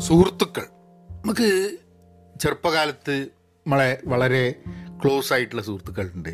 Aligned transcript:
സുഹൃത്തുക്കൾ. 0.00 0.62
നമുക്ക് 1.10 1.76
ചെറുപ്പകാലത്ത് 2.40 3.22
നമ്മളെ 3.58 4.00
വളരെ 4.06 4.54
ക്ലോസ് 5.04 5.32
ആയിട്ടുള്ള 5.32 5.62
സുഹൃത്തുക്കളുണ്ട്. 5.62 6.28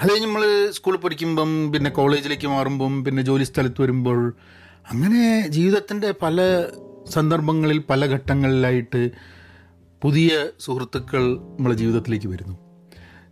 അത് 0.00 0.10
കഴിഞ്ഞ് 0.10 0.26
നമ്മൾ 0.26 0.70
സ്കൂളിൽ 0.70 0.98
പഠിക്കുമ്പം 0.98 1.72
പിന്നെ 1.72 1.90
കോളേജിലേക്ക് 1.90 2.46
മാറുമ്പം 2.46 3.04
പിന്നെ 3.04 3.22
ജോലി 3.22 3.44
സ്ഥലത്ത് 3.44 3.82
വരുമ്പോൾ 3.82 4.34
അങ്ങനെ 4.90 5.48
ജീവിതത്തിന്റെ 5.48 6.14
പല 6.22 6.64
സന്ദർഭങ്ങളിൽ 7.08 7.78
പല 7.78 8.06
ഘട്ടങ്ങളിലായിട്ട് 8.06 9.10
പുതിയ 10.02 10.48
സുഹൃത്തുക്കൾ 10.60 11.36
നമ്മളെ 11.38 11.74
ജീവിതത്തിലേക്ക് 11.74 12.26
വരുന്നു. 12.26 12.56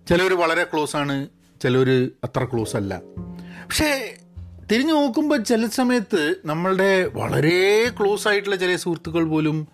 ചിലർ 0.08 0.34
വളരെ 0.34 0.64
ക്ലോസ് 0.64 0.96
ആണ് 0.96 1.28
ചിലർ 1.62 2.10
അത്ര 2.24 2.44
ക്ലോസ് 2.44 2.76
അല്ല. 2.76 3.00
പക്ഷേ 3.64 4.16
തിരിഞ്ഞു 4.70 4.92
നോക്കുമ്പോൾ 4.92 5.42
ചില 5.42 5.66
സമയത്ത് 5.66 6.34
നമ്മളുടെ 6.44 7.04
വളരെ 7.04 7.90
ക്ലോസ് 8.00 8.28
ആയിട്ടുള്ള 8.28 8.56
ചില 8.56 8.76
സുഹൃത്തുക്കൾ 8.76 9.24
പോലും 9.24 9.68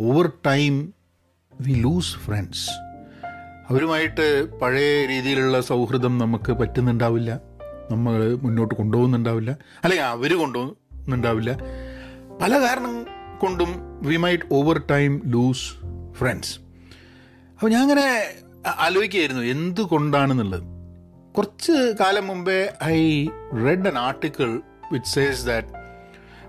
over 0.00 0.32
time 0.46 0.94
we 1.60 1.72
lose 1.72 2.16
friends 2.16 2.70
അവരുമായിട്ട് 3.70 4.52
പഴയ 4.58 5.06
രീതിയിലുള്ള 5.06 5.60
സൗഹൃദം 5.60 6.18
നമുക്ക് 6.18 6.52
പറ്റുന്നുണ്ടാവില്ല. 6.52 7.40
നമ്മൾ 7.90 8.34
മുന്നോട്ട് 8.42 8.74
കൊണ്ടുപോകുന്നുണ്ടാവില്ല. 8.74 9.50
അല്ലെങ്കിൽ 9.84 10.04
അവർ 10.04 10.38
കൊണ്ടുപോകുന്നുണ്ടാവില്ല. 10.38 11.58
പല 12.42 12.60
കാരണം 12.60 13.06
കൊണ്ടും 13.38 14.00
we 14.02 14.16
might 14.16 14.44
over 14.52 14.82
time 14.90 15.22
lose 15.26 15.72
friends 16.12 16.58
അപ്പോൾ 17.52 17.70
ഞാൻ 17.70 17.82
അങ്ങനെ 17.82 18.26
ആലോചിക്കുകയായിരുന്നു 18.78 19.42
എന്തുകൊണ്ടാണെന്നുള്ളത്? 19.42 20.73
കുറച്ച് 21.36 21.94
കാലം 22.00 22.26
മുമ്പേ 22.26 22.72
I 22.84 23.26
read 23.64 23.88
an 23.88 23.98
article 23.98 24.60
which 24.92 25.14
says 25.14 25.46
that 25.46 25.66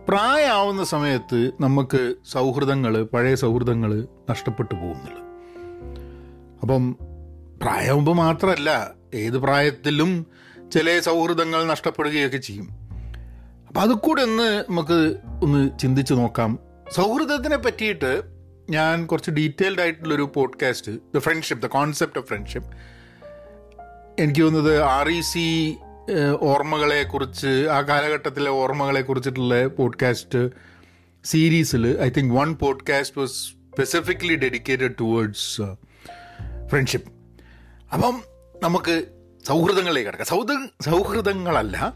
പ്രായമാവുന്ന 0.08 0.84
സമയത്ത് 0.84 1.52
നമുക്ക് 1.62 2.16
സൗഹൃദങ്ങൾ 2.26 3.04
പഴയ 3.04 3.36
സൗഹൃദങ്ങൾ 3.36 4.08
നഷ്ടപ്പെട്ടു 4.30 4.76
പോകുന്നുള്ളു. 4.76 5.22
അപ്പം 6.62 6.92
പ്രായമാകുമ്പോൾ 7.62 8.16
മാത്രമല്ല 8.16 8.92
ഏത് 9.14 9.38
പ്രായത്തിലും 9.38 10.26
ചില 10.74 11.00
സൗഹൃദങ്ങൾ 11.00 11.66
നഷ്ടപ്പെടുകയൊക്കെ 11.66 12.38
ചെയ്യും. 12.38 12.70
അപ്പം 13.68 13.82
അത് 13.82 13.90
കൂടെ 13.90 14.22
ഒന്ന് 14.22 14.64
നമുക്ക് 14.70 15.16
ഒന്ന് 15.44 15.80
ചിന്തിച്ച് 15.80 16.14
നോക്കാം. 16.14 16.60
സൗഹൃദത്തിനെ 16.92 17.58
പറ്റിയിട്ട് 17.58 18.24
ഞാൻ 18.70 19.06
കുറച്ച് 19.06 19.32
ഡീറ്റെയിൽഡ് 19.32 19.82
ആയിട്ടുള്ളൊരു 19.82 20.32
podcast 20.36 20.92
the 21.16 21.18
friendship 21.18 21.66
the 21.66 21.68
concept 21.68 22.20
of 22.20 22.28
friendship 22.28 22.95
എനിക്ക് 24.20 24.42
തോന്നുന്നത് 24.42 24.82
ആർ 24.82 25.10
ഇ 25.10 25.22
സി 25.22 25.78
ഓർമ്മകളെ 26.42 27.04
കുറിച്ച് 27.04 27.68
ആ 27.72 27.82
കാലഘട്ടത്തിലെ 27.82 28.50
ഓർമ്മകളെ 28.50 29.02
കുറിച്ചിട്ടുള്ള 29.02 29.68
പോഡ്കാസ്റ്റ് 29.68 30.50
സീരീസിൽ 31.26 32.02
I 32.02 32.10
think 32.10 32.36
one 32.36 32.56
podcast 32.56 33.20
was 33.20 33.32
specifically 33.32 34.36
dedicated 34.36 34.96
towards 35.00 35.62
friendship. 36.68 37.12
അപ്പം 37.94 38.22
നമുക്ക് 38.64 39.06
സൗഹൃദങ്ങളിലേക്ക് 39.48 40.08
കിടക്കാം. 40.08 40.28
സൗഹൃദ 40.28 40.70
സൗഹൃദങ്ങളല്ല 40.82 41.94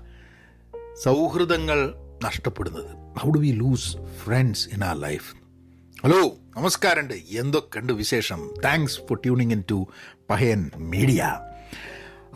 സൗഹൃദങ്ങൾ 1.03 1.93
നഷ്ടപ്പെടുന്നത്. 2.23 3.19
How 3.19 3.31
do 3.31 3.39
we 3.39 3.51
lose 3.51 3.97
friends 4.25 4.69
in 4.73 4.83
our 4.83 4.99
life 4.99 5.35
hello 6.03 6.37
നമസ്കാരമുണ്ട്. 6.57 7.13
എന്തൊക്കെയുണ്ട് 7.13 7.93
വിശേഷം? 7.93 8.53
Thanks 8.65 8.97
for 8.97 9.15
tuning 9.15 9.51
in 9.51 9.63
to 9.71 9.87
Pahayan 10.29 10.71
media 10.77 11.39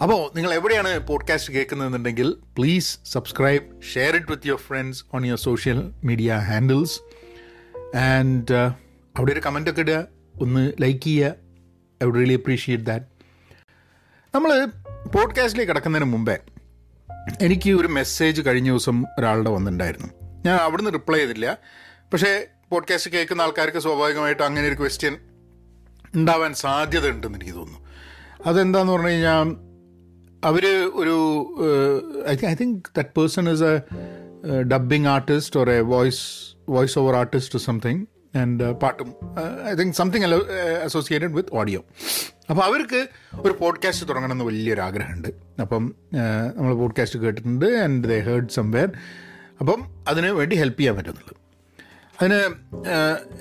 അപ്പോൾ 0.03 0.35
നിങ്ങൾ 0.35 0.53
എവിടെയാണ് 0.53 1.07
podcast 1.07 1.53
കേൾക്കുന്നതെന്നുണ്ടെങ്കിൽ 1.53 2.37
please 2.57 2.99
subscribe 3.05 3.81
share 3.93 4.15
it 4.15 4.31
with 4.31 4.47
your 4.47 4.59
friends 4.59 5.05
on 5.13 5.25
your 5.25 5.37
social 5.37 5.91
media 6.03 6.33
handles 6.33 7.01
and 7.97 8.53
അവിടെ 9.17 9.31
ഒരു 9.31 9.39
കമന്റൊക്കെ 9.39 9.81
ഇടുക 9.81 10.07
ഒന്ന് 10.41 10.73
ലൈക്ക് 10.81 11.03
ചെയ്യുക. 11.03 11.35
I 12.03 12.05
would 12.05 12.15
really 12.15 12.33
appreciate 12.33 12.85
that 12.85 13.05
നമ്മൾ 14.35 14.65
പോഡ്കാസ്റ്റിലേക്ക് 15.07 15.71
കിടക്കുന്നതിന് 15.71 16.09
മുമ്പേ 16.09 16.37
എനിക്ക് 17.41 17.71
ഒരു 17.71 17.87
മെസ്സേജ് 17.87 18.41
കഴിഞ്ഞ 18.45 18.69
ദിവസം 18.69 19.05
ഒരാളുടെ 19.19 19.49
വന്നിട്ടുണ്ടായിരുന്നു. 19.49 20.07
ഞാൻ 20.45 20.57
അവിടുന്ന് 20.57 20.93
റിപ്ലൈ 20.93 21.19
ചെയ്തില്ല. 21.19 21.57
പക്ഷേ 22.13 22.47
പോഡ്കാസ്റ്റ് 22.69 23.11
കേൾക്കുന്ന 23.11 23.41
ആൾക്കാർക്ക് 23.41 23.77
സ്വാഭാവികമായിട്ട് 23.77 24.43
അങ്ങനെ 24.43 24.67
ഒരു 24.67 24.75
ക്വസ്റ്റ്യൻ 24.75 25.17
ഉണ്ടാവാൻ 26.15 26.53
സാധ്യത 26.53 27.09
ഉണ്ടെന്ന് 27.09 27.37
എനിക്ക് 27.37 27.53
തോന്നുന്നു. 27.53 27.83
അതെന്താന്ന് 28.45 28.93
പറഞ്ഞു 28.93 29.07
കഴിഞ്ഞാൽ 29.07 29.62
അവർ 30.43 30.65
ഒരു 30.93 31.15
I 32.27 32.35
think 32.35 32.47
I 32.47 32.55
think 32.55 32.79
that 32.97 33.09
person 33.17 33.49
is 33.49 33.63
a 33.63 34.63
dubbing 34.63 35.07
artist 35.07 35.59
or 35.59 35.69
a 35.69 35.79
voice 35.79 36.23
voice 36.69 36.99
over 36.99 37.15
artist 37.15 37.59
something 37.59 38.05
and 38.37 38.71
പാട്ടും 38.71 39.09
I 39.69 39.73
think 39.73 39.95
something 39.95 40.25
associated 40.83 41.33
with 41.33 41.53
audio 41.53 41.81
അപ്പോൾ 42.49 42.63
അവർക്ക് 42.63 43.07
ഒരു 43.41 43.53
പോഡ്കാസ്റ്റ് 43.59 44.09
തുടങ്ങണമെന്ന് 44.09 44.45
വലിയൊരു 44.45 44.81
ആഗ്രഹമുണ്ട് 44.81 45.29
അപ്പം 45.61 45.95
നമ്മൾ 46.55 46.73
പോഡ്കാസ്റ്റ് 46.73 47.19
കേട്ടിട്ടുണ്ട് 47.19 47.65
ആൻഡ് 47.65 48.09
ദേ 48.09 48.19
ഹേർഡ് 48.19 48.49
സംവെയർ 48.49 48.89
അപ്പം 49.59 49.83
അതിന് 50.07 50.27
വേണ്ടി 50.27 50.55
ഹെൽപ്പ് 50.55 50.79
ചെയ്യാൻ 50.79 50.95
പറ്റുന്നുള്ളൂ 50.95 51.42
അതിന് 52.21 52.39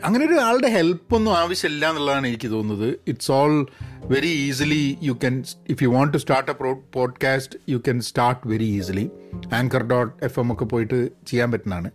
അങ്ങനെ 0.04 0.26
ഒരു 0.26 0.40
ആളുടെ 0.40 0.68
ഹെൽപ്പൊന്നും 0.68 1.38
ആവശ്യമില്ല 1.38 1.88
എന്നുള്ളതാണ് 1.90 2.26
എനിക്ക് 2.26 2.48
തോന്നുന്നത്. 2.48 3.00
It's 3.06 3.32
all 3.32 3.66
very 4.04 4.28
easily 4.28 4.98
you 5.02 5.12
can 5.12 5.44
if 5.68 5.82
you 5.82 5.88
want 5.88 6.12
to 6.12 6.18
start 6.18 6.50
a 6.50 6.54
podcast 6.94 7.58
you 7.68 7.76
can 7.76 8.00
start 8.00 8.48
very 8.48 8.64
easily 8.64 9.10
anchor 9.54 9.82
dot 9.82 10.24
F 10.24 10.40
M 10.40 10.52
ഒക്കെ 10.52 10.64
പോയിട്ട് 10.64 11.08
ചെയ്യാൻ 11.26 11.52
പറ്റുന്നതാണ്. 11.52 11.90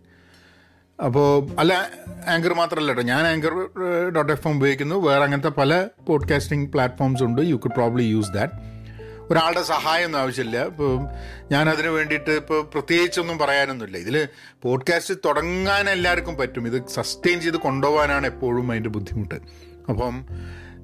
അപ്പോൾ 1.06 1.48
അല്ല 1.60 1.90
ആങ്കർ 2.28 2.54
മാത്രമല്ല 2.54 2.88
കേട്ടോ. 2.88 3.04
ഞാൻ 3.04 3.28
ആങ്കർ 3.28 3.54
ഡോട്ട് 4.16 4.32
എഫ് 4.32 4.48
എം 4.48 4.58
ഉപയോഗിക്കുന്നു. 4.58 4.96
വേറെ 4.96 5.24
അങ്ങനത്തെ 5.24 5.50
പല 5.50 5.88
പോഡ്കാസ്റ്റിംഗ് 6.08 6.74
പ്ലാറ്റ്ഫോംസ് 6.74 7.24
ഉണ്ട്. 7.24 7.42
You 7.42 7.56
could 7.56 7.72
probably 7.72 8.04
use 8.04 8.32
that 8.32 8.77
ഒരാളുടെ 9.32 9.64
സഹായമൊന്നും 9.64 10.20
ആവശ്യമില്ല. 10.20 10.66
ഇപ്പോൾ 10.66 11.02
ഞാനതിന് 11.52 11.88
വേണ്ടിയിട്ട് 11.88 12.30
ഇപ്പോൾ 12.30 12.64
പ്രത്യേകിച്ചൊന്നും 12.64 13.38
പറയാനൊന്നുമില്ല. 13.38 13.98
ഇതിൽ 13.98 14.28
പോഡ്കാസ്റ്റ് 14.62 15.14
തുടങ്ങാൻ 15.26 15.90
എല്ലാവർക്കും 15.90 16.36
പറ്റും. 16.36 16.68
ഇത് 16.68 16.88
സസ്റ്റെയിൻ 16.88 17.42
ചെയ്ത് 17.42 17.58
കൊണ്ടുപോകാനാണ് 17.58 18.28
എപ്പോഴും 18.28 18.72
അതിന്റെ 18.72 18.90
ബുദ്ധിമുട്ട്. 18.90 19.36
അപ്പം 19.90 20.26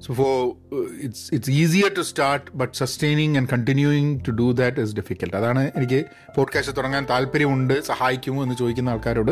so 0.00 0.14
for 0.14 0.56
it's 1.02 1.34
it's 1.34 1.50
easier 1.50 1.94
to 1.94 2.00
start 2.00 2.50
but 2.54 2.76
sustaining 2.76 3.36
and 3.36 3.48
continuing 3.48 4.20
to 4.28 4.30
do 4.30 4.52
that 4.52 4.80
is 4.80 4.96
difficult 4.96 5.36
അതാണ് 5.36 5.70
എനിക്ക് 5.76 6.04
പോഡ്കാസ്റ്റ് 6.36 6.76
തുടങ്ങാൻ 6.76 7.06
താല്പര്യമുണ്ട് 7.10 7.80
സഹായിക്കുമോ 7.80 8.42
എന്ന് 8.42 8.54
ചോദിക്കുന്ന 8.56 8.90
ആൾക്കാരോട്. 8.90 9.30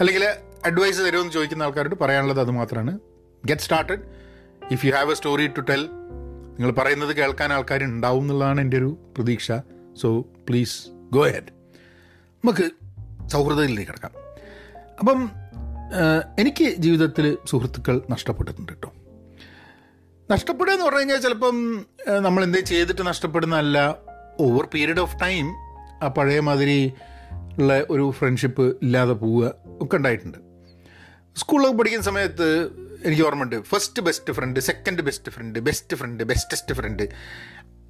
അല്ലെങ്കിൽ 0.00 0.24
അഡ്വൈസ് 0.64 1.00
തരുമോ 1.00 1.20
എന്ന് 1.20 1.32
ചോദിക്കുന്ന 1.32 1.62
ആൾക്കാരോട് 1.62 1.94
പറയാനുള്ളത് 2.00 2.40
അത് 2.40 2.50
മാത്രമാണ്. 2.50 2.98
Get 3.46 3.62
started 3.62 4.00
if 4.70 4.86
you 4.86 4.92
have 4.92 5.10
a 5.10 5.14
story 5.14 5.46
to 5.46 5.60
tell 5.60 5.88
നിങ്ങൾ 6.60 6.74
പറയുന്നത് 6.74 7.16
കേൾക്കാൻ 7.16 7.52
ആൾക്കാർ 7.52 7.82
ഉണ്ടാവും 7.84 8.22
എന്നുള്ളതാണ് 8.22 8.60
എന്റെ 8.60 8.76
ഒരു 8.76 8.98
പ്രതീക്ഷ. 9.16 9.52
സോ 10.00 10.20
പ്ലീസ് 10.48 10.74
ഗോ 11.12 11.22
ഹെഡ് 11.24 11.52
നമുക്ക് 12.44 12.70
സൗഹൃദത്തിലേക്ക് 13.28 13.90
കിടക്കാം. 13.90 14.10
അപ്പം 14.98 15.30
എനിക്ക് 16.38 16.64
ജീവിതത്തിൽ 16.64 17.38
സുഹൃത്തുക്കൾ 17.46 18.02
നഷ്ടപ്പെട്ടിട്ടുണ്ട് 18.10 18.72
കേട്ടോ. 18.72 18.92
നഷ്ടപ്പെടുക 20.30 20.72
എന്ന് 20.72 20.84
പറഞ്ഞു 20.84 20.98
കഴിഞ്ഞാൽ 20.98 21.20
ചിലപ്പം 21.20 21.86
നമ്മൾ 22.18 22.44
എന്തേ 22.44 22.60
ചെയ്തിട്ട് 22.60 23.06
നഷ്ടപ്പെടുന്നതല്ല. 23.06 23.96
ഓവർ 24.40 24.68
പീരീഡ് 24.74 25.00
ഓഫ് 25.00 25.16
ടൈം 25.22 25.48
ആ 26.02 26.08
പഴയ 26.18 26.40
മാതിരി 26.40 26.92
ഉള്ള 27.58 27.84
ഒരു 27.90 28.10
ഫ്രണ്ട്ഷിപ്പ് 28.10 28.76
ഇല്ലാതെ 28.82 29.12
പോവുക 29.12 29.54
ഒക്കെ 29.82 29.96
ഉണ്ടായിട്ടുണ്ട്. 29.96 30.38
സ്കൂളിലൊക്കെ 31.36 31.78
പഠിക്കുന്ന 31.78 32.04
സമയത്ത് 32.04 32.48
എനിക്ക് 33.04 33.22
ഓർമ്മയുണ്ട്. 33.22 33.62
First 33.62 34.02
best 34.02 34.32
friend 34.32 34.60
second 34.60 35.00
best 35.00 35.32
friend 35.32 35.58
best 35.58 35.96
friend 35.96 36.24
bestest 36.24 36.74
friend 36.74 37.02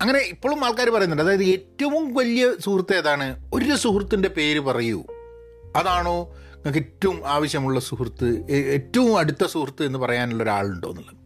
അങ്ങനെ 0.00 0.18
ഇപ്പോഴും 0.18 0.64
ആൾക്കാർ 0.64 0.90
പറയുന്നുണ്ട്. 0.90 1.22
അതായത് 1.22 1.44
ഏറ്റവും 1.44 2.14
വലിയ 2.14 2.52
സുഹൃത്ത് 2.60 2.96
ഏതാണ്? 2.96 3.50
ഒരു 3.54 3.76
സുഹൃത്തിന്റെ 3.76 4.28
പേര് 4.28 4.60
പറയൂ. 4.60 5.04
അതാണോ 5.76 6.36
നിങ്ങൾക്ക് 6.54 6.78
ഏറ്റവും 6.78 7.28
ആവശ്യമുള്ള 7.28 7.80
സുഹൃത്ത് 7.80 8.50
ഏറ്റവും 8.50 9.18
അടുത്ത 9.18 9.46
സുഹൃത്ത് 9.46 9.84
എന്ന് 9.84 9.98
പറയാനുള്ള 9.98 10.42
ഒരാളുണ്ടോ 10.42 10.88
എന്നുള്ളത്. 10.88 11.16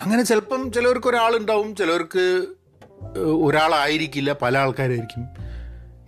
അങ്ങനെ 0.00 0.22
ചിലപ്പം 0.22 0.72
ചിലവർക്ക് 0.72 1.06
ഒരാളുണ്ടാവും 1.06 1.76
ചിലവർക്ക് 1.76 2.46
ഒരാളായിരിക്കില്ല 3.18 4.32
പല 4.42 4.58
ആൾക്കാരായിരിക്കും. 4.58 5.26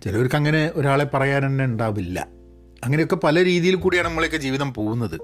ചിലവർക്ക് 0.03 0.35
അങ്ങനെ 0.35 0.71
ഒരാളെ 0.75 1.03
പറയാൻ 1.03 1.45
തന്നെ 1.45 1.65
ഉണ്ടാവില്ല. 1.65 2.27
അങ്ങനെയൊക്കെ 2.83 3.15
പല 3.15 3.45
രീതിയിൽ 3.45 3.75
കൂടിയാണ് 3.75 4.07
നമ്മളെയൊക്കെ 4.07 4.37
ജീവിതം 4.37 4.73
പോകുന്നത്. 4.73 5.19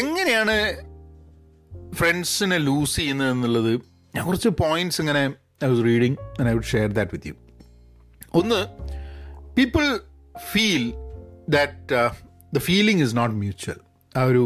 എങ്ങനെയാണ് 0.00 0.54
ഫ്രണ്ട്സിനെ 1.94 2.58
ലൂസ് 2.58 2.96
ചെയ്യുന്നത് 2.96 3.30
എന്നുള്ളത്? 3.30 3.72
ഞാൻ 4.14 4.26
കുറച്ച് 4.26 4.48
പോയിന്റ്സ് 4.48 5.00
ഇങ്ങനെ 5.00 5.22
I 5.64 5.68
was 5.68 5.84
reading 5.84 6.16
I 6.48 6.52
would 6.52 6.70
share 6.74 6.88
that 6.92 7.10
with 7.14 7.28
you 7.28 7.34
ഒന്ന് 8.34 8.60
people 9.56 9.84
feel 10.52 10.84
that 11.48 12.00
the 12.54 12.58
feeling 12.58 13.02
is 13.02 13.16
not 13.16 13.36
mutual 13.36 13.78
ആ 14.16 14.22
ഒരു 14.22 14.42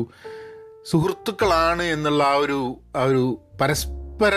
സുഹൃത്തുക്കളാണ് 0.84 1.82
എന്നുള്ള 1.82 2.24
ആ 2.24 2.34
ഒരു 2.34 2.58
ആ 2.96 3.02
ഒരു 3.02 3.22
പരസ്പര 3.60 4.34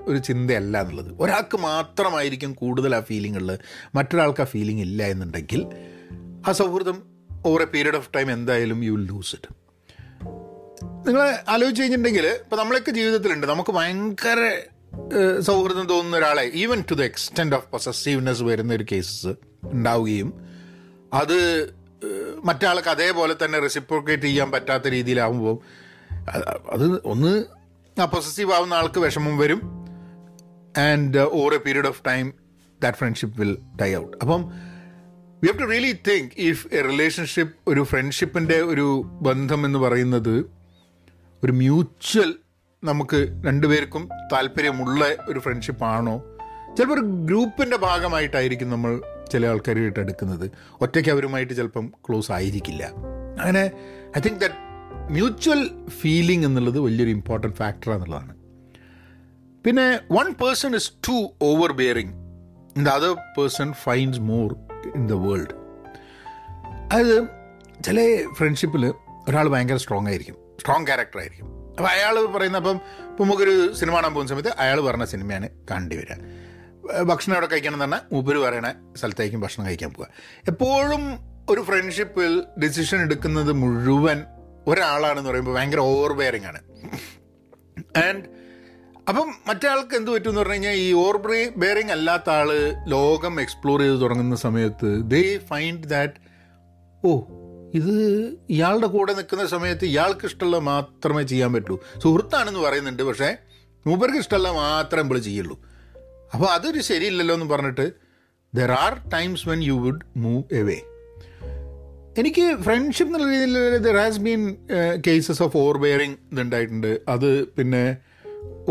ഒരു 0.00 0.18
ചിന്തയല്ല 0.18 0.80
എന്നുള്ളത്. 0.80 1.10
ഒരാൾക്ക് 1.20 1.56
മാത്രമായിരിക്കും 1.56 2.54
കൂടുതൽ 2.54 2.94
ആ 2.94 3.00
ഫീലിംഗ് 3.00 3.38
ഉള്ളത്. 3.38 3.58
മറ്റൊരാൾക്ക് 3.94 4.40
ആ 4.40 4.44
ഫീലിംഗ് 4.44 4.80
ഇല്ല 4.80 5.02
എന്നുണ്ടെങ്കിൽ 5.06 5.60
ആ 6.48 6.52
സൗഹൃദം 6.52 6.96
over 7.46 7.62
a 7.62 7.64
period 7.64 7.96
of 7.96 8.10
time 8.16 8.30
എന്തായാലും 8.32 8.84
യു 8.84 8.94
ലൂസ് 9.10 9.34
ഇറ്റ് 9.36 9.63
നിങ്ങൾ 11.06 11.20
ആലോചിച്ച് 11.48 11.82
കഴിഞ്ഞിട്ടുണ്ടെങ്കിൽ 11.82 12.26
ഇപ്പം 12.42 12.58
നമ്മളൊക്കെ 12.58 12.90
ജീവിതത്തിലുണ്ട്. 12.90 13.46
നമുക്ക് 13.46 13.72
ഭയങ്കര 13.72 14.40
സൗഹൃദം 15.40 15.86
തോന്നുന്ന 15.86 16.16
ഒരാളെ 16.16 16.50
even 16.54 16.84
to 16.90 16.94
the 16.94 17.02
extent 17.02 17.54
of 17.54 17.66
possessiveness 17.72 18.42
വരുന്ന 18.42 18.74
ഒരു 18.74 18.86
കേസസ് 18.92 19.32
ഉണ്ടാവുകയും 19.72 20.28
അത് 21.12 21.38
മറ്റാൾക്ക് 22.44 22.88
അതേപോലെ 22.88 23.36
തന്നെ 23.42 23.58
റെസിപ്രോക്കേറ്റ് 23.58 24.22
ചെയ്യാൻ 24.22 24.50
പറ്റാത്ത 24.50 24.88
രീതിയിലാവുമ്പോൾ 24.88 25.54
അത് 26.72 27.00
ഒന്ന് 27.04 27.32
ആ 27.96 28.04
പൊസസീവ് 28.04 28.52
ആവുന്ന 28.52 28.74
ആൾക്ക് 28.74 28.98
വിഷമം 28.98 29.38
വരും. 29.38 29.60
And 30.78 31.18
over 31.18 31.54
a 31.54 31.58
period 31.58 31.86
of 31.86 32.02
time 32.06 32.24
that 32.80 32.98
friendship 32.98 33.40
will 33.40 33.52
die 33.82 33.90
out 33.94 34.16
അപ്പം 34.16 34.42
we 35.42 35.46
have 35.46 35.58
to 35.58 35.68
really 35.70 35.92
think 36.08 36.30
if 36.48 36.74
a 36.74 36.82
relationship 36.82 37.54
ഒരു 37.68 37.82
ഫ്രണ്ട്ഷിപ്പിന്റെ 37.82 38.60
ഒരു 38.62 38.86
ബന്ധം 39.22 39.66
എന്ന് 39.66 39.78
പറയുന്നത് 39.78 40.34
ഒരു 41.44 41.52
മ്യൂച്വൽ 41.52 42.34
നമുക്ക് 42.84 43.28
രണ്ടുപേർക്കും 43.44 44.08
താല്പര്യമുള്ള 44.32 45.04
ഒരു 45.28 45.40
ഫ്രണ്ട്ഷിപ്പാണോ 45.40 46.24
ചിലപ്പോൾ 46.76 46.94
ഒരു 46.94 47.00
ഗ്രൂപ്പിന്റെ 47.00 47.76
ഭാഗമായിട്ടായിരിക്കും 47.76 48.70
നമ്മൾ 48.70 49.02
ചില 49.30 49.46
ആൾക്കാരുമായിട്ട് 49.46 50.00
എടുക്കുന്നത് 50.00 50.50
ഒറ്റയ്ക്ക് 50.80 51.10
അവരുമായിട്ട് 51.10 51.54
ചിലപ്പം 51.54 51.92
ക്ലോസ് 52.08 52.32
ആയിരിക്കില്ല. 52.32 52.84
അങ്ങനെ 53.40 53.70
I 54.16 54.20
think 54.20 54.40
that 54.40 54.54
mutual 55.12 55.70
feeling 55.88 56.46
എന്നുള്ളത് 56.46 56.78
വലിയൊരു 56.78 57.10
ഇമ്പോർട്ടന്റ് 57.10 57.56
ഫാക്ടർ 57.56 57.92
എന്നുള്ളതാണ് 57.92 58.34
പിന്നെ 59.64 60.00
one 60.12 60.32
person 60.32 60.76
is 60.76 60.92
to 61.08 61.28
overbearing 61.72 62.12
the 62.84 62.88
other 62.88 63.14
person 63.38 63.72
finds 63.72 64.20
more 64.20 64.54
in 64.96 65.08
the 65.08 65.12
world 65.12 65.54
അതായത് 66.92 67.28
ചില 67.84 68.24
ഫ്രണ്ട്ഷിപ്പിൽ 68.32 68.86
ഒരാൾ 69.28 69.48
ഭയങ്കര 69.48 69.76
സ്ട്രോങ് 69.76 70.06
ആയിരിക്കും. 70.06 70.43
സ്ട്രോങ് 70.60 70.86
ക്യാരക്ടർ 70.86 71.18
ആയിരിക്കും. 71.18 71.48
അപ്പോൾ 71.70 71.88
അയാൾ 71.88 72.26
പറയുന്ന 72.26 72.56
അപ്പം 72.56 72.76
ഇപ്പം 73.10 73.24
നമുക്കൊരു 73.24 73.54
സിനിമ 73.72 73.94
കാണാൻ 73.94 74.12
പോകുന്ന 74.14 74.30
സമയത്ത് 74.32 74.52
അയാൾ 74.58 74.80
പറഞ്ഞ 74.80 75.04
സിനിമയാണ് 75.04 75.48
കാണേണ്ടി 75.70 75.96
വരിക 75.96 76.14
ഭക്ഷണം 77.04 77.34
എവിടെ 77.36 77.46
കഴിക്കണം 77.46 77.74
എന്ന് 77.74 77.84
പറഞ്ഞാൽ 77.84 78.14
മൂപ്പര് 78.14 78.38
പറയണ 78.38 78.68
സ്ഥലത്തേക്കും 78.96 79.40
ഭക്ഷണം 79.40 79.66
കഴിക്കാൻ 79.66 79.90
പോവുക. 79.94 80.08
എപ്പോഴും 80.48 81.04
ഒരു 81.50 81.60
ഫ്രണ്ട്ഷിപ്പിൽ 81.60 82.32
ഡിസിഷൻ 82.62 82.98
എടുക്കുന്നത് 83.00 83.52
മുഴുവൻ 83.52 84.24
ഒരാളാണെന്ന് 84.66 85.30
പറയുമ്പോൾ 85.30 85.54
ഭയങ്കര 85.58 85.78
ഓവർ 85.78 86.12
ബെയറിംഗ് 86.12 86.46
ആണ്. 86.46 86.60
ആൻഡ് 88.06 88.24
അപ്പം 89.08 89.28
മറ്റേ 89.48 89.68
എന്ത് 89.96 90.10
പറ്റുമെന്ന് 90.10 90.40
പറഞ്ഞു 90.40 90.54
കഴിഞ്ഞാൽ 90.54 90.72
ഈ 90.72 90.92
ഓവർ 90.92 91.16
ബെയറിംഗ് 91.56 91.92
അല്ലാത്ത 91.92 92.30
ആൾ 92.30 92.50
ലോകം 92.86 93.40
എക്സ്പ്ലോർ 93.40 93.80
ചെയ്ത് 93.80 94.00
തുടങ്ങുന്ന 94.00 94.36
സമയത്ത് 94.36 94.90
ദേ 95.14 95.22
ഫൈൻഡ് 95.50 95.84
ദാറ്റ് 95.84 96.14
ഓ 97.06 97.12
ഇത് 97.78 97.94
ഇയാളുടെ 98.54 98.88
കൂടെ 98.94 99.12
നിൽക്കുന്ന 99.18 99.44
സമയത്ത് 99.54 99.84
ഇയാൾക്ക് 99.92 100.26
ഇഷ്ടമുള്ള 100.30 100.58
മാത്രമേ 100.70 101.22
ചെയ്യാൻ 101.32 101.50
പറ്റുള്ളൂ 101.54 101.78
സുഹൃത്താണെന്ന് 102.04 102.62
പറയുന്നുണ്ട് 102.66 103.02
പക്ഷേ 103.10 103.30
മൂബർക്ക് 103.86 104.20
ഇഷ്ടമുള്ള 104.24 104.50
മാത്രമേ 104.62 105.02
നമ്മൾ 105.02 105.18
ചെയ്യുള്ളൂ. 105.28 105.56
അപ്പോൾ 106.34 106.48
അതൊരു 106.56 106.80
ശരിയില്ലല്ലോ 106.90 107.34
എന്ന് 107.38 107.48
പറഞ്ഞിട്ട് 107.52 107.86
there 108.52 108.72
are 108.84 108.94
times 109.14 109.44
when 109.50 109.60
you 109.68 109.76
would 109.84 110.04
move 110.24 110.42
away 110.60 110.78
എനിക്ക് 112.20 112.44
ഫ്രണ്ട്ഷിപ്പ് 112.64 113.10
എന്നുള്ള 113.10 113.28
രീതിയിൽ 113.34 113.56
there 113.86 113.96
has 114.02 114.20
been 114.26 114.42
cases 115.06 115.42
of 115.46 115.56
overbearing 115.84 116.16
ഇതുണ്ടായിട്ടുണ്ട്. 116.32 116.92
അത് 117.14 117.30
പിന്നെ 117.56 117.84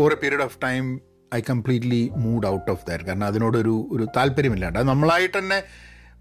over 0.00 0.12
a 0.16 0.20
period 0.22 0.44
of 0.48 0.56
time 0.66 0.84
I 1.38 1.40
completely 1.50 2.02
moved 2.24 2.46
out 2.54 2.70
of 2.74 2.82
that 2.88 3.04
കാരണം 3.08 3.26
അതിനോടൊരു 3.30 3.74
ഒരു 3.96 4.06
താല്പര്യമില്ലാണ്ട്. 4.16 4.78
അത് 4.78 4.88
നമ്മളായിട്ട് 4.92 5.36
തന്നെ 5.38 5.58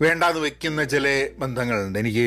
വേണ്ടാന്ന് 0.03 0.39
വെക്കുന്ന 0.45 0.81
ചില 0.93 1.07
ബന്ധങ്ങളുണ്ട്. 1.41 1.97
എനിക്ക് 2.01 2.25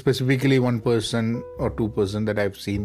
specifically 0.00 0.58
one 0.66 0.76
person 0.86 1.26
or 1.64 1.70
two 1.80 1.86
person 1.96 2.20
that 2.28 2.42
I've 2.46 2.64
seen 2.66 2.82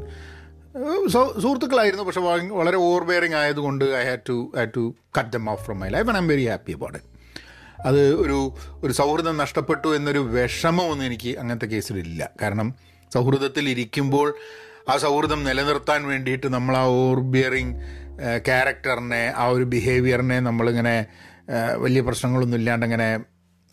സുഹൃത്തുക്കളായിരുന്നു. 1.43 2.05
പക്ഷെ 2.07 2.21
വളരെ 2.59 2.77
ഓവർ 2.87 3.03
ബെയറിങ് 3.09 3.37
ആയതുകൊണ്ട് 3.41 3.85
I 3.99 4.03
had 4.09 4.25
to 4.29 4.37
had 4.57 4.73
to 4.77 4.83
cut 5.17 5.31
them 5.35 5.45
off 5.53 5.61
from 5.65 5.77
my 5.83 5.89
life 5.95 6.07
and 6.09 6.19
I 6.19 6.23
am 6.23 6.29
very 6.33 6.45
happy 6.53 6.73
about 6.77 7.01
അത് 7.89 8.01
ഒരു 8.23 8.37
ഒരു 8.83 8.93
സൗഹൃദം 8.99 9.35
നഷ്ടപ്പെട്ടു 9.43 9.89
എന്നൊരു 9.97 10.21
വിഷമമൊന്നും 10.35 11.05
എനിക്ക് 11.09 11.31
അങ്ങനത്തെ 11.39 11.67
കേസിലില്ല. 11.73 12.29
കാരണം 12.41 12.67
സൗഹൃദത്തിൽ 13.13 13.65
ഇരിക്കുമ്പോൾ 13.69 14.27
ആ 14.91 14.95
സൗഹൃദം 15.05 15.39
നിലനിർത്താൻ 15.43 16.01
വേണ്ടിയിട്ട് 16.11 16.47
നമ്മൾ 16.55 16.73
ആ 16.77 16.83
ഓവർ 16.97 17.19
ബിയറിങ് 17.35 17.75
ക്യാരക്ടറിനെ 18.47 19.23
ആ 19.43 19.45
ഒരു 19.55 19.65
ബിഹേവിയറിനെ 19.73 20.39
നമ്മളിങ്ങനെ 20.39 20.95
വലിയ 21.85 22.01
പ്രശ്നങ്ങളൊന്നും 22.01 22.59
ഇല്ലാണ്ട് 22.59 22.85
അങ്ങനെ 22.85 23.07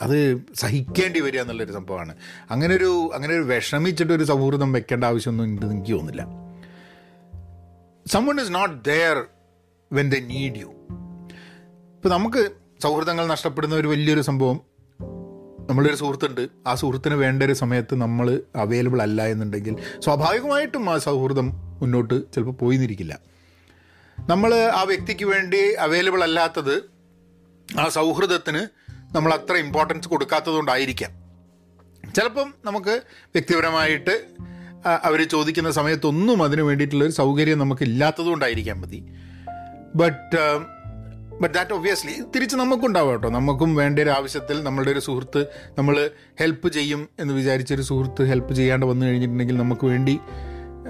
അത് 0.03 0.45
സഹിക്കേണ്ടി 0.55 1.21
വരിക 1.21 1.41
എന്നുള്ളൊരു 1.41 1.73
സംഭവമാണ്. 1.73 2.17
അങ്ങനെ 2.51 2.75
ഒരു 2.75 3.11
അങ്ങനെ 3.15 3.35
ഒരു 3.35 3.43
വിഷമിച്ചിട്ടൊരു 3.43 4.25
സൗഹൃദം 4.25 4.73
വെക്കേണ്ട 4.73 5.05
ആവശ്യമൊന്നും 5.05 5.45
ഉണ്ടെന്ന് 5.45 5.75
എനിക്ക് 5.75 5.93
തോന്നുന്നില്ല. 5.93 6.25
Someone 8.07 8.41
is 8.43 8.55
not 8.55 8.85
there 8.85 9.17
when 9.93 10.11
the 10.11 10.15
need 10.15 10.59
you 10.59 10.71
ഇപ്പം 11.95 12.11
നമുക്ക് 12.11 12.51
സൗഹൃദങ്ങൾ 12.83 13.27
നഷ്ടപ്പെടുന്ന 13.27 13.75
ഒരു 13.75 13.89
വലിയൊരു 13.89 14.21
സംഭവം 14.21 14.61
നമ്മളൊരു 15.71 15.97
സുഹൃത്തുണ്ട്. 15.97 16.49
ആ 16.67 16.75
സുഹൃത്തിന് 16.75 17.15
വേണ്ട 17.15 17.43
ഒരു 17.43 17.53
സമയത്ത് 17.53 17.95
നമ്മൾ 17.95 18.43
അവൈലബിൾ 18.57 19.03
അല്ല 19.03 19.27
എന്നുണ്ടെങ്കിൽ 19.27 19.77
സ്വാഭാവികമായിട്ടും 19.99 20.91
ആ 20.91 20.99
സൗഹൃദം 20.99 21.49
മുന്നോട്ട് 21.81 22.33
ചിലപ്പോൾ 22.33 22.53
പോയി 22.53 22.77
നിന്നിരിക്കില്ല 22.77 23.21
നമ്മൾ 24.19 24.55
ആ 24.55 24.83
വ്യക്തിക്ക് 24.83 25.25
വേണ്ടി 25.25 25.61
അവൈലബിൾ 25.75 26.23
അല്ലാത്തത് 26.23 26.75
ആ 27.81 27.89
സൗഹൃദത്തിന് 27.89 28.63
നമ്മൾ 29.15 29.33
അത്ര 29.33 29.55
ഇമ്പോർട്ടൻസ് 29.57 30.09
കൊടുക്കാത്തതുകൊണ്ടായിരിക്കാം. 30.09 31.13
ചിലപ്പം 32.17 32.55
നമുക്ക് 32.65 32.95
വ്യക്തിപരമായിട്ട് 33.35 34.15
അവർ 34.89 35.21
ചോദിക്കുന്ന 35.29 35.71
സമയത്തൊന്നും 35.71 36.43
അതിന് 36.43 36.63
വേണ്ടിയിട്ടുള്ളൊരു 36.63 37.13
സൗകര്യം 37.13 37.59
നമുക്ക് 37.59 37.83
ഇല്ലാത്തതുകൊണ്ടായിരിക്കാം 37.83 38.81
മതി 38.81 39.01
ബട്ട് 39.95 40.41
ബട്ട് 41.43 41.55
ദാറ്റ് 41.55 41.73
ഒബ്വിയസ്ലി 41.73 42.15
തിരിച്ച് 42.35 42.57
നമുക്കുണ്ടാവും 42.57 43.13
കേട്ടോ. 43.13 43.29
നമുക്കും 43.29 43.75
വേണ്ട 43.75 43.99
ഒരു 43.99 44.11
ആവശ്യത്തിൽ 44.11 44.63
നമ്മളുടെ 44.63 44.91
ഒരു 44.91 44.99
സുഹൃത്ത് 44.99 45.41
നമ്മൾ 45.79 46.11
ഹെൽപ്പ് 46.41 46.69
ചെയ്യും 46.69 47.09
എന്ന് 47.19 47.35
വിചാരിച്ചൊരു 47.35 47.83
സുഹൃത്ത് 47.83 48.23
ഹെൽപ്പ് 48.31 48.55
ചെയ്യാണ്ട് 48.55 48.87
വന്നു 48.87 49.07
കഴിഞ്ഞിട്ടുണ്ടെങ്കിൽ 49.07 49.57
നമുക്ക് 49.57 49.87
വേണ്ടി 49.87 50.19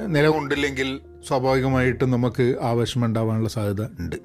നിലകൊണ്ടില്ലെങ്കിൽ 0.06 1.00
സ്വാഭാവികമായിട്ടും 1.28 2.10
നമുക്ക് 2.10 2.56
ആവശ്യം 2.62 3.04
ഉണ്ടാവാനുള്ള 3.04 3.48
സാധ്യത 3.48 3.82
ഉണ്ട്. 4.00 4.16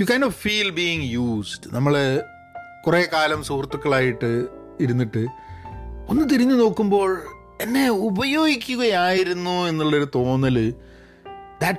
You 0.00 0.04
kind 0.10 0.24
of 0.24 0.36
feel 0.36 0.70
being 0.70 1.06
used 1.12 1.74
നമ്മൾ 1.74 1.94
കുറേ 2.86 3.08
കാലം 3.12 3.44
സുഹൃത്തുക്കളായിട്ട് 3.44 4.46
ഇരുന്നിട്ട് 4.80 5.26
ഒന്ന് 6.08 6.30
തിരിഞ്ഞു 6.30 6.54
നോക്കുമ്പോൾ 6.54 7.22
എന്നെ 7.62 7.88
ഉപയോഗിക്കുകയായിരുന്നു 7.88 9.50
എന്നുള്ളൊരു 9.50 10.08
തോന്നൽ 10.14 10.74
that 11.62 11.78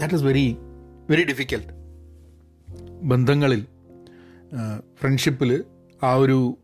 that 0.00 0.14
is 0.14 0.22
very 0.22 0.56
very 1.10 1.24
difficult 1.24 1.72
ബന്ധങ്ങളിൽ 3.02 3.66
ഫ്രണ്ട്ഷിപ്പിൽ 5.00 5.64
ആ 6.02 6.14
ഒരു 6.14 6.58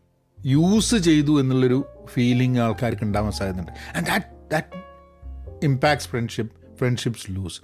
യൂസ് 0.45 0.95
ചെയ്തു 0.95 1.39
എന്നുള്ളൊരു 1.39 1.85
ഫീലിംഗ് 2.05 2.59
ആൾക്കാർക്ക് 2.59 3.03
ഉണ്ടാവാൻ 3.03 3.31
സാധ്യതയുണ്ട്. 3.31 3.71
And 3.97 4.07
that 4.07 4.51
that 4.51 4.67
impacts 5.65 6.07
friendship 6.07 6.58
friendships 6.79 7.25
lose 7.35 7.59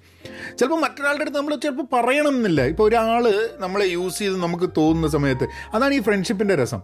ചിലപ്പോൾ 0.57 0.79
മറ്റൊരാളുടെ 0.81 1.24
അടുത്ത് 1.24 1.38
നമ്മൾ 1.38 1.55
ചിലപ്പോൾ 1.55 1.88
പറയണം 1.93 2.34
എന്നില്ല 2.38 2.62
ഇപ്പോൾ 2.72 2.84
ഒരാൾ 2.84 3.25
നമ്മളെ 3.60 3.86
യൂസ് 3.86 4.19
ചെയ്ത് 4.19 4.38
നമുക്ക് 4.43 4.69
തോന്നുന്ന 4.77 5.10
സമയത്ത് 5.17 5.48
അതാണ് 5.74 5.93
ഈ 5.93 6.00
ഫ്രണ്ട്ഷിപ്പിന്റെ 6.00 6.55
രസം. 6.55 6.81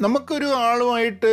നമുക്കൊരു 0.00 0.48
ആളുമായിട്ട് 0.68 1.32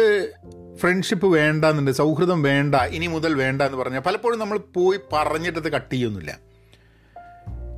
ഫ്രണ്ട്ഷിപ്പ് 0.82 1.28
വേണ്ട 1.38 1.66
എന്നുണ്ട് 1.66 1.92
സൗഹൃദം 1.92 2.40
വേണ്ട 2.44 2.76
ഇനി 2.98 3.08
മുതൽ 3.08 3.34
വേണ്ട 3.34 3.62
എന്ന് 3.62 3.78
പറഞ്ഞാൽ 3.78 4.00
പലപ്പോഴും 4.00 4.40
നമ്മൾ 4.40 4.58
പോയി 4.78 5.00
പറഞ്ഞിട്ടത് 5.14 5.70
കട്ട് 5.76 5.92
ചെയ്യൊന്നുമില്ല 5.94 6.34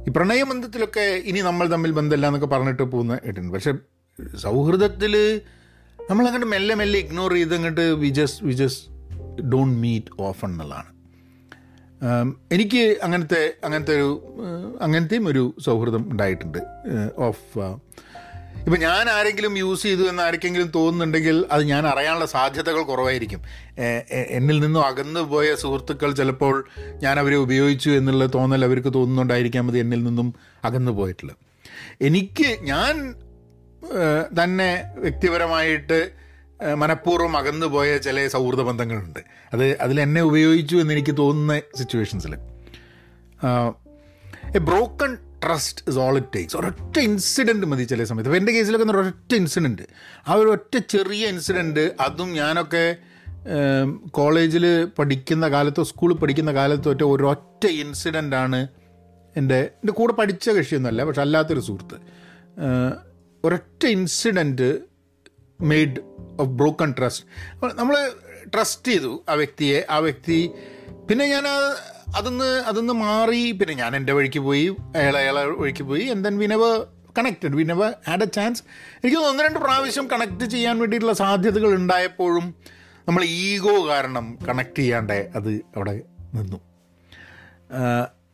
ഈ 0.08 0.12
പ്രണയബന്ധത്തിലൊക്കെ 0.12 1.06
ഇനി 1.30 1.40
നമ്മൾ 1.40 1.66
തമ്മിൽ 1.68 1.92
ബന്ധമില്ല 1.92 2.28
എന്നൊക്കെ 2.28 2.48
പറഞ്ഞിട്ട് 2.48 2.84
പോകുന്ന 2.84 3.16
കേട്ടിട്ടുണ്ട് 3.16 3.54
പക്ഷെ 3.54 3.74
സൗഹൃദത്തിൽ 4.46 5.14
നമ്മളങ്ങോട്ട് 6.00 6.48
മെല്ലെ 6.48 6.76
മെല്ലെ 6.76 7.00
ഇഗ്നോർ 7.00 7.34
ചെയ്ത് 7.34 7.56
അങ്ങോട്ട് 7.56 7.86
we 8.02 8.10
just 8.10 8.46
we 8.46 8.54
just 8.54 8.84
don't 9.52 9.78
meet 9.84 10.12
often 10.20 10.50
എന്നുള്ളതാണ്. 10.52 10.90
എനിക്ക് 12.52 12.98
അങ്ങനത്തെ 13.04 13.54
അങ്ങനത്തെ 13.64 13.94
ഒരു 13.94 14.10
അങ്ങനത്തെയും 14.82 15.28
ഒരു 15.28 15.44
സൗഹൃദം 15.60 16.12
ഉണ്ടായിട്ടുണ്ട്. 16.12 16.58
ഓഫ് 17.18 17.60
ഇപ്പം 18.66 18.80
ഞാൻ 18.80 19.10
ആരെങ്കിലും 19.10 19.58
യൂസ് 19.58 19.84
ചെയ്തു 19.84 20.04
എന്ന് 20.04 20.24
ആർക്കെങ്കിലും 20.24 20.72
തോന്നുന്നുണ്ടെങ്കിൽ 20.76 21.46
അത് 21.52 21.64
ഞാൻ 21.64 21.88
അറിയാനുള്ള 21.88 22.26
സാധ്യതകൾ 22.26 22.82
കുറവായിരിക്കും. 22.82 23.42
എന്നിൽ 24.38 24.60
നിന്നും 24.60 24.86
അകന്നു 24.86 25.20
പോയ 25.20 25.56
സുഹൃത്തുക്കൾ 25.56 26.12
ചിലപ്പോൾ 26.16 26.66
ഞാൻ 27.04 27.20
അവരെ 27.20 27.36
ഉപയോഗിച്ചു 27.36 27.90
എന്നുള്ള 27.90 28.26
തോന്നൽ 28.26 28.66
അവർക്ക് 28.66 28.94
തോന്നുന്നുണ്ടായിരിക്കാം 28.94 29.68
അത് 29.68 29.78
എന്നിൽ 29.78 30.04
നിന്നും 30.04 30.34
അകന്നു 30.66 30.92
പോയിട്ടുള്ളത്. 30.92 31.38
എനിക്ക് 32.02 32.58
ഞാൻ 32.62 33.16
തന്നെ 34.44 34.84
വ്യക്തിപരമായിട്ട് 34.98 36.23
മനഃപൂർവം 36.76 37.38
അകന്നു 37.38 37.66
പോയ 37.66 37.98
ചില 37.98 38.28
സൗഹൃദ 38.28 38.62
ബന്ധങ്ങളുണ്ട് 38.62 39.20
അത് 39.54 39.78
അതിൽ 39.78 40.02
എന്നെ 40.02 40.22
ഉപയോഗിച്ചു 40.22 40.76
എന്ന് 40.76 40.94
എനിക്ക് 40.94 41.18
തോന്നുന്ന 41.18 41.60
സിറ്റുവേഷൻസിൽ 41.78 42.36
a 44.56 44.60
broken 44.60 45.18
trust 45.46 45.84
is 45.88 45.98
all 45.98 46.18
it 46.18 46.28
takes 46.36 46.58
ഒരൊറ്റ 46.58 47.00
ഇൻസിഡന്റ് 47.00 47.66
മതി 47.66 47.84
ചില 47.84 48.04
സമയത്ത്. 48.04 48.30
അപ്പോൾ 48.30 48.40
എന്റെ 48.40 48.52
കേസിലൊക്കെ 48.52 48.92
ഒരൊറ്റ 48.92 49.34
ഇൻസിഡന്റ് 49.36 49.82
ആ 50.28 50.34
ഒരു 50.34 50.50
ഒറ്റ 50.50 50.78
ചെറിയ 50.78 51.28
ഇൻസിഡന്റ് 51.28 51.92
അതും 52.00 52.34
ഞാനൊക്കെ 52.34 52.96
കോളേജിൽ 54.08 54.86
പഠിക്കുന്ന 54.86 55.50
കാലത്തോ 55.50 55.84
സ്കൂളിൽ 55.84 56.16
പഠിക്കുന്ന 56.16 56.54
കാലത്തോ 56.54 56.92
ഒറ്റ 56.92 57.04
ഒരൊറ്റ 57.04 57.66
ഇൻസിഡന്റാണ് 57.66 58.68
എന്റെ 59.38 59.56
എന്റെ 59.56 59.94
കൂടെ 59.94 60.14
പഠിച്ച 60.14 60.50
കക്ഷിയൊന്നുമല്ല 60.50 61.04
പക്ഷെ 61.04 61.22
അല്ലാത്തൊരു 61.22 61.60
സുഹൃത്ത്. 61.60 61.96
ഒരൊറ്റ 63.44 63.86
incident 63.86 64.93
made 65.64 66.00
of 66.40 66.50
broken 66.50 66.94
trust 67.00 67.26
നമ്മൾ 67.74 68.12
ട്രസ്റ്റ് 68.54 68.92
ചെയ്തു 68.92 69.24
ആ 69.30 69.34
വ്യക്തിയെ. 69.34 69.86
ആ 69.90 69.98
വ്യക്തി 69.98 70.50
പിന്നെ 71.10 71.26
ഞാൻ 71.28 71.48
അതിന്ന് 72.16 72.46
അതിന്ന് 72.46 72.94
മാറി. 72.94 73.52
പിന്നെ 73.52 73.76
ഞാൻ 73.76 73.96
എന്റെ 73.96 74.14
വഴിക്ക് 74.14 74.40
പോയി. 74.40 74.76
അയാൾ 74.96 75.18
അയാളെ 75.18 75.46
വഴിക്ക് 75.46 75.84
പോയി. 75.84 76.10
And 76.10 76.26
then 76.26 76.38
we 76.38 76.48
connected 77.18 77.56
we 77.56 77.64
never 77.64 77.94
had 78.08 78.22
a 78.22 78.26
chance 78.26 78.64
എനിക്ക് 78.98 79.18
ഒന്ന് 79.18 79.44
രണ്ട് 79.44 79.60
പ്രാവശ്യം 79.60 80.08
കണക്ട് 80.08 80.46
ചെയ്യാൻ 80.46 80.80
വേണ്ടിയിട്ടുള്ള 80.80 81.14
സാധ്യതകൾ 81.14 81.76
ഉണ്ടായപ്പോഴും 81.76 82.56
നമ്മൾ 83.08 83.24
ഈഗോ 83.24 83.88
കാരണം 83.88 84.38
കണക്ട് 84.50 84.76
ചെയ്യാണ്ട് 84.76 85.30
അത് 85.36 85.50
അവിടെ 85.76 86.02
നിന്നു. 86.34 86.58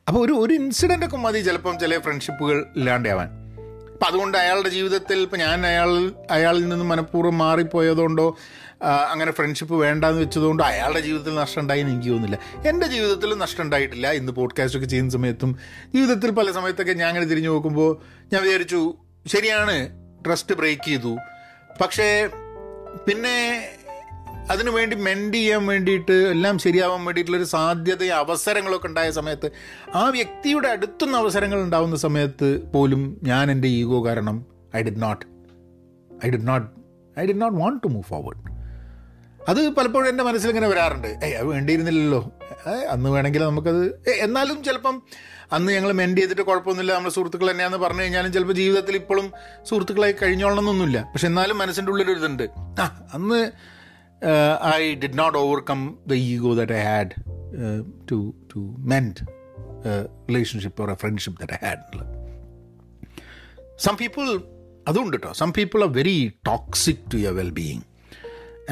അപ്പോൾ 0.08 0.26
ഒരു 0.26 0.34
ഒരു 0.34 0.54
ഇൻസിഡന്റ് 0.54 1.06
ഒക്കെ 1.06 1.18
മതി. 1.18 1.40
ചിലപ്പം 1.40 1.80
ചില 1.80 2.00
ഫ്രണ്ട്ഷിപ്പുകൾ 2.00 2.66
ഇല്ലാണ്ടാവാൻ. 2.76 3.39
അപ്പം 4.00 4.12
അതുകൊണ്ട് 4.12 4.38
അയാളുടെ 4.38 4.70
ജീവിതത്തിൽ 4.70 5.20
ഇപ്പം 5.20 5.40
ഞാൻ 5.40 5.66
അയാൾ 5.66 6.12
അയാളിൽ 6.32 6.68
നിന്ന് 6.68 6.86
മനഃപൂർവം 6.86 7.38
മാറിപ്പോയതുകൊണ്ടോ 7.38 8.38
അങ്ങനെ 8.82 9.32
ഫ്രണ്ട്ഷിപ്പ് 9.32 9.76
വേണ്ടാന്ന് 9.76 10.22
വെച്ചതുകൊണ്ടോ 10.22 10.64
അയാളുടെ 10.64 11.00
ജീവിതത്തിൽ 11.00 11.36
നഷ്ടം 11.36 11.62
ഉണ്ടായി 11.62 11.80
എനിക്ക് 11.80 12.10
തോന്നുന്നില്ല. 12.10 12.68
എന്റെ 12.70 12.88
ജീവിതത്തിൽ 12.88 13.38
നഷ്ടം 13.38 13.64
ഉണ്ടായിട്ടില്ല 13.64 14.12
ഇന്ന് 14.12 14.32
പോഡ്കാസ്റ്റൊക്കെ 14.32 14.88
ചെയ്യുന്ന 14.88 15.12
സമയത്തും 15.12 15.60
ജീവിതത്തിൽ 15.96 16.32
പല 16.32 16.52
സമയത്തൊക്കെ 16.52 16.94
ഞാൻ 16.94 17.08
അങ്ങനെ 17.08 17.26
തിരിഞ്ഞു 17.26 17.50
നോക്കുമ്പോൾ 17.50 18.02
ഞാൻ 18.34 18.44
വിചാരിച്ചു 18.44 18.94
ശരിയാണ് 19.28 19.90
ട്രസ്റ്റ് 20.26 20.56
ബ്രേക്ക് 20.56 20.84
ചെയ്തു. 20.84 21.18
പക്ഷേ 21.82 22.30
പിന്നെ 23.08 23.70
അതിനു 24.50 24.72
വേണ്ടി 24.72 24.96
മെൻഡ് 24.96 25.34
ചെയ്യാൻ 25.34 25.66
വേണ്ടിയിട്ട് 25.68 26.12
എല്ലാം 26.12 26.60
ശരിയാവാൻ 26.60 27.06
വേണ്ടിയിട്ടുള്ളൊരു 27.06 27.48
സാധ്യത 27.48 28.04
അവസരങ്ങളൊക്കെ 28.06 28.88
ഉണ്ടായ 28.88 29.12
സമയത്ത് 29.12 29.52
ആ 29.96 30.10
വ്യക്തിയുടെ 30.10 30.68
അടുത്തുനിന്ന് 30.68 31.18
അവസരങ്ങൾ 31.18 31.62
ഉണ്ടാവുന്ന 31.62 31.96
സമയത്ത് 31.96 32.72
പോലും 32.72 33.20
ഞാൻ 33.24 33.52
എന്റെ 33.52 33.68
ഈഗോ 33.68 34.06
കാരണം 34.06 34.46
I 34.76 34.82
did 34.82 35.02
not 35.02 35.26
I 36.26 36.30
did 36.30 36.48
not 36.48 36.68
I 37.20 37.26
did 37.26 37.42
not 37.42 37.58
want 37.58 37.84
to 37.84 37.88
move 37.88 38.04
forward 38.04 38.60
അത് 39.50 39.70
പലപ്പോഴും 39.70 40.10
എന്റെ 40.10 40.24
മനസ്സിൽ 40.24 40.50
ഇങ്ങനെ 40.50 40.68
വരാറുണ്ട്. 40.68 41.08
ഏയ് 41.24 41.34
അത് 41.34 41.46
വേണ്ടിയിരുന്നില്ലല്ലോ. 41.46 42.32
അന്ന് 42.90 43.10
വേണമെങ്കിൽ 43.10 43.44
നമുക്കത് 43.44 44.04
എന്നാലും 44.08 44.64
ചിലപ്പം 44.64 45.04
അന്ന് 45.52 45.72
ഞങ്ങൾ 45.72 45.92
മെൻഡ് 45.92 46.18
ചെയ്തിട്ട് 46.18 46.42
കുഴപ്പമൊന്നുമില്ല. 46.42 46.94
നമ്മുടെ 46.94 47.16
സുഹൃത്തുക്കൾ 47.16 47.52
തന്നെയാണെന്ന് 47.52 47.86
പറഞ്ഞു 47.86 48.02
കഴിഞ്ഞാലും 48.02 48.34
ചിലപ്പോൾ 48.34 48.54
ജീവിതത്തിൽ 48.54 48.96
ഇപ്പോഴും 48.96 49.32
സുഹൃത്തുക്കളായി 49.70 50.16
കഴിഞ്ഞോളണമെന്നൊന്നുമില്ല. 50.22 51.02
പക്ഷെ 51.02 51.28
എന്നാലും 51.28 51.58
മനസ്സിന്റെ 51.58 51.92
ഉള്ളിലൊരു 51.92 52.20
ഇതുണ്ട് 52.20 52.44
ആ 52.60 53.08
അന്ന് 53.14 53.52
I 54.78 54.82
did 54.94 55.18
not 55.18 55.38
overcome 55.38 55.82
the 56.08 56.14
ego 56.14 56.54
that 56.56 56.74
I 56.74 56.84
had 56.84 57.14
to 58.12 58.18
to 58.54 58.62
mend 58.94 59.20
relationship 60.30 60.82
or 60.82 60.92
a 60.92 60.96
friendship 60.96 61.40
that 61.42 61.54
I 61.54 61.60
had 61.68 61.84
had. 61.94 62.08
Some 63.80 63.96
people 63.96 64.26
അതുണ്ട് 64.88 65.16
കേട്ടോ 65.18 65.32
some 65.32 65.52
people 65.52 65.80
are 65.84 65.92
very 65.92 66.18
toxic 66.48 67.04
to 67.14 67.18
your 67.18 67.36
well 67.36 67.52
being 67.52 67.84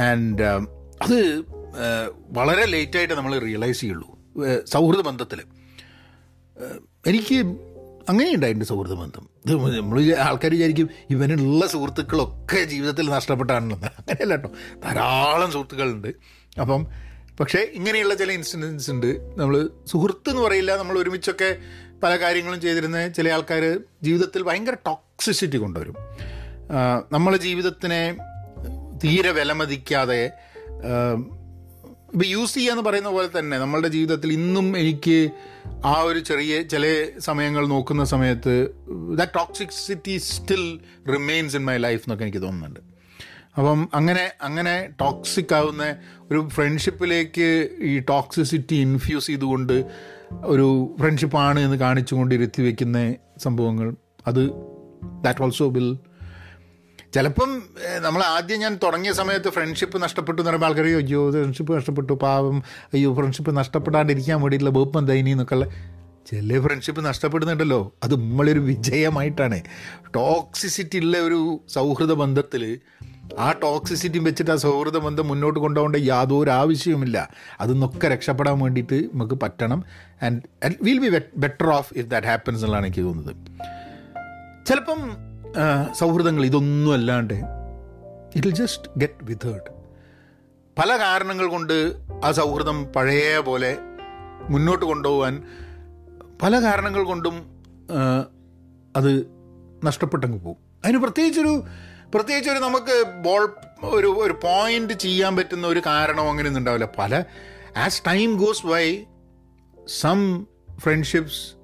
and 0.09 0.41
അത് 1.01 1.19
uh, 1.85 2.07
വളരെ 2.29 2.65
ലേറ്റായിട്ട് 2.65 3.13
നമ്മൾ 3.13 3.33
realise 3.39 3.79
ചെയ്യുള്ളൂ. 3.81 4.09
Uh, 4.35 4.59
സൗഹൃദ 4.65 5.01
ബന്ധത്തിൽ 5.01 5.39
എനിക്ക് 7.05 7.37
അങ്ങനെയുണ്ടായിട്ടുണ്ട് 8.09 8.65
സുഹൃത്ത് 8.65 8.95
ബന്ധം. 8.95 9.29
ഇത് 9.45 9.77
നമ്മൾ 9.77 10.15
ആൾക്കാർ 10.15 10.51
വിചാരിക്കും 10.51 10.89
ഇവനുള്ള 11.09 11.67
സുഹൃത്തുക്കളൊക്കെ 11.67 12.63
ജീവിതത്തിൽ 12.63 13.09
നഷ്ടപ്പെട്ടാണെന്ന്. 13.09 13.75
അങ്ങനെയല്ല 13.75 14.35
കേട്ടോ. 14.35 14.51
ധാരാളം 14.83 15.51
സുഹൃത്തുക്കളുണ്ട്. 15.51 16.07
അപ്പം 16.61 16.87
പക്ഷേ 17.39 17.59
ഇങ്ങനെയുള്ള 17.59 18.13
ചില 18.13 18.31
ഇൻസിഡൻസ് 18.31 18.91
ഉണ്ട്. 18.91 19.39
നമ്മൾ 19.39 19.69
സുഹൃത്ത് 19.85 20.29
എന്ന് 20.29 20.41
പറയില്ല. 20.41 20.77
നമ്മൾ 20.77 20.99
ഒരുമിച്ചൊക്കെ 20.99 21.57
പല 22.03 22.15
കാര്യങ്ങളും 22.15 22.61
ചെയ്തിരുന്ന 22.61 23.07
ചില 23.07 23.29
ആൾക്കാർ 23.29 23.79
ജീവിതത്തിൽ 24.03 24.43
ഭയങ്കര 24.43 24.73
ടോക്സിസിറ്റി 24.73 25.57
കൊണ്ടുവരും. 25.57 25.95
നമ്മളെ 27.11 27.37
ജീവിതത്തിനെ 27.37 28.17
തീരെ 29.03 29.31
വിലമതിക്കാതെ 29.31 30.31
ഇപ്പോൾ 32.13 32.25
യൂസ് 32.25 32.53
ചെയ്യുക 32.53 32.71
എന്ന് 32.71 32.83
പറയുന്ന 32.83 33.09
പോലെ 33.09 33.39
തന്നെ 33.39 33.57
നമ്മളുടെ 33.57 33.87
ജീവിതത്തിൽ 33.87 34.33
ഇന്നും 34.33 34.77
എനിക്ക് 34.77 35.29
ആ 35.85 36.01
ഒരു 36.01 36.19
ചെറിയ 36.19 36.61
ചില 36.61 37.09
സമയങ്ങൾ 37.19 37.67
നോക്കുന്ന 37.67 38.03
സമയത്ത് 38.03 38.67
the 39.17 39.23
toxicity 39.23 40.17
still 40.17 40.79
remains 41.07 41.55
in 41.55 41.65
my 41.65 41.77
life 41.77 42.01
എന്നൊക്കെ 42.01 42.23
എനിക്ക് 42.23 42.41
തോന്നുന്നുണ്ട്. 42.41 42.79
അപ്പം 43.57 43.89
അങ്ങനെ 43.93 44.31
അങ്ങനെ 44.41 44.89
ടോക്സിക് 44.99 45.53
ആവുന്ന 45.53 45.95
ഒരു 46.31 46.49
ഫ്രണ്ട്ഷിപ്പിലേക്ക് 46.49 47.69
ഈ 47.81 47.99
ടോക്സിസിറ്റി 47.99 48.75
ഇൻഫ്യൂസ് 48.75 49.27
ചെയ്തുകൊണ്ട് 49.27 49.85
ഒരു 50.43 50.95
ഫ്രണ്ട്ഷിപ്പാണ് 50.99 51.59
എന്ന് 51.59 51.77
കാണിച്ചുകൊണ്ട് 51.77 52.35
ഇരുത്തി 52.35 52.61
വയ്ക്കുന്ന 52.61 53.15
സംഭവങ്ങൾ 53.37 53.95
അത് 54.27 54.49
ദാറ്റ് 55.23 55.41
ഓൾസോ 55.41 55.69
വിൽ 55.69 55.97
ചിലപ്പം 57.13 57.63
നമ്മൾ 58.01 58.23
ആദ്യം 58.23 58.59
ഞാൻ 58.59 58.79
തുടങ്ങിയ 58.83 59.11
സമയത്ത് 59.11 59.49
ഫ്രണ്ട്ഷിപ്പ് 59.49 60.01
നഷ്ടപ്പെട്ടു 60.01 60.41
എന്ന് 60.41 60.49
പറയുമ്പോൾ 60.49 60.67
ആൾക്കാർ 60.67 60.85
അയ്യോ 60.85 61.31
ഫ്രണ്ട്ഷിപ്പ് 61.31 61.75
നഷ്ടപ്പെട്ടു 61.75 62.13
പാവം. 62.13 62.63
അയ്യോ 62.93 63.15
ഫ്രണ്ട്ഷിപ്പ് 63.15 63.57
നഷ്ടപ്പെടാണ്ടിരിക്കാൻ 63.57 64.41
വേണ്ടിയിട്ടുള്ള 64.41 64.75
ബോപ്പം 64.75 65.05
ദൈനി 65.05 65.29
എന്നൊക്കെയുള്ള 65.29 65.65
ചില 66.31 66.61
ഫ്രണ്ട്ഷിപ്പ് 66.61 67.05
നഷ്ടപ്പെടുന്നുണ്ടല്ലോ. 67.05 67.93
അത് 68.03 68.13
നമ്മളൊരു 68.13 68.59
വിജയമായിട്ടാണ്. 68.59 69.61
ടോക്സിസിറ്റി 70.15 70.97
ഉള്ള 70.97 71.17
ഒരു 71.17 71.61
സൗഹൃദ 71.67 72.13
ബന്ധത്തിൽ 72.13 72.79
ആ 73.39 73.51
ടോക്സിസിറ്റി 73.51 74.17
വെച്ചിട്ട് 74.17 74.51
ആ 74.51 74.55
സൗഹൃദ 74.55 74.97
ബന്ധം 74.97 75.27
മുന്നോട്ട് 75.27 75.59
കൊണ്ടുപോകേണ്ട 75.59 75.95
യാതൊരു 75.95 76.49
ആവശ്യവുമില്ല. 76.49 77.29
അതൊന്നൊക്കെ 77.59 78.07
രക്ഷപ്പെടാൻ 78.07 78.59
വേണ്ടിയിട്ട് 78.59 79.03
നമുക്ക് 79.13 79.33
പറ്റണം. 79.33 79.83
And 80.23 80.73
will 80.81 80.97
be 80.97 81.21
better 81.37 81.67
off 81.67 81.93
if 81.95 82.07
that 82.07 82.27
happens 82.27 82.59
എന്നുള്ളതാണ് 82.59 82.85
എനിക്ക് 82.85 83.01
തോന്നുന്നത്. 83.01 83.35
ചിലപ്പം 84.67 85.26
സൗഹൃദങ്ങൾ 85.93 86.45
ഇതൊന്നും 86.45 86.93
അല്ലാണ്ട് 86.93 87.33
ഇറ്റ് 88.35 88.47
ജസ്റ്റ് 88.47 88.91
ഗെറ്റ് 88.97 89.23
വിതേർഡ് 89.23 89.71
പല 90.79 90.97
കാരണങ്ങൾ 90.97 91.47
കൊണ്ട് 91.47 91.93
ആ 92.23 92.31
സൗഹൃദം 92.31 92.93
പഴയ 92.93 93.37
പോലെ 93.37 93.77
മുന്നോട്ട് 94.49 94.85
കൊണ്ടുപോകാൻ 94.85 95.43
പല 96.41 96.61
കാരണങ്ങൾ 96.61 97.03
കൊണ്ടും 97.03 97.49
അത് 98.95 99.31
നഷ്ടപ്പെട്ടങ്ങ് 99.83 100.39
പോകും 100.39 100.57
അതിന് 100.83 100.97
പ്രത്യേകിച്ചൊരു 100.97 101.63
പ്രത്യേകിച്ചൊരു 102.13 102.59
നമുക്ക് 102.59 103.21
ബോൾ 103.23 103.49
ഒരു 103.83 104.07
ഒരു 104.07 104.33
പോയിന്റ് 104.33 104.93
ചെയ്യാൻ 104.93 105.35
പറ്റുന്ന 105.35 105.67
ഒരു 105.67 105.79
കാരണം 105.79 106.29
അങ്ങനെയൊന്നും 106.29 106.61
ഉണ്ടാവില്ല. 106.61 106.89
പല 106.97 107.23
as 107.77 108.03
time 108.07 108.37
goes 108.37 108.65
why 108.65 109.05
some 109.87 110.45
friendships 110.79 111.55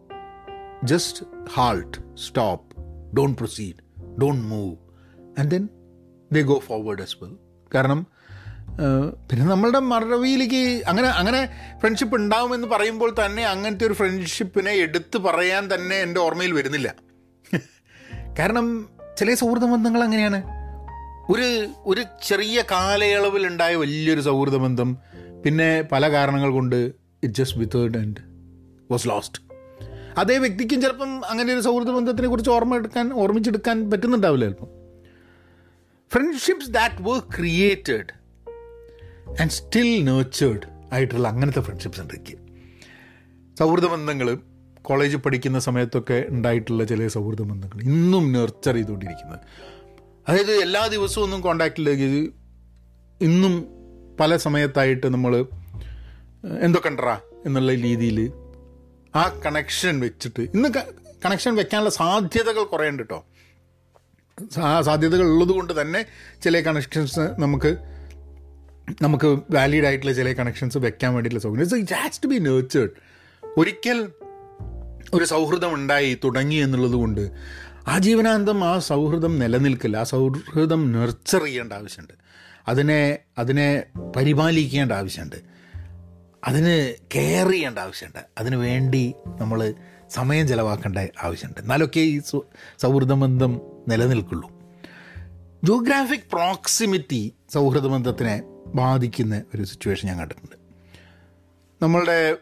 just 0.84 1.26
halt 1.54 1.98
stop 2.18 2.74
don't 3.18 3.38
proceed, 3.38 3.83
don't 4.22 4.42
move 4.52 4.76
and 5.40 5.52
then 5.52 5.70
they 6.34 6.44
go 6.44 6.60
forward 6.60 7.02
as 7.02 7.18
well 7.24 7.38
കാരണം 7.76 8.08
പിന്നെ 9.32 9.46
നമ്മളുടെ 9.46 9.80
മറവിയിലേക്ക് 9.80 10.84
അങ്ങനെ 10.88 11.08
അങ്ങനെ 11.08 11.50
ഫ്രണ്ട്ഷിപ്പ് 11.80 12.16
ഉണ്ടാവുമെന്ന് 12.16 12.68
പറയുമ്പോൾ 12.68 13.16
തന്നെ 13.26 13.46
അങ്ങനത്തെ 13.46 13.86
ഒരു 13.86 13.94
ഫ്രണ്ട്ഷിപ്പിനെ 13.94 14.72
എടുത്തു 14.72 15.18
പറയാൻ 15.18 15.74
തന്നെ 15.74 15.96
എന്റെ 15.96 16.20
ഓർമ്മയിൽ 16.20 16.54
വരുന്നില്ല. 16.54 16.96
കാരണം 18.40 18.90
ചില 19.18 19.34
സൗഹൃദ 19.34 19.66
ബന്ധങ്ങൾ 19.66 20.04
അങ്ങനെയാണ്. 20.04 20.44
ഒരു 21.32 21.68
ഒരു 21.86 22.04
ചെറിയ 22.24 22.64
കാലയളവിൽ 22.72 23.48
ഉണ്ടായ 23.48 23.76
വലിയൊരു 23.76 24.22
സൗഹൃദ 24.22 24.56
ബന്ധം 24.56 24.98
പിന്നെ 25.46 25.82
പല 25.82 26.12
കാരണങ്ങൾ 26.12 26.50
കൊണ്ട് 26.50 26.76
it 27.24 27.34
just 27.34 27.60
withered 27.60 27.98
and 27.98 28.22
was 28.92 29.08
lost 29.08 29.53
അതേ 30.18 30.38
വ്യക്തിക്കും 30.38 30.82
ചിലപ്പം 30.82 31.26
അങ്ങനെ 31.26 31.54
ഒരു 31.54 31.60
സൗഹൃദ 31.60 31.90
ബന്ധത്തിനെ 31.90 32.28
കുറിച്ച് 32.28 32.52
ഓർമ്മ 32.52 32.76
എടുക്കാൻ 32.76 33.14
ഓർമ്മിച്ചെടുക്കാൻ 33.14 33.92
പറ്റുന്നുണ്ടാവില്ല 33.92 34.46
ചിലപ്പം. 34.46 34.68
Friendships 36.12 36.70
that 36.70 36.96
were 37.02 37.20
created 37.20 38.12
and 39.42 39.50
still 39.50 40.04
nurtured 40.04 40.94
ആയിട്ടുള്ള 40.94 41.28
അങ്ങനത്തെ 41.28 41.60
ഫ്രണ്ട്ഷിപ്സ് 41.60 42.02
ഉണ്ട് 42.02 42.44
സൗഹൃദ 43.60 43.86
ബന്ധങ്ങൾ 43.86 44.38
കോളേജിൽ 44.82 45.18
പഠിക്കുന്ന 45.18 45.60
സമയത്തൊക്കെ 45.60 46.26
ഉണ്ടായിട്ടുള്ള 46.30 46.84
ചില 46.84 47.08
സൗഹൃദ 47.08 47.42
ബന്ധങ്ങൾ 47.42 47.82
ഇന്നും 47.82 48.32
നെർച്ചർ 48.32 48.74
ചെയ്തുകൊണ്ടിരിക്കുന്നത്. 48.74 49.40
അതായത് 50.28 50.52
എല്ലാ 50.52 50.88
ദിവസവും 50.88 51.24
ഒന്നും 51.24 51.42
കോണ്ടാക്റ്റിലേക്ക് 51.42 52.30
ഇന്നും 53.22 53.68
പല 54.20 54.38
സമയത്തായിട്ട് 54.38 55.08
നമ്മൾ 55.08 55.46
എന്തൊക്കെ 56.62 56.90
ഉണ്ടറാ 56.90 57.20
എന്നുള്ള 57.46 57.74
രീതിയിൽ 57.74 58.32
ആ 59.16 59.42
കണക്ഷൻ 59.46 60.00
വെച്ചിട്ട്. 60.00 60.42
ഇന്ന് 60.42 60.70
കണക്ഷൻ 61.26 61.56
വെക്കാനുള്ള 61.56 61.90
സാധ്യതകൾ 61.90 62.64
കുറേ 62.64 62.90
ഉണ്ട് 62.90 63.04
കേട്ടോ 63.04 63.26
ആ 64.62 64.82
സാധ്യതകൾ 64.82 65.24
ഉള്ളത് 65.24 65.50
കൊണ്ട് 65.50 65.82
തന്നെ 65.82 66.06
ചില 66.44 66.60
കണക്ഷൻസ് 66.60 67.20
നമുക്ക് 67.20 67.78
നമുക്ക് 69.02 69.28
വാലിഡ് 69.52 69.86
ആയിട്ടുള്ള 69.86 70.14
ചില 70.14 70.34
കണക്ഷൻസ് 70.34 70.78
വെക്കാൻ 70.78 71.14
വേണ്ടിയിട്ടുള്ള 71.14 71.44
സൗകര്യം. 71.44 71.80
It 71.80 71.94
has 71.94 72.24
to 72.24 72.28
be 72.28 72.36
nurtured 72.36 72.90
ഒരിക്കൽ 73.58 74.10
ഒരു 75.14 75.26
സൗഹൃദം 75.26 75.74
ഉണ്ടായി 75.74 76.20
തുടങ്ങി 76.24 76.56
എന്നുള്ളത് 76.56 76.92
കൊണ്ട് 76.92 77.32
ആ 77.88 78.00
ജീവനാന്തം 78.00 78.64
ആ 78.64 78.80
സൗഹൃദം 78.80 79.40
നിലനിൽക്കില്ല. 79.40 79.98
ആ 79.98 80.04
സൗഹൃദം 80.04 80.92
നെർച്ചർ 80.92 81.44
ചെയ്യേണ്ട 81.44 81.74
ആവശ്യമുണ്ട്. 81.74 82.14
അതിനെ 82.68 83.18
അതിനെ 83.38 83.84
പരിപാലിക്കേണ്ട 84.16 84.92
ആവശ്യമുണ്ട്. 84.92 85.53
അതിന് 86.44 86.94
കെയർ 87.16 87.52
ചെയ്യേണ്ട 87.52 87.80
ആവശ്യമുണ്ട്. 87.80 88.26
അതിന് 88.38 88.56
വേണ്ടി 88.56 89.14
നമ്മൾ 89.40 89.74
സമയം 90.10 90.48
ചിലവാക്കേണ്ട 90.48 90.98
ആവശ്യമുണ്ട്. 91.24 91.60
എന്നാലൊക്കെ 91.60 92.00
ഈ 92.00 92.20
സൗഹൃദബന്ധം 92.20 93.54
സൗഹൃദ 93.54 93.88
നിലനിൽക്കുള്ളൂ. 93.88 94.50
ജോഗ്രാഫിക് 95.64 96.30
പ്രോക്സിമിറ്റി 96.32 97.34
സൗഹൃദബന്ധത്തിനെ 97.54 98.44
ബാധിക്കുന്ന 98.76 99.44
ഒരു 99.56 99.64
സിറ്റുവേഷൻ 99.64 100.08
ഞാൻ 100.08 100.18
കണ്ടിട്ടുണ്ട്. 100.20 100.56
നമ്മളുടെ 101.82 102.38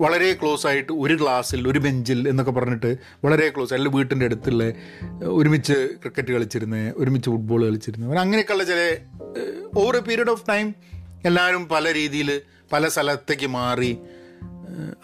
വളരെ 0.00 0.32
ക്ലോസ് 0.32 0.66
ആയിട്ട് 0.66 0.92
ഒരു 0.92 1.22
ക്ലാസ്സിൽ 1.22 1.68
ഒരു 1.68 1.78
ബെഞ്ചിൽ 1.78 2.28
എന്നൊക്കെ 2.28 2.52
പറഞ്ഞിട്ട് 2.52 2.96
വളരെ 3.24 3.48
ക്ലോസ് 3.48 3.74
അല്ലെങ്കിൽ 3.74 3.98
വീട്ടിന്റെ 3.98 4.26
അടുത്തുള്ള 4.26 4.72
ഒരുമിച്ച് 5.24 5.72
ക്രിക്കറ്റ് 5.72 6.32
കളിച്ചിരുന്ന് 6.32 6.92
ഒരുമിച്ച് 6.96 7.30
ഫുട്ബോൾ 7.30 7.64
കളിച്ചിരുന്ന് 7.64 8.06
അങ്ങനെ 8.06 8.20
അങ്ങനെയൊക്കെയുള്ള 8.20 8.64
ചില 8.64 8.96
over 9.78 9.96
a 9.96 10.00
period 10.00 10.30
of 10.30 10.44
time 10.48 10.74
എല്ലാവരും 11.24 11.68
പല 11.68 11.92
രീതിയിൽ 11.92 12.42
പല 12.72 12.88
സ്ഥലത്തേക്ക് 12.88 13.46
മാറി 13.46 13.98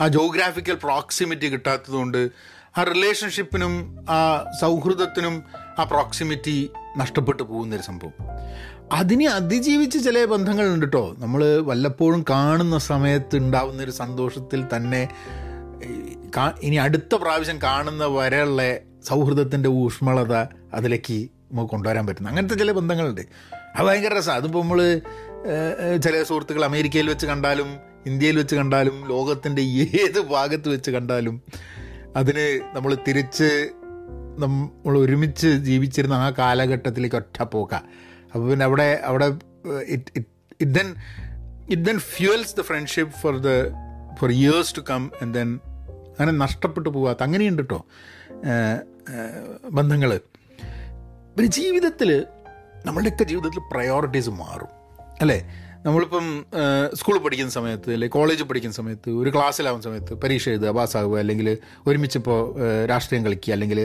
ആ 0.00 0.09
ജോഗ്രാഫിക്കൽ 0.09 0.75
പ്രോക്സിമിറ്റി 0.75 1.47
കിട്ടാത്തതുകൊണ്ട് 1.47 2.30
ആ 2.78 2.83
റിലേഷൻഷിപ്പിനും 2.83 4.06
ആ 4.11 4.50
സൗഹൃദത്തിനും 4.61 5.42
ആ 5.78 5.85
പ്രോക്സിമിറ്റി 5.85 6.71
നഷ്ടപ്പെട്ടു 6.97 7.42
പോകുന്നൊരു 7.42 7.83
സംഭവം. 7.83 8.12
അതിനെ 8.92 9.26
അതിജീവിച്ച് 9.26 9.99
ചില 10.04 10.25
ബന്ധങ്ങളുണ്ട് 10.25 10.87
കേട്ടോ 10.87 11.14
നമ്മൾ 11.18 11.59
വല്ലപ്പോഴും 11.59 12.25
കാണുന്ന 12.30 12.78
സമയത്ത് 12.78 13.37
ഉണ്ടാവുന്നൊരു 13.37 13.90
സന്തോഷത്തിൽ 13.90 14.64
തന്നെ 14.76 15.09
ഇനി 16.62 16.76
അടുത്ത 16.76 17.14
പ്രാവശ്യം 17.14 17.62
കാണുന്ന 17.62 18.04
വരെയുള്ള 18.04 18.62
സൗഹൃദത്തിന്റെ 19.04 19.68
ഊഷ്മളത 19.68 20.35
അതിലേക്ക് 20.75 21.28
നമുക്ക് 21.52 21.71
കൊണ്ടുവരാൻ 21.71 22.06
പറ്റുന്നു. 22.06 22.28
അങ്ങനത്തെ 22.28 22.54
ചില 22.54 22.73
ബന്ധങ്ങളുണ്ട്. 22.73 23.21
അത് 23.76 23.87
ഭയങ്കര 23.87 24.18
രസമാണ് 24.18 24.38
അതിപ്പോൾ 24.38 24.62
നമ്മൾ 24.62 25.00
ചില 25.98 26.22
സുഹൃത്തുക്കൾ 26.22 26.64
അമേരിക്കയിൽ 26.64 27.08
വെച്ച് 27.08 27.26
കണ്ടാലും 27.26 27.68
ഇന്ത്യയിൽ 28.06 28.36
വെച്ച് 28.36 28.56
കണ്ടാലും 28.56 29.08
ലോകത്തിന്റെ 29.08 29.62
ഏത് 29.62 30.20
ഭാഗത്ത് 30.20 30.68
വെച്ച് 30.68 30.90
കണ്ടാലും 30.90 31.42
അതിന് 32.16 32.60
നമ്മൾ 32.74 32.96
തിരിച്ച് 33.08 33.50
നമ്മൾ 34.38 34.98
ഒരുമിച്ച് 34.98 35.46
ജീവിച്ചിരുന്ന 35.46 36.14
ആ 36.14 36.30
കാലഘട്ടത്തിലേക്ക് 36.30 37.16
ഒറ്റ 37.16 37.42
പോക്ക. 37.42 37.74
അപ്പോൾ 38.34 38.50
പിന്നെ 38.50 38.64
അവിടെ 38.64 39.02
അവിടെ 39.04 39.26
it 39.86 40.10
it 40.16 40.72
then 40.74 40.94
it 41.70 41.82
then 41.82 41.98
fuels 41.98 42.56
the 42.56 42.60
friendship 42.60 43.14
for 43.22 43.36
the 43.38 43.50
for 44.20 44.30
years 44.30 44.74
to 44.76 44.80
come 44.80 45.12
and 45.22 45.34
then 45.34 45.60
അങ്ങനെ 46.10 46.32
നഷ്ടപ്പെട്ടു 46.32 46.88
പോകാത്ത 46.88 47.22
അങ്ങനെയുണ്ട് 47.22 47.62
കേട്ടോ 47.62 47.80
ബന്ധങ്ങൾ 49.70 50.20
പിന്നെ 51.36 51.50
ജീവിതത്തിൽ 51.50 52.26
നമ്മളുടെയൊക്കെ 52.86 53.24
ജീവിതത്തിൽ 53.24 53.60
പ്രയോറിറ്റീസ് 53.72 54.30
മാറും. 54.30 54.84
അല്ലേ? 55.23 55.37
നമ്മളിപ്പം 55.87 56.26
സ്കൂളിൽ 56.99 57.21
പഠിക്കുന്ന 57.25 57.52
സമയത്ത് 57.56 57.88
അല്ലെങ്കിൽ 57.94 58.14
കോളേജിൽ 58.16 58.47
പഠിക്കുന്ന 58.50 58.75
സമയത്ത് 58.75 59.11
ഒരു 59.21 59.30
ക്ലാസ്സിലാവുന്ന 59.35 59.85
സമയത്ത് 59.88 60.14
പരീക്ഷ 60.23 60.49
എഴുതുക 60.49 60.71
പാസ്സാകുക 60.78 61.16
അല്ലെങ്കിൽ 61.18 61.49
ഒരുമിച്ചിപ്പോൾ 61.87 62.38
രാഷ്ട്രീയം 62.92 63.25
കളിക്കുക 63.26 63.52
അല്ലെങ്കിൽ 63.52 63.80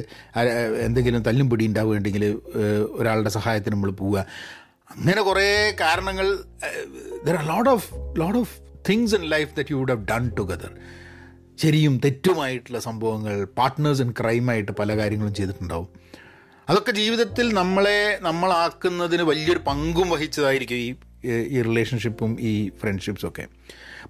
എന്തെങ്കിലും 0.86 1.22
തല്ലും 1.22 1.50
പിടി 1.50 1.66
ഉണ്ടാവുകയുണ്ടെങ്കിൽ 1.66 2.24
ഒരാളുടെ 3.00 3.30
സഹായത്തിന് 3.30 3.74
നമ്മൾ 3.76 3.92
പോവുക. 3.92 4.20
അങ്ങനെ 4.92 5.22
കുറേ 5.22 5.48
കാരണങ്ങൾ 5.82 6.28
there 7.26 7.36
are 7.36 7.46
lot 7.46 7.70
of 7.70 7.90
lot 8.18 8.38
of 8.38 8.54
things 8.90 9.16
in 9.16 9.26
life 9.36 9.52
that 9.58 9.72
you 9.72 9.78
would 9.78 9.92
have 9.92 10.06
done 10.12 10.32
together 10.40 10.72
ശരിയും 11.58 12.02
തെറ്റുമായിട്ടുള്ള 12.06 12.80
സംഭവങ്ങൾ 12.80 13.46
പാർട്ട്നേഴ്സ് 13.60 14.02
ഇൻ 14.02 14.14
ക്രൈമായിട്ട് 14.20 14.72
പല 14.72 14.98
കാര്യങ്ങളും 14.98 15.34
ചെയ്തിട്ടുണ്ടാവും. 15.34 15.90
അതൊക്കെ 16.70 16.92
ജീവിതത്തിൽ 16.92 17.54
നമ്മളെ 17.54 18.00
നമ്മളാക്കുന്നതിന് 18.22 19.24
വലിയൊരു 19.24 19.60
പങ്കും 19.60 20.10
വഹിച്ചതായിരിക്കും 20.10 20.76
ഈ 20.76 20.90
ഈ 21.26 21.62
റിലേഷൻഷിപ്പും 21.62 22.38
ഈ 22.40 22.70
ഫ്രണ്ട്ഷിപ്സും 22.70 23.28
ഒക്കെ. 23.30 23.48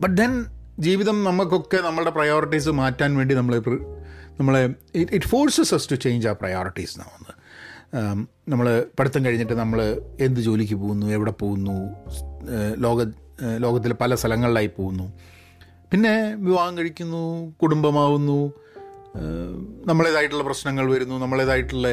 ബട്ട് 0.02 0.18
ദെൻ 0.18 0.46
ജീവിതം 0.80 1.24
നമുക്കൊക്കെ 1.24 1.78
നമ്മളുടെ 1.78 2.10
പ്രയോറിറ്റീസ് 2.10 2.70
മാറ്റാൻ 2.70 3.18
വേണ്ടി 3.18 3.36
നമ്മൾ 3.36 3.56
നമ്മളെ 4.40 4.70
it 4.96 5.26
forces 5.26 5.74
us 5.74 5.92
to 5.92 5.96
change 5.96 6.28
ആ 6.28 6.32
പ്രയോറിറ്റീസ് 6.32 7.00
എന്നാവുന്നത് 7.00 7.36
നമ്മൾ 8.50 8.86
പഠിത്തം 9.00 9.26
കഴിഞ്ഞിട്ട് 9.26 9.54
നമ്മൾ 9.54 10.02
എന്ത് 10.20 10.40
ജോലിക്ക് 10.40 10.74
പോകുന്നു 10.74 11.08
എവിടെ 11.08 11.32
പോകുന്നു 11.32 11.76
ലോക 12.78 13.12
ലോകത്തിലെ 13.58 13.94
പല 13.94 14.16
സ്ഥലങ്ങളിലായി 14.16 14.68
പോകുന്നു. 14.68 15.14
പിന്നെ 15.92 16.36
വിവാഹം 16.36 16.78
കഴിക്കുന്നു 16.78 17.54
കുടുംബമാവുന്നു 17.62 18.54
നമ്മളേതായിട്ടുള്ള 19.86 20.44
പ്രശ്നങ്ങൾ 20.44 20.92
വരുന്നു 20.92 21.16
നമ്മളേതായിട്ടുള്ള 21.16 21.88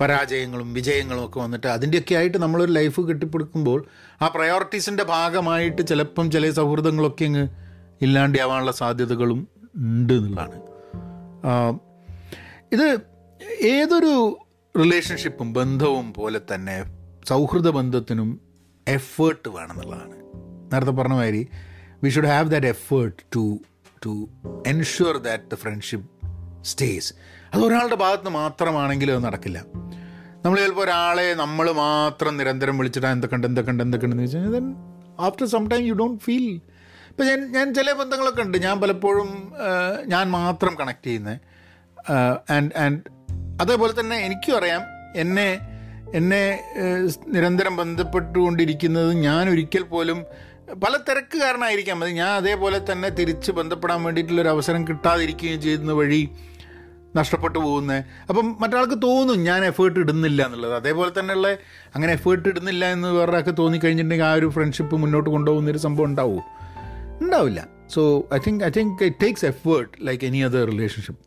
പരാജയങ്ങളും 0.00 0.72
വിജയങ്ങളും 0.74 1.24
ഒക്കെ 1.24 1.40
വന്നിട്ട് 1.40 1.66
അതിന്റെയൊക്കെ 1.66 2.14
ആയിട്ട് 2.14 2.38
നമ്മളൊരു 2.38 2.72
ലൈഫ് 2.72 3.00
കെട്ടിപ്പടുക്കുമ്പോൾ 3.00 3.86
ആ 4.22 4.28
പ്രയോറിറ്റീസിന്റെ 4.28 5.02
ഭാഗമായിട്ട് 5.02 5.86
ചിലപ്പം 5.86 6.30
ചില 6.30 6.50
സൗഹൃദങ്ങളൊക്കെ 6.50 7.24
അങ്ങ് 7.24 7.48
ഇല്ലാണ്ടാവാനുള്ള 8.02 8.72
സാധ്യതകളും 8.72 9.48
ഉണ്ട് 9.76 10.12
എന്നുള്ളതാണ്. 10.12 10.60
ഇത് 12.72 12.98
ഏതൊരു 13.62 14.38
റിലേഷൻഷിപ്പും 14.78 15.52
ബന്ധവും 15.52 16.14
പോലെ 16.14 16.40
തന്നെ 16.54 16.84
സൗഹൃദ 17.28 17.70
ബന്ധത്തിനും 17.70 18.40
എഫേർട്ട് 18.88 19.48
വേണമെന്നുള്ളതാണ് 19.48 20.14
നേരത്തെ 20.72 20.90
പറഞ്ഞ 20.90 21.14
മാതിരി 21.14 21.48
we 22.02 22.08
should 22.08 22.26
have 22.26 22.50
that 22.50 22.66
effort 22.66 23.22
to 23.36 23.58
to 24.06 24.28
ensure 24.66 25.16
that 25.16 25.44
the 25.52 25.54
friendship 25.54 26.08
stays 26.64 27.14
അത് 27.54 27.62
ഒരാളുടെ 27.64 27.94
ഭാഗത്ത് 27.94 28.26
നിന്ന് 28.26 28.38
മാത്രമാണെങ്കിലും 28.38 29.14
അത് 29.16 29.24
നടക്കില്ല. 29.24 29.58
നമ്മൾ 30.44 30.58
ചിലപ്പോൾ 30.58 30.84
ഒരാളെ 30.84 31.34
നമ്മൾ 31.34 31.72
മാത്രം 31.72 32.36
നിരന്തരം 32.36 32.78
വിളിച്ചിട്ട് 32.78 33.06
എന്തൊക്കെയുണ്ട് 33.06 33.46
എന്തൊക്കെയുണ്ട് 33.46 33.82
എന്തൊക്കെയുണ്ടെന്ന് 33.82 34.24
വെച്ച് 34.24 34.36
കഴിഞ്ഞാൽ 34.36 34.52
then 34.52 34.68
after 35.20 35.46
some 35.46 35.68
time 35.68 35.82
you 35.86 35.94
don't 35.94 36.22
feel 36.22 36.46
ഇപ്പം 37.10 37.26
ഞാൻ 37.26 37.52
ഞാൻ 37.52 37.74
ചില 37.74 37.92
ബന്ധങ്ങളൊക്കെ 37.92 38.42
ഉണ്ട്. 38.42 38.58
ഞാൻ 38.58 38.80
പലപ്പോഴും 38.80 39.52
ഞാൻ 40.06 40.30
മാത്രം 40.30 40.76
കണക്ട് 40.80 41.06
ചെയ്യുന്നത് 41.06 41.38
ആൻഡ് 42.50 42.72
ആൻഡ് 42.76 43.00
അതേപോലെ 43.62 44.00
തന്നെ 44.00 44.16
എനിക്കും 44.16 44.56
അറിയാം. 44.56 44.82
എന്നെ 45.16 45.48
എന്നെ 46.14 46.60
നിരന്തരം 47.26 47.76
ബന്ധപ്പെട്ടുകൊണ്ടിരിക്കുന്നത് 47.76 49.12
ഞാൻ 49.12 49.48
ഒരിക്കൽ 49.48 49.82
പോലും 49.82 50.18
പല 50.84 50.96
തിരക്ക് 50.96 51.36
കാരണമായിരിക്കാം 51.38 52.04
അത് 52.04 52.10
ഞാൻ 52.10 52.28
അതേപോലെ 52.28 52.92
തന്നെ 52.92 53.08
തിരിച്ച് 53.08 53.52
ബന്ധപ്പെടാൻ 53.52 54.02
വേണ്ടിയിട്ടുള്ളൊരു 54.02 54.48
അവസരം 54.48 54.88
കിട്ടാതിരിക്കുകയും 54.88 55.60
ചെയ്യുന്ന 55.60 55.92
വഴി 55.92 56.28
നഷ്ടപ്പെട്ടു 57.16 57.58
പോകുന്നത് 57.58 58.04
അപ്പം 58.28 58.56
മറ്റൊരാൾക്ക് 58.60 59.02
തോന്നും 59.02 59.42
ഞാൻ 59.42 59.64
എഫേർട്ട് 59.64 60.00
ഇടുന്നില്ല 60.00 60.44
എന്നുള്ളത്. 60.46 60.74
അതേപോലെ 60.74 61.20
തന്നെയുള്ള 61.20 61.48
അങ്ങനെ 61.94 62.12
എഫേർട്ട് 62.12 62.48
ഇടുന്നില്ല 62.48 62.84
എന്ന് 62.92 63.08
വേറൊരാൾക്ക് 63.08 63.56
തോന്നിക്കഴിഞ്ഞിട്ടുണ്ടെങ്കിൽ 63.58 64.26
ആ 64.26 64.32
ഒരു 64.32 64.46
ഫ്രണ്ട്ഷിപ്പ് 64.46 64.96
മുന്നോട്ട് 64.96 65.30
കൊണ്ടുപോകുന്നൊരു 65.30 65.78
സംഭവം 65.78 66.04
ഉണ്ടാവുമോ 66.04 66.42
ഉണ്ടാവില്ല. 67.20 67.60
So 67.94 68.02
I 68.34 68.38
think 68.46 68.64
I 68.64 68.70
think 68.70 69.04
it 69.04 69.20
takes 69.22 69.46
effort 69.46 70.06
like 70.06 70.24
any 70.24 70.38
other 70.38 70.64
relationship 70.66 71.20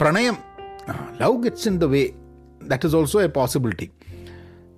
പ്രണയം 0.00 0.36
love 1.20 1.36
gets 1.42 1.68
in 1.68 1.78
the 1.78 1.84
way 1.84 2.02
that 2.62 2.86
is 2.86 2.96
also 2.96 3.20
a 3.22 3.26
possibility 3.26 3.90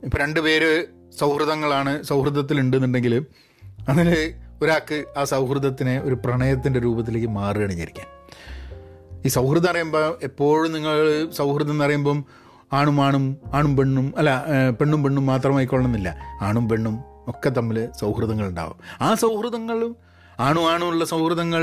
ഇപ്പം 0.04 0.18
രണ്ട് 0.20 0.40
പേര് 0.40 0.70
സൗഹൃദങ്ങളാണ് 1.18 2.02
സൗഹൃദത്തിലുണ്ടെന്നുണ്ടെങ്കിൽ 2.02 3.14
അതിൽ 3.88 4.08
ഒരാൾക്ക് 4.62 5.04
ആ 5.16 5.24
സൗഹൃദത്തിനെ 5.24 6.00
ഒരു 6.00 6.14
പ്രണയത്തിന്റെ 6.14 6.80
രൂപത്തിലേക്ക് 6.80 7.26
മാറുകയാണ് 7.26 7.74
ഈ 9.24 9.28
സൗഹൃദം 9.28 9.70
അറിയുമ്പോൾ 9.70 10.18
എപ്പോഴും 10.22 10.72
നിങ്ങൾ 10.72 10.96
സൗഹൃദം 11.32 11.72
എന്ന് 11.72 11.84
പറയുമ്പം 11.84 12.24
ആണും 12.72 13.00
ആണും 13.04 13.36
ആണും 13.54 13.76
പെണ്ണും 13.76 14.14
അല്ല 14.18 14.44
പെണ്ണും 14.80 15.04
പെണ്ണും 15.04 15.26
മാത്രമായിക്കൊള്ളണമെന്നില്ല 15.26 16.16
ആണും 16.40 16.68
പെണ്ണും 16.68 16.98
ഒക്കെ 17.28 17.50
തമ്മിൽ 17.50 17.88
സൗഹൃദങ്ങൾ 18.00 18.46
ഉണ്ടാവും. 18.48 18.76
ആ 19.00 19.14
സൗഹൃദങ്ങളും 19.14 19.96
ആണു 20.40 20.60
ആണുമുള്ള 20.60 21.04
സൗഹൃദങ്ങൾ 21.04 21.62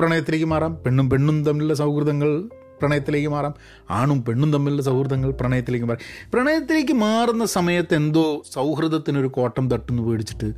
പ്രണയത്തിലേക്ക് 0.00 0.46
മാറാം. 0.46 0.82
പെണ്ണും 0.84 1.10
പെണ്ണും 1.10 1.44
തമ്മിലുള്ള 1.44 1.74
സൗഹൃദങ്ങൾ 1.74 2.48
പ്രണയത്തിലേക്ക് 2.80 3.28
മാറാം. 3.28 3.54
ആണും 3.90 4.24
പെണ്ണും 4.24 4.52
തമ്മിലുള്ള 4.52 4.82
സൗഹൃദങ്ങൾ 4.82 5.30
പ്രണയത്തിലേക്ക് 5.30 5.86
മാറാം. 5.86 6.30
പ്രണയത്തിലേക്ക് 6.32 6.92
മാറുന്ന 6.92 7.44
സമയത്ത് 7.44 7.94
എന്തോ 7.94 8.42
സൗഹൃദത്തിനൊരു 8.52 9.26
കോട്ടം 9.26 9.70
തട്ടുന്നു 9.70 10.02
പേടിച്ചിട്ട്. 10.02 10.50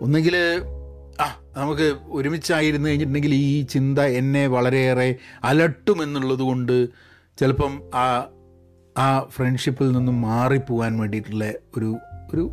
ഒന്നുകിൽ 0.00 0.36
ആ 1.20 1.40
നമുക്ക് 1.56 1.96
ഒരുമിച്ചായിരുന്നു 2.10 2.88
കഴിഞ്ഞിട്ടുണ്ടെങ്കിൽ 2.88 3.34
ഈ 3.34 3.62
ചിന്ത 3.62 3.98
എന്നെ 3.98 4.46
വളരെയേറെ 4.46 5.14
അലട്ടുമെന്നുള്ളത് 5.44 6.38
കൊണ്ട് 6.38 6.88
ചിലപ്പം 7.38 7.82
ആ 7.94 8.26
ആ 8.98 9.26
ഫ്രണ്ട്ഷിപ്പിൽ 9.28 9.92
നിന്നും 9.92 10.20
മാറിപ്പോവാൻ 10.20 10.98
വേണ്ടിയിട്ടുള്ള 10.98 11.52
ഒരു 11.76 11.96
ഒരു 12.34 12.50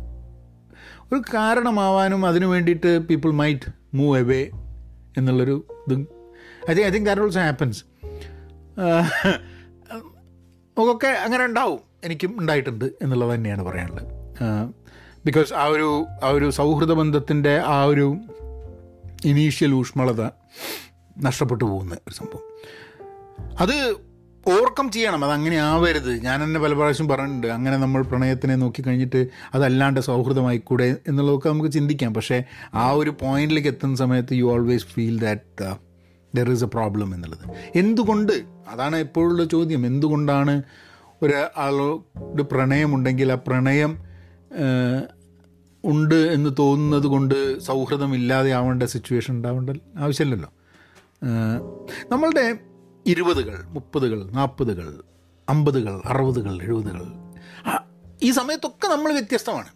ഒരു 1.12 1.22
കാരണമാവാനും 1.34 2.26
അതിനു 2.26 2.46
വേണ്ടിയിട്ട് 2.46 2.98
പീപ്പിൾ 2.98 3.32
മൈറ്റ് 3.32 3.72
മൂവ് 3.94 4.18
എവേ 4.18 4.46
എന്നുള്ളൊരു 5.16 5.66
ഇത് 5.88 5.98
I 6.70 6.74
think 6.74 6.86
I 6.86 6.90
think 6.90 7.06
that 7.06 7.22
also 7.22 7.40
happens 7.40 7.84
നമുക്കൊക്കെ 10.78 11.06
അങ്ങനെ 11.06 11.44
ഉണ്ടാവും. 11.44 11.80
എനിക്കും 12.04 12.36
ഉണ്ടായിട്ടുണ്ട് 12.40 12.84
എന്നുള്ളത് 12.84 13.34
തന്നെയാണ് 13.34 13.62
പറയാനുള്ളത്. 13.62 14.06
ബിക്കോസ് 15.24 15.54
ആ 15.54 15.64
ഒരു 15.64 16.06
ആ 16.24 16.28
ഒരു 16.28 16.50
സൗഹൃദ 16.50 16.92
ബന്ധത്തിന്റെ 16.92 17.58
ആ 17.58 17.84
ഒരു 17.84 18.16
ഇനീഷ്യൽ 19.24 19.74
ഊഷ്മളത 19.74 20.22
നഷ്ടപ്പെട്ടു 21.18 21.64
പോകുന്ന 21.64 21.94
ഒരു 21.94 22.14
സംഭവം. 22.14 22.42
അത് 23.60 23.96
ഓവർകം 24.46 24.90
ചെയ്യണം. 24.90 25.24
അത് 25.24 25.32
അങ്ങനെ 25.32 25.56
ആവരുത്. 25.56 26.12
ഞാൻ 26.24 26.44
തന്നെ 26.44 26.60
പല 26.60 26.72
പ്രാവശ്യം 26.72 27.08
പറഞ്ഞിട്ടുണ്ട്. 27.08 27.46
അങ്ങനെ 27.46 27.76
നമ്മൾ 27.76 28.02
പ്രണയത്തിനെ 28.02 28.56
നോക്കി 28.56 28.82
കഴിഞ്ഞിട്ട് 28.82 29.26
അതല്ലാണ്ട് 29.54 30.00
സൗഹൃദമായിക്കൂടെ 30.00 30.96
എന്നുള്ളതൊക്കെ 31.08 31.48
നമുക്ക് 31.48 31.70
ചിന്തിക്കാം. 31.70 32.14
പക്ഷേ 32.14 32.44
ആ 32.74 32.90
ഒരു 32.90 33.10
പോയിന്റിലേക്ക് 33.10 33.68
എത്തുന്ന 33.68 33.96
സമയത്ത് 33.96 34.34
you 34.34 34.44
always 34.44 34.84
feel 34.84 35.20
that 35.20 35.74
there 36.34 36.50
is 36.50 36.64
a 36.64 36.66
problem 36.66 37.14
എന്നുള്ളത്. 37.14 37.78
എന്തുകൊണ്ട്? 37.78 38.32
അതാണ് 38.68 38.96
എപ്പോഴുള്ള 38.96 39.44
ചോദ്യം. 39.44 39.86
എന്തുകൊണ്ടാണ് 39.86 40.62
ഒരാളോട് 41.22 42.42
പ്രണയമുണ്ടെങ്കിൽ 42.42 43.32
ആ 43.32 43.34
പ്രണയം 43.34 44.04
ഏഹ്, 44.54 45.02
ഉണ്ട് 45.84 46.14
എന്ന് 46.14 46.50
തോന്നുന്നത് 46.58 47.06
കൊണ്ട് 47.06 47.58
സൗഹൃദം 47.58 48.14
ഇല്ലാതെ 48.14 48.50
ആവേണ്ട 48.50 48.82
സിറ്റുവേഷൻ 48.82 49.34
ഉണ്ടാവേണ്ട 49.34 49.70
ആവശ്യമില്ലല്ലോ. 49.98 50.52
നമ്മളുടെ 52.10 52.58
ഇരുപതുകൾ 53.06 53.64
മുപ്പതുകൾ 53.64 54.30
നാൽപ്പതുകൾ 54.30 55.02
അമ്പതുകൾ 55.48 56.02
അറുപതുകൾ 56.04 56.62
എഴുപതുകൾ 56.62 57.06
ഈ 58.22 58.30
സമയത്തൊക്കെ 58.30 58.88
നമ്മൾ 58.88 59.12
വ്യത്യസ്തമാണ്. 59.12 59.68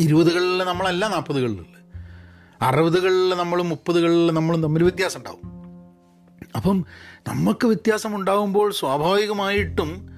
ഇരുപതുകളിൽ 0.00 0.58
നമ്മളല്ല 0.64 1.08
നാൽപ്പതുകളിലുള്ള 1.08 1.82
അറുപതുകളിൽ 2.62 3.34
നമ്മളും 3.34 3.68
മുപ്പതുകളിൽ 3.68 4.32
നമ്മളും 4.32 4.62
തമ്മിൽ 4.62 4.82
വ്യത്യാസം 4.82 5.18
ഉണ്ടാവും. 5.18 5.62
അപ്പം 6.56 6.84
നമുക്ക് 7.28 7.66
വ്യത്യാസം 7.66 8.16
ഉണ്ടാകുമ്പോൾ 8.16 8.72
സ്വാഭാവികമായിട്ടും 8.72 10.08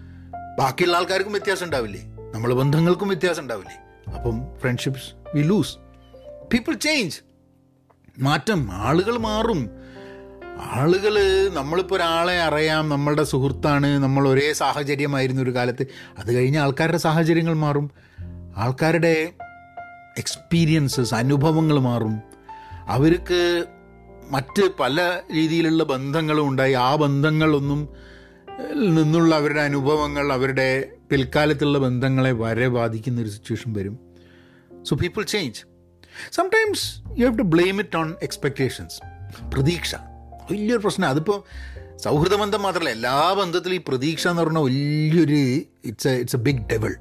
ബാക്കിയുള്ള 0.59 0.97
ആൾക്കാർക്കും 0.97 1.33
വ്യത്യാസം 1.33 1.65
ഉണ്ടാവില്ലേ? 1.67 2.03
നമ്മൾ 2.35 2.55
ബന്ധങ്ങൾക്കും 2.55 3.09
വ്യത്യാസം 3.09 3.43
ഉണ്ടാവില്ലേ? 3.43 3.84
അപ്പം 4.11 4.43
friendships 4.61 5.37
we 5.37 5.43
lose 5.43 5.77
people 6.53 6.75
change 6.75 7.21
മാറ്റം 8.19 8.69
ആളുകൾ 8.73 9.19
മാറും. 9.19 9.71
ആളുകൾ 10.61 11.49
നമ്മളിപ്പോൾ 11.55 11.95
ഒരാളെ 11.95 12.41
അറിയാം 12.41 12.89
നമ്മളുടെ 12.89 13.25
സുഹൃത്താണ് 13.25 13.87
നമ്മൾ 13.87 14.29
ഒരേ 14.29 14.53
സാഹചര്യമായിരുന്നു 14.53 15.43
ഒരു 15.43 15.55
കാലത്ത്. 15.55 15.87
അത് 16.19 16.35
കഴിഞ്ഞ് 16.35 16.59
ആൾക്കാരുടെ 16.59 16.99
സാഹചര്യങ്ങൾ 16.99 17.55
മാറും. 17.55 17.91
ആൾക്കാരുടെ 18.57 19.33
എക്സ്പീരിയൻസസ് 20.19 21.15
അനുഭവങ്ങൾ 21.15 21.79
മാറും. 21.79 22.21
അവർക്ക് 22.89 23.65
മറ്റ് 24.31 24.69
പല 24.81 25.21
രീതിയിലുള്ള 25.35 25.85
ബന്ധങ്ങളും 25.85 26.49
ഉണ്ടായി. 26.49 26.73
ആ 26.73 26.97
ബന്ധങ്ങളൊന്നും 26.97 27.89
നിന്നുള്ള 28.75 29.35
അവരുടെ 29.35 29.61
അനുഭവങ്ങൾ 29.61 30.33
അവരുടെ 30.33 30.91
പിൽക്കാലത്തുള്ള 31.11 31.79
ബന്ധങ്ങളെ 31.79 32.33
വരെ 32.33 32.69
ബാധിക്കുന്ന 32.69 33.21
ഒരു 33.21 33.29
സിറ്റുവേഷൻ 33.29 33.73
വരും. 33.73 33.99
So 34.83 34.97
people 34.97 35.23
change 35.23 35.61
sometimes 36.33 37.03
you 37.19 37.27
have 37.27 37.39
to 37.39 37.43
blame 37.43 37.79
it 37.81 37.97
on 37.97 38.15
expectations 38.23 39.01
പ്രതീക്ഷ. 39.55 39.95
വലിയൊരു 40.51 40.83
പ്രശ്നം. 40.83 41.09
അതിപ്പോൾ 41.09 41.43
സൗഹൃദ 41.97 42.35
ബന്ധം 42.35 42.63
മാത്രമല്ല 42.63 42.91
എല്ലാ 42.91 43.33
ബന്ധത്തിലും 43.33 43.75
ഈ 43.75 43.81
പ്രതീക്ഷ 43.89 44.29
എന്ന് 44.29 44.43
പറഞ്ഞാൽ 44.43 44.63
വലിയൊരു 44.63 45.61
it's 45.85 46.09
a 46.09 46.13
it's 46.13 46.37
a 46.37 46.39
big 46.39 46.69
devil 46.73 46.97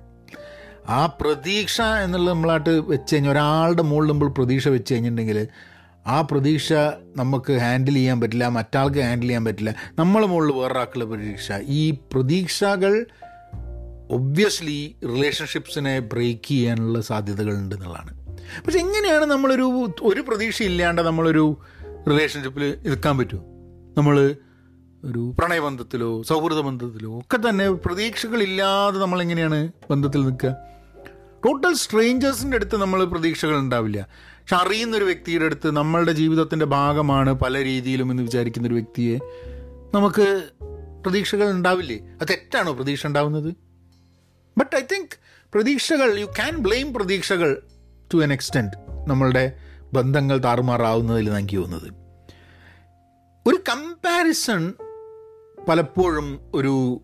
ആ 0.90 1.06
പ്രതീക്ഷ 1.06 1.82
എന്നുള്ളത് 1.82 2.34
നമ്മളായിട്ട് 2.34 2.70
വെച്ച് 2.70 3.16
കഴിഞ്ഞാൽ 3.16 3.32
ഒരാളുടെ 3.32 3.82
മുകളിൽ 3.82 4.10
നമ്മൾ 4.10 4.28
പ്രതീക്ഷ 4.28 4.68
വെച്ച് 4.68 4.94
കഴിഞ്ഞിട്ടുണ്ടെങ്കിൽ 4.94 5.48
ആ 6.08 6.22
പ്രതീക്ഷ 6.22 6.74
നമുക്ക് 7.18 7.54
ഹാൻഡിൽ 7.54 7.94
ചെയ്യാൻ 7.94 8.22
പറ്റില്ല 8.22 8.48
മറ്റാൾക്ക് 8.48 9.00
ഹാൻഡിൽ 9.00 9.28
ചെയ്യാൻ 9.28 9.46
പറ്റില്ല. 9.46 9.76
നമ്മളെ 10.00 10.28
മുകളിൽ 10.28 10.54
വേറൊരാൾക്കുള്ള 10.54 11.06
പ്രതീക്ഷ. 11.06 11.52
ഈ 11.66 11.92
പ്രതീക്ഷകൾ 11.92 13.06
ഒബ്വിയസ്ലി 14.10 14.96
റിലേഷൻഷിപ്സിനെ 15.04 16.00
ബ്രേക്ക് 16.00 16.48
ചെയ്യാനുള്ള 16.48 17.02
സാധ്യതകളുണ്ട് 17.02 17.76
എന്നുള്ളതാണ്. 17.76 18.24
പക്ഷെ 18.66 18.80
എങ്ങനെയാണ് 18.80 19.26
നമ്മളൊരു 19.26 19.94
ഒരു 20.02 20.22
പ്രതീക്ഷ 20.22 20.64
ഇല്ലാണ്ട് 20.64 21.02
നമ്മളൊരു 21.02 21.58
റിലേഷൻഷിപ്പിൽ 22.10 22.78
നിൽക്കാൻ 22.84 23.18
പറ്റുമോ 23.18 23.42
നമ്മൾ 23.98 24.36
ഒരു 25.04 25.34
പ്രണയബന്ധത്തിലോ 25.40 26.24
സൗഹൃദ 26.24 26.60
ബന്ധത്തിലോ 26.60 27.20
ഒക്കെ 27.20 27.50
തന്നെ 27.50 27.72
പ്രതീക്ഷകളില്ലാതെ 27.72 29.00
നമ്മളെങ്ങനെയാണ് 29.00 29.72
ബന്ധത്തിൽ 29.92 30.26
നിൽക്കുക? 30.26 30.56
ടോട്ടൽ 31.46 31.74
സ്ട്രേഞ്ചേഴ്സിന്റെ 31.74 32.56
അടുത്ത് 32.56 32.78
നമ്മൾ 32.78 33.04
പ്രതീക്ഷകൾ 33.04 33.58
ഉണ്ടാവില്ല. 33.58 34.08
പക്ഷെ 34.44 34.56
അറിയുന്ന 34.56 34.98
ഒരു 34.98 35.04
വ്യക്തിയുടെ 35.04 35.46
അടുത്ത് 35.46 35.72
നമ്മളുടെ 35.72 36.12
ജീവിതത്തിന്റെ 36.12 36.66
ഭാഗമാണ് 36.66 37.34
പല 37.34 37.64
രീതിയിലും 37.64 38.12
എന്ന് 38.12 38.24
വിചാരിക്കുന്ന 38.24 38.68
ഒരു 38.68 38.76
വ്യക്തിയെ 38.76 39.18
നമുക്ക് 39.94 40.50
പ്രതീക്ഷകൾ 41.06 41.52
ഉണ്ടാവില്ലേ? 41.52 42.00
അത് 42.22 42.28
തെറ്റാണോ 42.30 42.74
പ്രതീക്ഷ 42.74 43.08
ഉണ്ടാവുന്നത്? 43.08 43.54
ബട്ട് 44.58 44.76
ഐ 44.76 44.80
തിങ്ക് 44.80 45.18
പ്രതീക്ഷകൾ 45.54 46.20
യു 46.20 46.26
ക്യാൻ 46.26 46.58
ബ്ലെയിം 46.58 46.94
പ്രതീക്ഷകൾ 46.94 47.64
ടു 48.14 48.24
എൻ 48.24 48.34
എക്സ്റ്റെന്റ് 48.34 48.78
നമ്മളുടെ 49.08 49.60
ബന്ധങ്ങൾ 49.94 50.38
താറുമാറാവുന്നതിൽ 50.38 51.30
എനിക്ക് 51.30 51.56
തോന്നുന്നത്. 51.56 51.94
ഒരു 53.50 53.56
കമ്പാരിസൺ 53.70 54.74
പലപ്പോഴും 55.68 56.40
ഒരു 56.54 57.02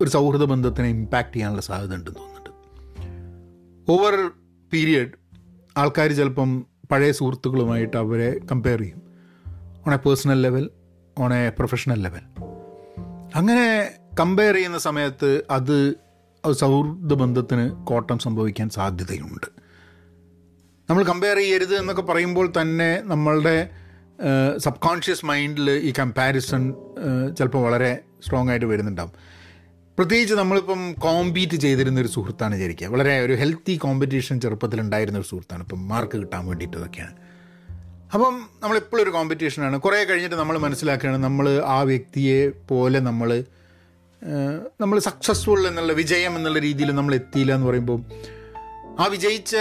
ഒരു 0.00 0.10
സൗഹൃദ 0.10 0.44
ബന്ധത്തിനെ 0.44 0.88
ഇമ്പാക്റ്റ് 0.88 1.34
ചെയ്യാനുള്ള 1.34 1.62
സാധ്യത 1.62 1.94
ഉണ്ടെന്ന് 1.94 2.20
തോന്നുന്നുണ്ട്. 2.20 2.50
ഓവർ 3.92 4.30
പീരിയഡ് 4.72 5.08
ആൾക്കാർ 5.76 6.12
ചിലപ്പം 6.12 6.66
പഴയ 6.90 7.12
സുഹൃത്തുക്കളുമായിട്ട് 7.12 7.96
അവരെ 7.96 8.40
കമ്പയർ 8.52 8.80
ചെയ്യും. 8.80 9.02
On 9.86 9.94
a 9.94 9.96
personal 9.96 10.42
level 10.42 10.70
on 11.18 11.34
a 11.34 11.50
professional 11.50 12.02
level 12.02 12.24
അങ്ങനെ 13.34 13.90
കമ്പയർ 14.20 14.54
ചെയ്യുന്ന 14.54 14.78
സമയത്ത് 14.78 15.44
അത് 15.50 15.94
സൗഹൃദ 16.52 17.14
ബന്ധത്തിന് 17.14 17.86
കോട്ടം 17.86 18.18
സംഭവിക്കാൻ 18.18 18.68
സാധ്യതയുണ്ട്. 18.70 19.46
നമ്മൾ 20.90 21.02
കമ്പയർ 21.04 21.36
ചെയ്യരുത് 21.36 21.74
എന്നൊക്കെ 21.74 22.02
പറയുമ്പോൾ 22.02 22.52
തന്നെ 22.60 23.02
നമ്മളുടെ 23.04 23.70
സബ് 24.56 24.80
കോൺഷ്യസ് 24.80 25.26
മൈൻഡിൽ 25.26 25.70
ഈ 25.70 25.92
കമ്പാരിസൺ 25.98 26.74
ചിലപ്പോൾ 27.38 27.62
വളരെ 27.62 28.00
സ്ട്രോങ് 28.24 28.50
ആയിട്ട് 28.50 28.66
വരുന്നുണ്ടാവും. 28.66 29.12
പ്രത്യേകിച്ച് 29.98 30.34
നമ്മളിപ്പം 30.34 30.92
കോമ്പീറ്റ് 30.92 31.56
ചെയ്തിരുന്ന 31.56 32.00
ഒരു 32.00 32.08
സുഹൃത്താണ് 32.08 32.54
വിചാരിക്കുക. 32.54 32.86
വളരെ 32.86 33.20
ഒരു 33.20 33.32
ഹെൽത്തി 33.32 33.76
കോമ്പറ്റീഷൻ 33.76 34.40
ചെറുപ്പത്തിൽ 34.40 34.80
ഉണ്ടായിരുന്ന 34.80 35.18
ഒരു 35.18 35.26
സുഹൃത്താണ്. 35.26 35.62
ഇപ്പം 35.62 35.88
മാർക്ക് 35.88 36.16
കിട്ടാൻ 36.16 36.46
വേണ്ടിയിട്ടതൊക്കെയാണ്. 36.46 37.14
അപ്പം 38.14 38.42
നമ്മളെപ്പോഴും 38.62 39.02
ഒരു 39.02 39.10
കോമ്പറ്റീഷനാണ് 39.10 39.80
കുറേ 39.80 40.04
കഴിഞ്ഞിട്ട് 40.04 40.36
നമ്മൾ 40.36 40.58
മനസ്സിലാക്കുകയാണ് 40.58 41.24
നമ്മൾ 41.24 41.62
ആ 41.64 41.80
വ്യക്തിയെ 41.80 42.48
പോലെ 42.48 43.00
നമ്മൾ 43.00 43.44
നമ്മൾ 44.80 44.98
സക്സസ്ഫുൾ 44.98 45.66
എന്നുള്ള 45.66 45.92
വിജയം 45.92 46.36
എന്നുള്ള 46.36 46.58
രീതിയിൽ 46.58 46.94
നമ്മൾ 46.94 47.14
എത്തിയില്ല 47.14 47.54
എന്ന് 47.54 47.66
പറയുമ്പോൾ 47.66 48.02
ആ 48.98 49.06
വിജയിച്ച 49.06 49.56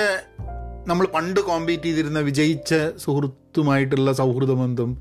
നമ്മൾ 0.88 1.08
പണ്ട് 1.08 1.40
കോമ്പീറ്റ് 1.40 1.84
ചെയ്തിരുന്ന 1.84 2.20
വിജയിച്ച 2.20 2.74
സുഹൃത്തുമായിട്ടുള്ള 2.98 4.14
സൗഹൃദബന്ധം 4.14 4.98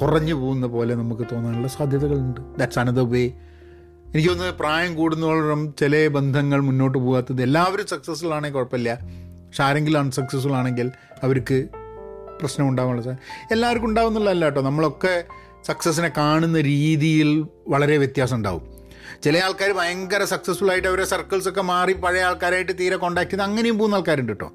കുറഞ്ഞു 0.00 0.34
പോകുന്ന 0.34 0.66
പോലെ 0.66 0.94
നമുക്ക് 0.94 1.22
തോന്നാനുള്ള 1.32 1.68
സാധ്യതകളുണ്ട്. 1.68 2.40
ദാറ്റ്സ് 2.58 2.78
അനദർ 2.78 3.10
വേ 3.10 3.32
എനിക്ക് 4.16 4.30
തോന്നുന്നത് 4.30 4.54
പ്രായം 4.54 4.94
കൂടുന്നതോളം 4.94 5.74
ചില 5.80 6.08
ബന്ധങ്ങൾ 6.08 6.60
മുന്നോട്ട് 6.60 6.98
പോകാത്തത് 6.98 7.42
എല്ലാവരും 7.42 7.86
സക്സസ്ഫുൾ 7.86 8.34
ആണെങ്കിൽ 8.34 8.54
കുഴപ്പമില്ല. 8.54 8.94
പക്ഷെ 9.46 9.62
ആരെങ്കിലും 9.64 9.98
അൺസക്സസ്ഫുൾ 9.98 10.52
ആണെങ്കിൽ 10.52 10.90
അവർക്ക് 11.22 11.68
പ്രശ്നം 12.40 12.68
ഉണ്ടാവാനുള്ള 12.68 13.02
സാധ്യത 13.02 13.52
എല്ലാവർക്കും 13.52 13.88
ഉണ്ടാവുന്നുള്ളതല്ല 13.88 14.44
കേട്ടോ. 14.44 14.60
നമ്മളൊക്കെ 14.60 15.24
സക്സസ്സിനെ 15.66 16.10
കാണുന്ന 16.16 16.60
രീതിയിൽ 16.60 17.46
വളരെ 17.68 17.96
വ്യത്യാസം 17.96 18.36
ഉണ്ടാവും. 18.36 18.62
ചില 19.24 19.38
ആൾക്കാർ 19.38 19.72
ഭയങ്കര 19.72 20.24
സക്സസ്ഫുൾ 20.24 20.70
ആയിട്ട് 20.70 20.88
അവരെ 20.88 21.04
സർക്കിൾസൊക്കെ 21.04 21.62
മാറി 21.62 21.92
പഴയ 21.92 22.22
ആൾക്കാരായിട്ട് 22.22 22.72
തീരെ 22.80 22.96
കോണ്ടാക്ട് 22.96 23.30
ചെയ്ത് 23.30 23.42
അങ്ങനെയും 23.42 23.78
പോകുന്ന 23.78 23.94
ആൾക്കാരുണ്ട് 23.94 24.32
കേട്ടോ. 24.32 24.52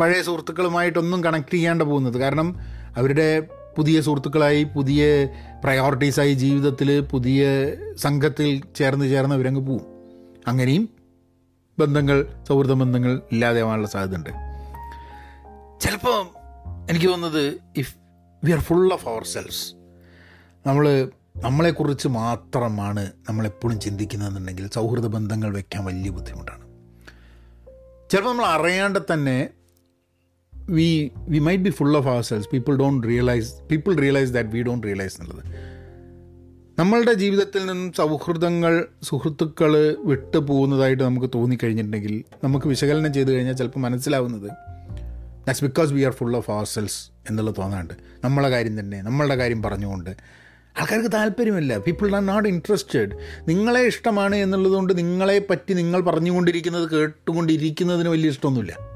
പഴയ 0.00 0.22
സുഹൃത്തുക്കളുമായിട്ടൊന്നും 0.22 1.24
കണക്ട് 1.24 1.54
ചെയ്യാണ്ട് 1.54 1.84
പോകുന്നത്. 1.84 2.18
കാരണം 2.18 2.56
അവരുടെ 2.96 3.42
പുതിയ 3.76 4.00
സുഹൃത്തുക്കളായി 4.00 4.64
പുതിയ 4.64 5.28
പ്രയോറിറ്റീസായി 5.64 6.34
ജീവിതത്തിൽ 6.34 7.00
പുതിയ 7.00 7.42
സംഘത്തിൽ 7.96 8.62
ചേർന്ന് 8.76 9.10
ചേർന്ന് 9.10 9.34
അവരങ്ങ് 9.34 9.60
പോവും. 9.60 9.86
അങ്ങനെയും 10.46 10.88
ബന്ധങ്ങൾ 11.78 12.44
സൗഹൃദ 12.48 12.72
ബന്ധങ്ങൾ 12.72 13.22
ഇല്ലാതെയാവാനുള്ള 13.32 13.88
സാധ്യതയുണ്ട്. 13.88 14.30
ചിലപ്പോൾ 15.80 16.18
എനിക്ക് 16.90 17.06
തോന്നുന്നത് 17.06 17.60
if 17.76 17.94
we 18.44 18.52
are 18.52 18.58
full 18.58 18.92
of 18.92 19.08
ourselves 19.24 19.74
നമ്മൾ 20.68 21.10
നമ്മളെക്കുറിച്ച് 21.36 22.08
മാത്രമാണ് 22.08 23.12
നമ്മളെപ്പോഴും 23.28 23.80
ചിന്തിക്കുന്നതെന്നുണ്ടെങ്കിൽ 23.80 24.70
സൗഹൃദ 24.74 25.06
ബന്ധങ്ങൾ 25.06 25.54
വയ്ക്കാൻ 25.54 25.84
വലിയ 25.84 26.10
ബുദ്ധിമുട്ടാണ്. 26.10 26.64
ചിലപ്പോൾ 28.10 28.30
നമ്മൾ 28.30 28.46
അറിയാണ്ട് 28.46 28.98
തന്നെ 29.12 29.48
we 30.70 31.10
we 31.28 31.38
might 31.38 31.62
be 31.62 31.70
full 31.70 31.96
of 31.96 32.08
ourselves 32.22 32.48
people 32.48 32.76
don't 32.76 33.06
realise 33.06 33.54
people 33.70 33.96
realise 33.96 34.32
that 34.32 34.50
we 34.50 34.62
don't 34.62 34.86
realise 34.86 35.20
എന്നുള്ളത്. 35.20 35.44
നമ്മളുടെ 36.78 37.12
ജീവിതത്തിൽ 37.12 37.58
നിന്നും 37.58 37.92
സൗഹൃദങ്ങൾ 37.92 38.84
സുഹൃത്തുക്കൾ 39.02 39.96
വിട്ടു 40.04 40.38
പോകുന്നതായിട്ട് 40.38 41.02
നമുക്ക് 41.02 41.30
തോന്നിക്കഴിഞ്ഞിട്ടുണ്ടെങ്കിൽ 41.34 42.24
നമുക്ക് 42.44 42.66
വിശകലനം 42.66 43.12
ചെയ്ത് 43.12 43.32
കഴിഞ്ഞാൽ 43.32 43.54
ചിലപ്പോൾ 43.54 43.80
മനസ്സിലാവുന്നത് 43.80 44.50
that's 45.46 45.64
because 45.64 45.92
we 45.92 46.02
are 46.02 46.12
full 46.12 46.36
of 46.36 46.50
ourselves 46.64 47.10
എന്നുള്ളത് 47.30 47.54
തോന്നാണ്ട് 47.58 47.94
നമ്മളെ 48.24 48.48
കാര്യം 48.48 48.80
തന്നെ 48.80 49.02
നമ്മളുടെ 49.02 49.34
കാര്യം 49.34 49.62
പറഞ്ഞുകൊണ്ട്. 49.62 50.10
ആൾക്കാർക്ക് 50.80 51.12
താല്പര്യമില്ല. 51.12 51.78
പീപ്പിൾ 51.78 52.16
ആർ 52.16 52.26
നോട്ട് 52.26 52.48
ഇൻട്രസ്റ്റഡ് 52.48 53.10
നിങ്ങളെ 53.48 53.80
ഇഷ്ടമാണ് 53.80 54.36
എന്നുള്ളതുകൊണ്ട് 54.36 54.98
നിങ്ങളെ 54.98 55.46
പറ്റി 55.50 55.74
നിങ്ങൾ 55.74 56.00
പറഞ്ഞുകൊണ്ടിരിക്കുന്നത് 56.00 56.90
കേട്ടുകൊണ്ടിരിക്കുന്നതിന് 56.90 58.08
വലിയ 58.08 58.28
ഇഷ്ടമൊന്നുമില്ല. 58.28 58.93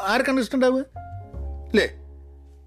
ആർക്കാണ് 0.00 0.40
ഇഷ്ടമുണ്ടാവുക? 0.40 0.84
അല്ലേ 1.70 1.84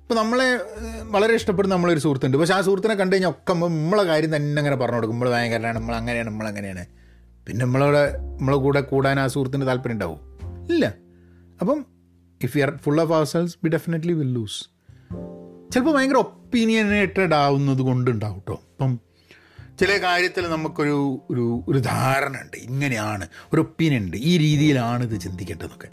ഇപ്പോൾ 0.01 0.15
നമ്മളെ 0.15 0.59
വളരെ 1.03 1.33
ഇഷ്ടപ്പെടുന്ന 1.33 1.75
നമ്മളൊരു 1.75 1.99
സുഹൃത്തുണ്ട്. 1.99 2.37
പക്ഷേ 2.37 2.53
ആ 2.53 2.61
സുഹൃത്തിനെ 2.61 2.95
കണ്ടു 2.95 3.15
കഴിഞ്ഞാൽ 3.15 3.29
ഒക്കെ 3.29 3.53
നമ്മളെ 3.53 4.03
കാര്യം 4.03 4.35
തന്നെ 4.35 4.59
അങ്ങനെ 4.59 4.75
പറഞ്ഞു 4.75 4.95
കൊടുക്കും. 4.95 5.15
നമ്മൾ 5.15 5.29
ഭയങ്കരമാണ് 5.29 5.75
നമ്മൾ 5.75 5.95
അങ്ങനെയാണ് 5.95 6.29
നമ്മൾ 6.29 6.47
അങ്ങനെയാണ്. 6.47 6.85
പിന്നെ 7.47 7.65
നമ്മളവിടെ 7.65 8.17
നമ്മളെ 8.17 8.57
കൂടെ 8.57 8.81
കൂടാൻ 8.81 9.19
ആ 9.19 9.27
സുഹൃത്തിന് 9.27 9.67
താല്പര്യം 9.67 9.93
ഉണ്ടാവും. 9.93 10.19
ഇല്ല. 10.69 10.93
അപ്പം 11.61 11.85
if 12.43 12.57
you 12.57 12.63
are 12.63 12.77
full 12.77 13.01
of 13.01 13.13
ourselves 13.25 13.57
we 13.63 13.69
definitely 13.69 14.13
will 14.13 14.33
lose 14.33 14.63
ചിലപ്പോൾ 15.73 15.95
ഭയങ്കര 15.95 16.15
ഒപ്പീനിയനേറ്റഡ് 16.15 17.33
ആവുന്നത് 17.33 17.81
കൊണ്ടുണ്ടാവും 17.81 18.35
കേട്ടോ 18.35 18.53
അപ്പം 18.53 18.99
ചില 19.79 19.97
കാര്യത്തിൽ 19.97 20.49
നമുക്കൊരു 20.49 21.21
ഒരു 21.29 21.63
ഒരു 21.67 21.79
ധാരണ 21.79 22.37
ഉണ്ട്. 22.41 22.57
ഇങ്ങനെയാണ് 22.57 23.27
ഒരു 23.53 23.61
ഒപ്പീനിയൻ 23.61 24.05
ഉണ്ട്. 24.05 24.17
ഈ 24.17 24.37
രീതിയിലാണ് 24.37 25.11
ഇത് 25.11 25.21
ചിന്തിക്കേണ്ടതൊക്കെ 25.21 25.87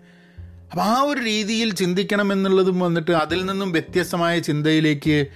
അപ്പോൾ 0.70 0.82
ആ 0.82 1.00
ഒരു 1.00 1.20
രീതിയിൽ 1.20 1.74
ചിന്തിക്കണം 1.74 2.32
എന്നുള്ളതും 2.32 2.80
വന്നിട്ട് 2.80 3.10
അതിൽ 3.10 3.46
നിന്നും 3.46 3.72
വ്യത്യസ്തമായ 3.72 4.38
ചിന്തയിലേക്ക് 4.38 5.26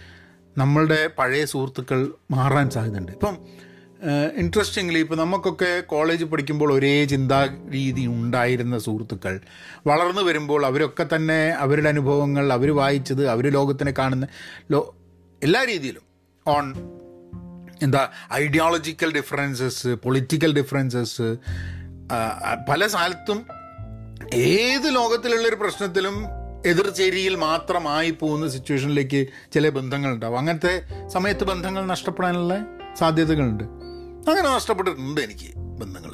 നമ്മളുടെ 0.58 1.10
പഴയ 1.18 1.44
സുഹൃത്തുക്കൾ 1.44 2.12
മാറാൻ 2.30 2.70
സാധ്യതയുണ്ട്. 2.70 3.12
ഇപ്പം 3.12 3.38
ഇൻട്രസ്റ്റിംഗ്ലി 4.36 4.98
ഇപ്പോൾ 4.98 5.16
നമുക്കൊക്കെ 5.16 5.80
കോളേജ് 5.80 6.24
പഠിക്കുമ്പോൾ 6.24 6.72
ഒരേ 6.72 7.04
ചിന്താ 7.04 7.40
രീതി 7.72 8.06
ഉണ്ടായിരുന്ന 8.06 8.78
സുഹൃത്തുക്കൾ. 8.78 9.40
വളർന്നു 9.86 10.22
വരുമ്പോൾ 10.22 10.66
അവരൊക്കെ 10.66 11.06
തന്നെ 11.14 11.40
അവരുടെ 11.50 11.88
അനുഭവങ്ങൾ 11.88 12.52
അവർ 12.52 12.76
വായിച്ചത് 12.76 13.28
അവർ 13.28 13.50
ലോകത്തിനെ 13.52 13.94
കാണുന്ന 13.98 14.28
ലോ 14.70 14.94
എല്ലാ 15.42 15.64
രീതിയിലും. 15.64 16.02
ഓൺ 16.46 16.74
എന്താ 17.82 18.08
ഐഡിയോളജിക്കൽ 18.34 19.12
ഡിഫറൻസസ് 19.12 19.88
പൊളിറ്റിക്കൽ 19.88 20.54
ഡിഫറൻസസ് 20.54 21.36
പല 22.68 22.86
സ്ഥലത്തും 22.86 23.63
ഏത് 24.32 24.94
ലോകത്തിലുള്ള 24.94 25.48
ഒരു 25.48 25.54
പ്രശ്നത്തിലും 25.54 26.26
എതിർചേരിയിൽ 26.66 27.34
മാത്രമായി 27.34 28.10
പോകുന്ന 28.10 28.48
സിറ്റുവേഷനിലേക്ക് 28.48 29.26
ചില 29.52 29.68
ബന്ധങ്ങളുണ്ടാവും. 29.68 30.38
അങ്ങനത്തെ 30.38 30.82
സമയത്ത് 31.08 31.44
ബന്ധങ്ങൾ 31.44 31.86
നഷ്ടപ്പെടാനുള്ള 31.86 32.64
സാധ്യതകളുണ്ട്. 32.98 33.64
അങ്ങനെ 34.30 34.54
നഷ്ടപ്പെട്ടിട്ടുണ്ട് 34.54 35.20
എനിക്ക് 35.20 35.58
ബന്ധങ്ങൾ 35.58 36.10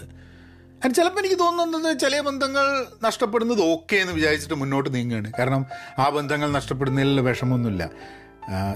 അത് 0.85 0.94
ചിലപ്പോൾ 0.94 1.20
എനിക്ക് 1.20 1.38
തോന്നുന്നത് 1.38 1.99
ചില 1.99 2.20
ബന്ധങ്ങൾ 2.20 2.87
നഷ്ടപ്പെടുന്നത് 3.03 3.62
ഓക്കെ 3.62 3.96
എന്ന് 3.96 4.12
വിചാരിച്ചിട്ട് 4.12 4.55
മുന്നോട്ട് 4.55 4.94
നീങ്ങുകയാണ്. 4.94 5.33
കാരണം 5.38 5.66
ആ 5.99 6.09
ബന്ധങ്ങൾ 6.09 6.53
നഷ്ടപ്പെടുന്നതിൽ 6.53 7.20
വിഷമമൊന്നുമില്ല. 7.20 7.90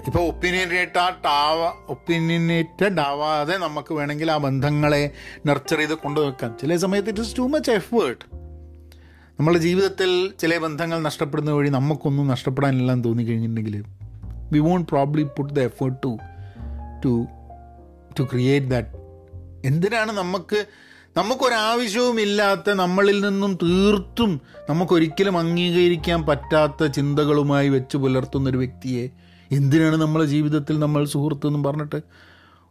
ഇപ്പോൾ 0.07 0.29
ഒപ്പീനിയനേറ്റഡ് 0.29 1.27
ആവാ 1.27 1.73
ഒപ്പീനിയനേറ്റഡ് 1.89 3.01
ആവാതെ 3.01 3.57
നമുക്ക് 3.57 3.95
വേണമെങ്കിൽ 3.95 4.31
ആ 4.31 4.37
ബന്ധങ്ങളെ 4.37 5.11
നർച്ചർ 5.47 5.77
ചെയ്ത് 5.77 5.95
കൊണ്ടുവെക്കാം 5.95 6.57
ചില 6.61 6.77
സമയത്ത് 6.77 7.09
it 7.09 7.21
is 7.21 7.39
too 7.39 7.43
much 7.43 7.71
effort 7.71 8.44
നമ്മുടെ 9.39 9.59
ജീവിതത്തിൽ 9.59 10.33
ചില 10.41 10.59
ബന്ധങ്ങൾ 10.59 10.99
നഷ്ടപ്പെടുന്ന 10.99 11.51
വഴി 11.51 11.71
നമുക്കൊന്നും 11.71 12.29
നഷ്ടപ്പെടാനില്ലെന്ന് 12.29 13.05
തോന്നിക്കഴിഞ്ഞിട്ടുണ്ടെങ്കിൽ 13.05 13.85
we 14.53 14.59
won't 14.59 14.89
probably 14.89 15.23
put 15.23 15.55
the 15.55 15.61
effort 15.61 15.97
to 16.05 16.19
to 17.05 17.27
to 18.19 18.23
create 18.23 18.67
that 18.67 18.91
എന്തിനാണ് 19.65 20.13
നമുക്ക് 20.13 20.67
നമുക്കൊരാവശ്യവുമില്ലാത്ത 21.17 22.71
നമ്മളിൽ 22.71 23.21
നിന്നും 23.21 23.59
തീർത്തും 23.63 24.41
നമുക്കൊരിക്കലും 24.71 25.39
അംഗീകരിക്കാൻ 25.39 26.27
പറ്റാത്ത 26.27 26.87
ചിന്തകളുമായി 26.87 27.69
വെച്ച് 27.69 27.97
പുലർത്തുന്ന 27.97 28.51
ഒരു 28.51 28.57
വ്യക്തിയെ 28.57 29.05
എന്തിനാണ് 29.53 29.97
നമ്മളെ 29.97 30.25
ജീവിതത്തിൽ 30.27 30.79
നമ്മൾ 30.79 31.05
സുഹൃത്തെന്നും 31.05 31.63
പറഞ്ഞിട്ട് 31.63 32.01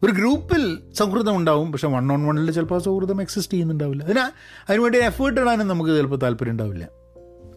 ഒരു 0.04 0.12
ഗ്രൂപ്പിൽ 0.12 0.64
സൗഹൃദം 0.94 1.36
ഉണ്ടാവും 1.38 1.72
പക്ഷെ 1.72 1.88
വൺ 1.88 2.14
ഓൺ 2.14 2.22
വണ്ണിൽ 2.28 2.52
ചിലപ്പോൾ 2.52 2.76
ആ 2.76 2.84
സൗഹൃദം 2.88 3.22
എക്സിസ്റ്റ് 3.22 3.54
ചെയ്യുന്നുണ്ടാവില്ല. 3.54 4.04
അതിന് 4.04 4.24
അതിനുവേണ്ടി 4.70 5.00
എഫേർട്ട് 5.00 5.42
ഇടാനും 5.42 5.68
നമുക്ക് 5.68 5.92
ചിലപ്പോൾ 5.98 6.20
താല്പര്യം 6.24 6.52
ഉണ്ടാവില്ല. 6.52 6.90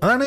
അതാണ് 0.02 0.26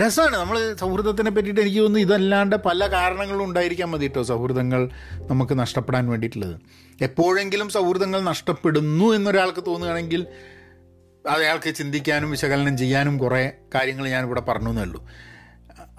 രസമാണ് 0.00 0.36
നമ്മൾ 0.36 0.74
സൗഹൃദത്തിനെ 0.80 1.30
പറ്റിയിട്ട് 1.30 1.60
എനിക്ക് 1.60 1.78
തോന്നുന്നു 1.78 2.04
ഇതല്ലാണ്ട് 2.06 2.56
പല 2.56 2.86
കാരണങ്ങളും 2.92 3.44
ഉണ്ടായിരിക്കാൻ 3.44 3.90
മതി 3.90 4.02
കേട്ടോ 4.02 4.22
സൗഹൃദങ്ങൾ 4.22 4.90
നമുക്ക് 5.30 5.58
നഷ്ടപ്പെടാൻ 5.58 6.08
വേണ്ടിയിട്ടുള്ളത്. 6.08 6.54
എപ്പോഴെങ്കിലും 7.02 7.68
സൗഹൃദങ്ങൾ 7.68 8.20
നഷ്ടപ്പെടുന്നു 8.20 9.04
എന്നൊരാൾക്ക് 9.04 9.64
തോന്നുകയാണെങ്കിൽ 9.66 10.26
അയാൾക്ക് 11.28 11.74
ചിന്തിക്കാനും 11.74 12.30
വിശകലനം 12.30 12.76
ചെയ്യാനും 12.76 13.18
കുറേ 13.18 13.52
കാര്യങ്ങൾ 13.74 14.08
ഞാനിവിടെ 14.08 14.40
പറഞ്ഞു 14.40 14.68
എന്നുള്ളൂ 14.68 15.00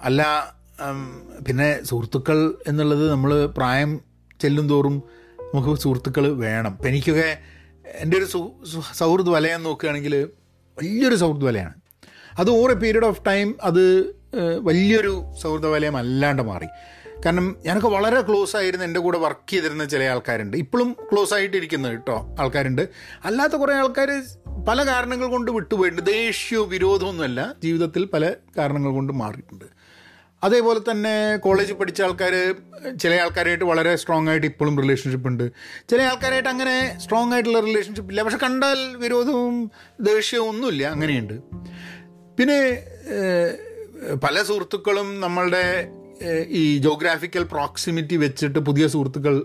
അല്ല 0.00 0.22
പിന്നെ 1.48 1.82
സുഹൃത്തുക്കൾ 1.84 2.54
എന്നുള്ളത് 2.68 3.10
നമ്മൾ 3.10 3.46
പ്രായം 3.46 4.13
ചെല്ലും 4.44 4.66
തോറും 4.68 4.96
നമുക്ക് 5.54 5.80
സുഹൃത്തുക്കൾ 5.82 6.24
വേണം. 6.44 6.72
ഇപ്പം 6.72 6.88
എനിക്കൊക്കെ 6.88 7.30
എന്റെ 8.02 8.16
ഒരു 8.18 8.26
സൗഹൃദ 8.94 9.28
വലയം 9.28 9.62
നോക്കുകയാണെങ്കിൽ 9.62 10.14
വലിയൊരു 10.78 11.16
സൗഹൃദ 11.22 11.44
വലയാണ്. 11.44 11.74
അത് 12.38 12.50
over 12.50 12.70
a 12.70 12.74
period 12.74 13.06
of 13.10 13.20
time 13.26 13.48
അത് 13.62 13.82
വലിയൊരു 14.68 15.12
സൗഹൃദ 15.42 15.66
വലയം 15.66 15.96
അല്ലാണ്ട് 15.96 16.42
മാറി. 16.42 16.68
കാരണം 17.26 17.46
ഞാനൊക്കെ 17.66 17.88
വളരെ 17.88 18.20
ക്ലോസ് 18.20 18.56
ആയിരുന്നു 18.56 18.86
എന്റെ 18.86 19.00
കൂടെ 19.00 19.18
വർക്ക് 19.18 19.50
ചെയ്തിരുന്ന 19.50 19.84
ചില 19.84 20.02
ആൾക്കാരുണ്ട്. 20.12 20.56
ഇപ്പോഴും 20.56 20.96
ക്ലോസ് 21.12 21.34
ആയിട്ടിരിക്കുന്നത് 21.34 21.92
കേട്ടോ 21.92 22.16
ആൾക്കാരുണ്ട്. 22.40 22.82
അല്ലാത്ത 23.24 23.54
കുറേ 23.62 23.74
ആൾക്കാർ 23.74 24.08
പല 24.68 24.78
കാരണങ്ങൾ 24.86 25.26
കൊണ്ട് 25.26 25.50
വിട്ടുപോയിട്ടുണ്ട്. 25.50 26.06
ദേഷ്യവും 26.10 26.68
വിരോധമൊന്നുമല്ല. 26.68 27.40
ജീവിതത്തിൽ 27.62 28.04
പല 28.14 28.32
കാരണങ്ങൾ 28.58 28.92
കൊണ്ട് 28.92 29.12
മാറിയിട്ടുണ്ട്. 29.22 29.66
അതേപോലെ 30.44 30.80
തന്നെ 30.90 31.36
കോളേജിൽ 31.36 31.76
പഠിച്ച 31.80 32.00
ആൾക്കാർ 32.02 32.34
ചില 33.02 33.12
ആൾക്കാരായിട്ട് 33.24 33.66
വളരെ 33.70 33.92
സ്ട്രോങ് 33.96 34.28
ആയിട്ട് 34.28 34.46
ഇപ്പോഴും 34.46 34.74
റിലേഷൻഷിപ്പ് 34.82 35.28
ഉണ്ട്. 35.28 35.44
ചില 35.90 36.00
ആൾക്കാരായിട്ട് 36.02 36.48
അങ്ങനെ 36.48 36.76
സ്ട്രോങ് 37.00 37.32
ആയിട്ടുള്ള 37.32 37.60
റിലേഷൻഷിപ്പ് 37.60 38.10
ഇല്ല. 38.12 38.22
പക്ഷെ 38.22 38.40
കണ്ടാൽ 38.42 38.80
വിരോധവും 38.96 39.70
ദേഷ്യവും 40.00 40.48
ഒന്നുമില്ല. 40.48 40.84
അങ്ങനെയുണ്ട്. 40.86 41.36
പിന്നെ 42.38 42.58
പല 44.24 44.36
സുഹൃത്തുക്കളും 44.42 45.20
നമ്മളുടെ 45.20 45.64
ഈ 46.60 46.78
ജോഗ്രാഫിക്കൽ 46.78 47.42
പ്രോക്സിമിറ്റി 47.42 48.16
വെച്ചിട്ട് 48.16 48.58
പുതിയ 48.58 48.84
സുഹൃത്തുക്കൾ 48.88 49.36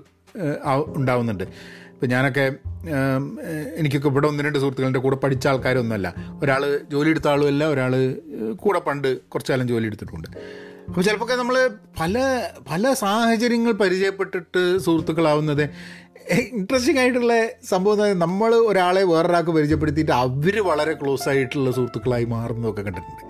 ഉണ്ടാവുന്നുണ്ട്. 0.95 1.45
ഇപ്പം 1.93 2.09
ഞാനൊക്കെ 2.09 2.43
എനിക്കൊക്കെ 3.75 4.07
ഇവിടെ 4.07 4.27
ഒന്ന് 4.27 4.43
രണ്ട് 4.43 4.59
സുഹൃത്തുക്കളുടെ 4.59 4.99
കൂടെ 4.99 5.15
പഠിച്ച 5.15 5.47
ആൾക്കാരൊന്നുമല്ല. 5.47 6.07
ഒരാൾ 6.43 6.62
ജോലി 6.91 7.09
എടുത്ത 7.09 7.27
ആളുമല്ല 7.27 7.63
ഒരാൾ 7.67 7.93
കൂടെ 8.55 8.79
പണ്ട് 8.79 9.09
കുറച്ച് 9.21 9.51
കാലം 9.51 9.67
ജോലി 9.67 9.85
എടുത്തിട്ടുണ്ട്. 9.85 10.27
അപ്പോൾ 10.89 11.04
ചിലപ്പോൾ 11.04 11.38
നമ്മൾ 11.38 11.56
പല 11.99 12.15
പല 12.69 12.93
സാഹചര്യങ്ങൾ 12.93 13.71
പരിചയപ്പെട്ടിട്ട് 13.71 14.62
സുഹൃത്തുക്കളാവുന്നത് 14.80 15.63
ഇൻട്രസ്റ്റിംഗ് 16.54 16.99
ആയിട്ടുള്ള 16.99 17.36
സംഭവം 17.69 18.19
നമ്മൾ 18.19 18.56
ഒരാളെ 18.65 19.04
വേറൊരാൾക്ക് 19.04 19.52
പരിചയപ്പെടുത്തിയിട്ട് 19.52 20.12
അവർ 20.12 20.62
വളരെ 20.62 20.93
ക്ലോസ് 20.93 21.30
ആയിട്ടുള്ള 21.30 21.71
സുഹൃത്തുക്കളായി 21.71 22.25
മാറുന്നതൊക്കെ 22.25 22.82
കണ്ടിട്ടുണ്ട്. 22.82 23.23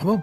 അപ്പം 0.00 0.16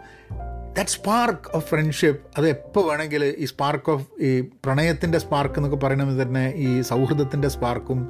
ദാറ്റ് 0.75 0.89
സ്പാർക്ക് 0.89 1.49
ഓഫ് 1.55 1.65
ഫ്രണ്ട്ഷിപ്പ് 1.69 2.21
അത് 2.37 2.47
എപ്പോൾ 2.47 2.83
വേണമെങ്കിൽ 2.89 3.23
ഈ 3.37 3.45
സ്പാർക്ക് 3.45 3.91
ഓഫ് 3.91 4.05
ഈ 4.21 4.29
പ്രണയത്തിന്റെ 4.63 5.17
സ്പാർക്ക് 5.17 5.55
എന്നൊക്കെ 5.55 5.79
പറയണമെങ്കിൽ 5.85 6.23
തന്നെ 6.23 6.45
ഈ 6.57 6.81
സൗഹൃദത്തിന്റെ 6.81 7.47
സ്പാർക്കും 7.47 8.01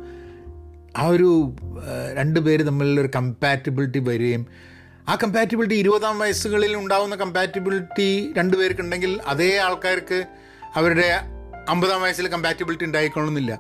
ആ 0.97 1.05
ഒരു 1.07 1.29
രണ്ട് 2.13 2.39
പേര് 2.39 2.63
തമ്മിലുള്ള 2.65 3.01
ഒരു 3.01 3.11
കമ്പാറ്റബിലിറ്റി 3.15 3.99
വരികയും 3.99 4.43
ആ 5.07 5.15
കമ്പാറ്റബിലിറ്റി 5.15 5.75
ഇരുപതാം 5.75 6.19
വയസ്സുകളിൽ 6.19 6.75
ഉണ്ടാകുന്ന 6.75 7.15
കമ്പാറ്റബിലിറ്റി 7.15 8.33
രണ്ടുപേർക്കുണ്ടെങ്കിൽ 8.37 9.19
അതേ 9.27 9.57
ആൾക്കാർക്ക് 9.57 10.25
അവരുടെ 10.75 11.19
അമ്പതാം 11.69 12.01
വയസ്സിൽ 12.01 12.27
കമ്പാറ്റബിലിറ്റി 12.27 12.85
ഉണ്ടായിക്കൊള്ളുന്നില്ല. 12.85 13.59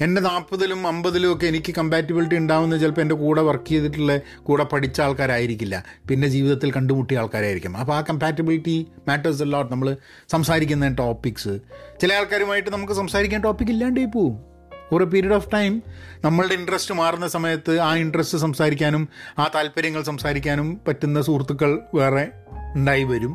എന്റെ 0.00 0.20
നാൽപ്പതിലും 0.20 0.86
അമ്പതിലും 0.86 1.32
ഒക്കെ 1.32 1.46
എനിക്ക് 1.46 1.74
കമ്പാറ്റബിലിറ്റി 1.78 2.34
ഉണ്ടാവുന്നത് 2.34 2.80
ചിലപ്പോൾ 2.80 3.00
എന്റെ 3.00 3.14
കൂടെ 3.14 3.42
വർക്ക് 3.42 3.68
ചെയ്തിട്ടുള്ള 3.68 4.20
കൂടെ 4.42 4.64
പഠിച്ച 4.64 5.00
ആൾക്കാരായിരിക്കില്ല. 5.00 5.84
പിന്നെ 6.08 6.28
ജീവിതത്തിൽ 6.28 6.72
കണ്ടുമുട്ടിയ 6.72 7.18
ആൾക്കാരായിരിക്കും. 7.18 7.76
അപ്പോൾ 7.76 7.94
ആ 7.94 8.00
കമ്പാറ്റബിലിറ്റി 8.00 8.86
മാറ്റേഴ്സ് 9.08 9.42
എല്ലാം 9.42 9.68
നമ്മൾ 9.70 9.96
സംസാരിക്കുന്ന 10.28 10.88
ടോപ്പിക്സ് 10.88 11.58
ചില 12.00 12.12
ആൾക്കാരുമായിട്ട് 12.12 12.70
നമുക്ക് 12.70 12.92
സംസാരിക്കാൻ 12.92 13.40
ടോപ്പിക് 13.40 13.68
ഇല്ലാണ്ടേ 13.68 14.04
പോവും. 14.04 14.57
ഒരു 14.92 15.04
പീരീഡ് 15.04 15.32
ഓഫ് 15.32 15.48
ടൈം 15.54 15.82
നമ്മളുടെ 16.24 16.54
ഇൻട്രസ്റ്റ് 16.54 16.94
മാറുന്ന 16.94 17.28
സമയത്ത് 17.28 17.80
ആ 17.80 17.96
ഇൻട്രസ്റ്റ് 17.96 18.38
സംസാരിക്കാനും 18.38 19.08
ആ 19.38 19.50
താല്പര്യങ്ങൾ 19.54 20.02
സംസാരിക്കാനും 20.02 20.80
പറ്റുന്ന 20.88 21.22
സുഹൃത്തുക്കൾ 21.22 21.78
വേറെ 21.94 22.28
ഉണ്ടായി 22.74 23.04
വരും. 23.04 23.34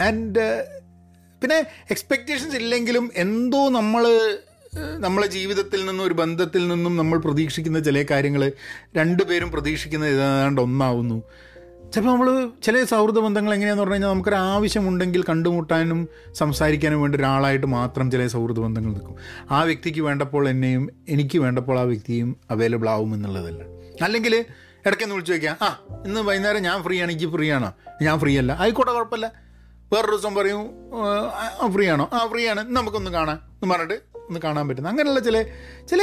ആൻഡ് 0.00 0.64
പിന്നെ 1.42 1.66
എക്സ്പെക്റ്റേഷൻസ് 1.90 2.56
ഇല്ലെങ്കിലും 2.56 3.10
എന്തോ 3.14 3.68
നമ്മൾ 3.68 4.04
നമ്മളെ 4.98 5.26
ജീവിതത്തിൽ 5.26 5.86
നിന്നും 5.86 6.04
ഒരു 6.04 6.14
ബന്ധത്തിൽ 6.14 6.68
നിന്നും 6.68 6.96
നമ്മൾ 6.96 7.18
പ്രതീക്ഷിക്കുന്ന 7.18 7.80
ചില 7.80 8.02
കാര്യങ്ങൾ 8.10 8.52
രണ്ടുപേരും 8.96 9.50
പ്രതീക്ഷിക്കുന്നത് 9.50 10.14
ഏതാണ്ട് 10.14 10.60
ഒന്നാവുന്നു. 10.60 11.22
ചിലപ്പോൾ 11.94 12.12
നമ്മൾ 12.12 12.50
ചില 12.62 12.84
സൗഹൃദ 12.84 13.18
ബന്ധങ്ങൾ 13.18 13.54
എങ്ങനെയാന്ന് 13.54 13.80
പറഞ്ഞു 13.80 13.94
കഴിഞ്ഞാൽ 13.94 14.08
നമുക്കൊരു 14.08 14.34
ആവശ്യമുണ്ടെങ്കിൽ 14.34 15.22
കണ്ടുമുട്ടാനും 15.22 16.08
സംസാരിക്കാനും 16.32 17.02
വേണ്ടി 17.02 17.18
ഒരാളായിട്ട് 17.18 17.66
മാത്രം 17.66 18.10
ചില 18.10 18.26
സൗഹൃദ 18.26 18.58
ബന്ധങ്ങൾ 18.58 18.92
നിൽക്കും. 18.92 19.16
ആ 19.50 19.62
വ്യക്തിക്ക് 19.62 20.00
വേണ്ടപ്പോൾ 20.00 20.48
എന്നെയും 20.48 20.90
എനിക്ക് 21.08 21.38
വേണ്ടപ്പോൾ 21.38 21.78
ആ 21.78 21.82
വ്യക്തിയും 21.82 22.36
അവൈലബിൾ 22.50 22.88
ആവും 22.88 23.14
എന്നുള്ളതല്ല. 23.14 23.62
അല്ലെങ്കിൽ 24.04 24.34
ഇടയ്ക്കൊന്ന് 24.86 25.14
വിളിച്ചു 25.14 25.32
വയ്ക്കാം 25.32 25.56
ആ 25.62 25.68
ഇന്ന് 26.04 26.20
വൈകുന്നേരം 26.20 26.62
ഞാൻ 26.62 26.82
ഫ്രീ 26.82 27.02
ആണ് 27.02 27.12
എനിക്ക് 27.12 27.30
ഫ്രീ 27.32 27.50
ആണോ? 27.50 27.72
ഞാൻ 28.02 28.18
ഫ്രീ 28.18 28.38
അല്ല. 28.38 28.56
ആയിക്കോട്ടെ 28.60 28.92
കുഴപ്പമില്ല. 28.92 29.32
വേറൊരു 29.92 30.10
ദിവസം 30.10 30.34
പറയും 30.34 30.64
ഫ്രീ 31.72 31.86
ആണോ? 31.88 32.10
ആ 32.12 32.26
ഫ്രീ 32.26 32.46
ആണ് 32.46 32.64
നമുക്കൊന്ന് 32.68 33.10
കാണാം 33.10 33.38
എന്ന് 33.62 33.74
പറഞ്ഞിട്ട് 33.74 33.94
ഒന്ന് 34.16 34.40
കാണാൻ 34.40 34.68
പറ്റുന്ന 34.68 34.88
അങ്ങനെയുള്ള 34.88 35.20
ചില 35.20 35.42
ചില 35.90 36.02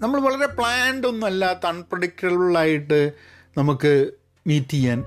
നമ്മൾ 0.00 0.20
വളരെ 0.20 0.46
പ്ലാൻഡ് 0.46 1.06
ഒന്നും 1.06 1.26
അല്ലാത്ത 1.26 1.66
അൺപ്രഡിക്റ്റബിളായിട്ട് 1.66 3.12
നമുക്ക് 3.58 3.92
മീറ്റ് 4.46 4.68
ചെയ്യാൻ 4.68 5.04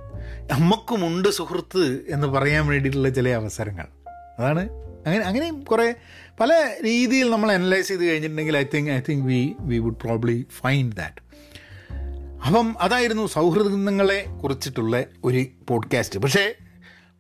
നമുക്കുമുണ്ട് 0.51 1.27
സുഹൃത്ത് 1.27 2.05
എന്ന് 2.09 2.27
പറയാൻ 2.27 2.67
വേണ്ടിയിട്ടുള്ള 2.67 3.09
ചില 3.09 3.29
അവസരങ്ങൾ. 3.29 3.87
അതാണ്. 4.39 4.69
അങ്ങനെ 5.05 5.25
അങ്ങനെയും 5.25 5.61
കുറേ 5.61 5.93
പല 6.39 6.75
രീതിയിൽ 6.85 7.31
നമ്മൾ 7.31 7.51
അനലൈസ് 7.51 7.87
ചെയ്ത് 7.87 8.05
കഴിഞ്ഞിട്ടുണ്ടെങ്കിൽ 8.05 8.57
I 8.57 8.63
think 8.73 8.91
I 8.91 8.99
think 9.09 9.25
we 9.25 9.55
we 9.59 9.77
would 9.77 9.95
probably 9.95 10.45
find 10.59 10.95
that 10.95 11.29
അപ്പം 12.47 12.81
അതായിരുന്നു 12.81 13.27
സൗഹൃദങ്ങളെ 13.27 14.25
കുറിച്ചിട്ടുള്ള 14.43 15.03
ഒരു 15.23 15.45
പോഡ്കാസ്റ്റ് 15.67 16.19
പക്ഷേ 16.19 16.55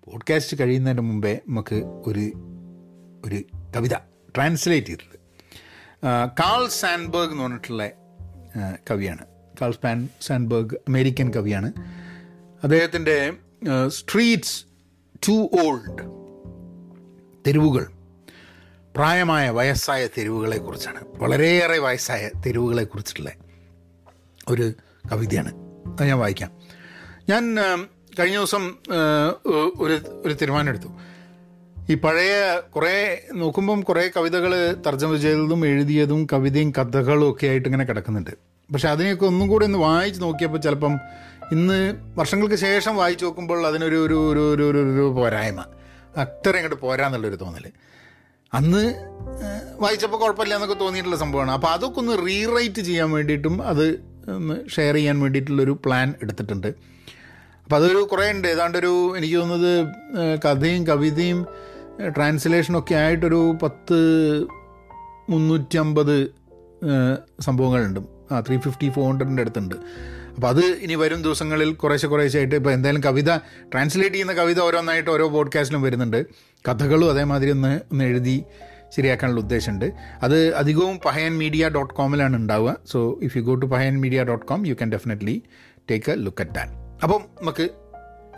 പോഡ്കാസ്റ്റ് 0.05 0.57
കഴിയുന്നതിന് 0.59 1.01
മുമ്പേ 1.01 1.39
നമുക്ക് 1.49 1.75
ഒരു 2.05 2.31
ഒരു 3.25 3.43
കവിത 3.75 3.93
ട്രാൻസ്ലേറ്റ് 4.35 4.87
ചെയ്തത് 4.87 5.19
കാൾ 6.27 6.67
സാൻബർഗ് 6.67 7.31
എന്ന് 7.31 7.43
പറഞ്ഞിട്ടുള്ള 7.43 7.89
കവിയാണ്. 8.91 9.25
കാൾ 9.61 9.71
സ്പാൻ 9.71 10.09
സാൻബർഗ് 10.21 10.75
അമേരിക്കൻ 10.75 11.31
കവിയാണ്. 11.33 11.73
അദ്ദേഹത്തിന്റെ 12.63 13.33
സ്ട്രീറ്റ്സ് 13.87 14.65
ടു 15.27 15.49
ഓൾഡ് 15.61 16.03
തെരുവുകൾ. 17.47 17.85
പ്രായമായ 18.95 19.49
വയസ്സായ 19.49 20.07
തെരുവുകളെക്കുറിച്ചാണ്. 20.07 21.03
വളരെയേറെ 21.17 21.77
വയസ്സായ 21.77 22.29
തെരുവുകളെക്കുറിച്ചിട്ടുള്ള 22.45 23.31
ഒരു 24.47 24.73
കവിതയാണ്. 25.11 25.51
അത് 25.87 26.07
ഞാൻ 26.07 26.19
വായിക്കാം. 26.19 26.51
ഞാൻ 27.29 27.55
കഴിഞ്ഞ 28.19 28.37
ദിവസം 28.37 28.75
ഒരു 29.79 30.21
ഒരു 30.25 30.33
തീരുമാനമെടുത്തു 30.33 30.87
ഈ 31.89 31.95
പഴയ 31.95 32.59
കുറേ 32.75 33.23
നോക്കുമ്പം 33.33 33.81
കുറേ 33.81 34.11
കവിതകൾ 34.17 34.73
തർജമ 34.87 35.15
ചെയ്തതും 35.15 35.65
എഴുതിയതും 35.65 36.27
കവിതയും 36.33 36.71
കഥകളും 36.71 37.31
ഒക്കെ 37.31 37.47
ആയിട്ട് 37.47 37.67
ഇങ്ങനെ 37.67 37.85
കിടക്കുന്നുണ്ട്. 37.85 38.31
പക്ഷെ 38.73 38.89
അതിനെയൊക്കെ 38.89 39.25
ഒന്നും 39.25 39.47
കൂടി 39.47 39.65
ഒന്ന് 39.65 39.77
വായിച്ച് 39.77 40.21
നോക്കിയപ്പോൾ 40.21 40.57
ചിലപ്പം 40.57 40.99
ഇന്ന് 41.51 41.77
വർഷങ്ങൾക്ക് 42.17 42.55
ശേഷം 42.55 42.95
വായിച്ചു 42.95 43.25
നോക്കുമ്പോൾ 43.25 43.67
അതിനൊരു 43.67 43.97
ഒരു 44.05 44.17
ഒരു 44.31 44.41
ഒരു 44.53 44.63
ഒരു 44.71 44.81
ഒരു 44.93 45.05
പോരായ്മ. 45.17 45.61
അത്ര 46.17 46.51
ഇങ്ങോട്ട് 46.55 46.81
പോരാന്നുള്ളൊരു 46.81 47.35
തോന്നൽ 47.35 47.65
അന്ന് 48.53 48.83
വായിച്ചപ്പോൾ 49.79 50.17
കുഴപ്പമില്ല 50.17 50.53
എന്നൊക്കെ 50.53 50.77
തോന്നിയിട്ടുള്ള 50.83 51.17
സംഭവമാണ്. 51.17 51.51
അപ്പോൾ 51.51 51.67
അതൊക്കെ 51.67 51.99
ഒന്ന് 51.99 52.27
റീറൈറ്റ് 52.27 52.81
ചെയ്യാൻ 52.81 53.11
വേണ്ടിയിട്ടും 53.11 53.55
അത് 53.63 53.85
ഒന്ന് 54.35 54.55
ഷെയർ 54.69 54.95
ചെയ്യാൻ 54.95 55.19
വേണ്ടിയിട്ടുള്ളൊരു 55.19 55.73
പ്ലാൻ 55.85 56.13
എടുത്തിട്ടുണ്ട്. 56.23 56.67
അപ്പോൾ 57.63 57.75
അതൊരു 57.75 58.01
കുറേ 58.11 58.31
ഉണ്ട്. 58.31 58.47
ഏതാണ്ടൊരു 58.47 58.93
എനിക്ക് 59.17 59.35
തോന്നുന്നത് 59.35 59.87
കഥയും 60.45 60.87
കവിതയും 60.87 61.45
ട്രാൻസ്ലേഷനൊക്കെ 62.09 62.95
ആയിട്ടൊരു 62.95 63.41
പത്ത് 63.63 63.99
മുന്നൂറ്റമ്പത് 65.29 66.15
സംഭവങ്ങളുണ്ട്. 67.39 67.99
ആ 68.31 68.39
ത്രീ 68.39 68.57
ഫിഫ്റ്റി 68.57 68.89
ഫോർ 68.89 69.05
ഹൺഡ്രഡിന്റെ 69.11 69.41
അടുത്തുണ്ട്. 69.41 69.75
അപ്പോൾ 70.39 70.49
അത് 70.49 70.65
ഇനി 70.65 70.95
വരും 70.95 71.21
ദിവസങ്ങളിൽ 71.21 71.73
കുറേശ്ശെ 71.73 72.07
കുറേശ്ശെയായിട്ട് 72.07 72.55
ഇപ്പോൾ 72.55 72.71
എന്തായാലും 72.71 73.03
കവിത 73.03 73.37
ട്രാൻസ്ലേറ്റ് 73.37 74.15
ചെയ്യുന്ന 74.15 74.33
കവിത 74.33 74.59
ഓരോന്നായിട്ട് 74.59 75.09
ഓരോ 75.09 75.29
പോഡ്കാസ്റ്റിലും 75.29 75.81
വരുന്നുണ്ട്. 75.81 76.25
കഥകളും 76.67 77.09
അതേമാതിരി 77.09 77.51
ഒന്ന് 77.51 77.79
ഒന്ന് 77.91 78.05
എഴുതി 78.05 78.43
ശരിയാക്കാനുള്ള 78.95 79.41
ഉദ്ദേശമുണ്ട്. 79.41 79.93
അത് 80.23 80.55
അധികവും 80.55 80.99
പഹയൻ 81.05 81.37
മീഡിയ 81.37 81.69
ഡോട്ട് 81.69 81.93
കോമിലാണ് 81.93 82.35
ഉണ്ടാവുക. 82.35 82.77
So 82.85 83.19
if 83.21 83.37
you 83.37 83.43
go 83.43 83.55
to 83.55 83.65
Pahayan 83.65 84.01
media 84.01 84.23
dot 84.23 84.45
com 84.45 84.67
you 84.67 84.73
can 84.73 84.91
definitely 84.91 85.41
take 85.91 86.11
a 86.11 86.15
look 86.15 86.41
at 86.41 86.51
that 86.51 86.71
അപ്പം 87.03 87.21
നമുക്ക് 87.41 87.69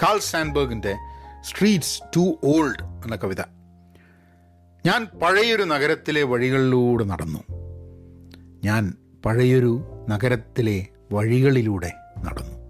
കാൾ 0.04 0.20
സാൻബർഗിന്റെ 0.20 0.96
സ്ട്രീറ്റ്സ് 1.42 2.02
ടു 2.16 2.40
ഓൾഡ് 2.44 2.84
എന്ന 2.84 3.16
കവിത. 3.16 3.42
ഞാൻ 4.86 5.08
പഴയൊരു 5.22 5.64
നഗരത്തിലെ 5.64 6.24
വഴികളിലൂടെ 6.24 7.04
നടന്നു. 7.04 7.40
ഞാൻ 8.64 8.94
പഴയൊരു 9.26 9.84
നഗരത്തിലെ 10.10 10.88
വഴികളിലൂടെ 11.12 11.92
നടന്നു. 12.20 12.62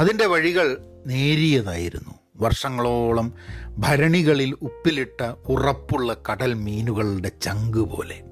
അതിന്റെ 0.00 0.26
വഴികൾ 0.26 0.78
നേരിയതായിരുന്നു. 1.06 2.14
വർഷങ്ങളോളം 2.36 3.34
ഭരണികളിൽ 3.78 4.56
ഉപ്പിലിട്ട 4.62 5.22
ഉറപ്പുള്ള 5.48 6.16
കടൽ 6.32 6.54
മീനുകളുടെ 6.54 7.28
ചങ്ക് 7.28 7.78
പോലെ. 7.78 8.22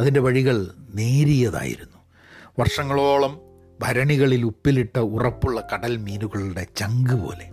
അതിന്റെ 0.00 0.20
വഴികൾ 0.20 0.74
നേരിയതായിരുന്നു. 0.94 1.96
വർഷങ്ങളോളം 2.58 3.40
ഭരണികളിൽ 3.80 4.42
ഉപ്പിലിട്ട 4.42 4.98
ഉറപ്പുള്ള 4.98 5.68
കടൽ 5.74 5.96
മീനുകളുടെ 5.96 6.66
ചങ്ക് 6.76 7.14
പോലെ. 7.14 7.50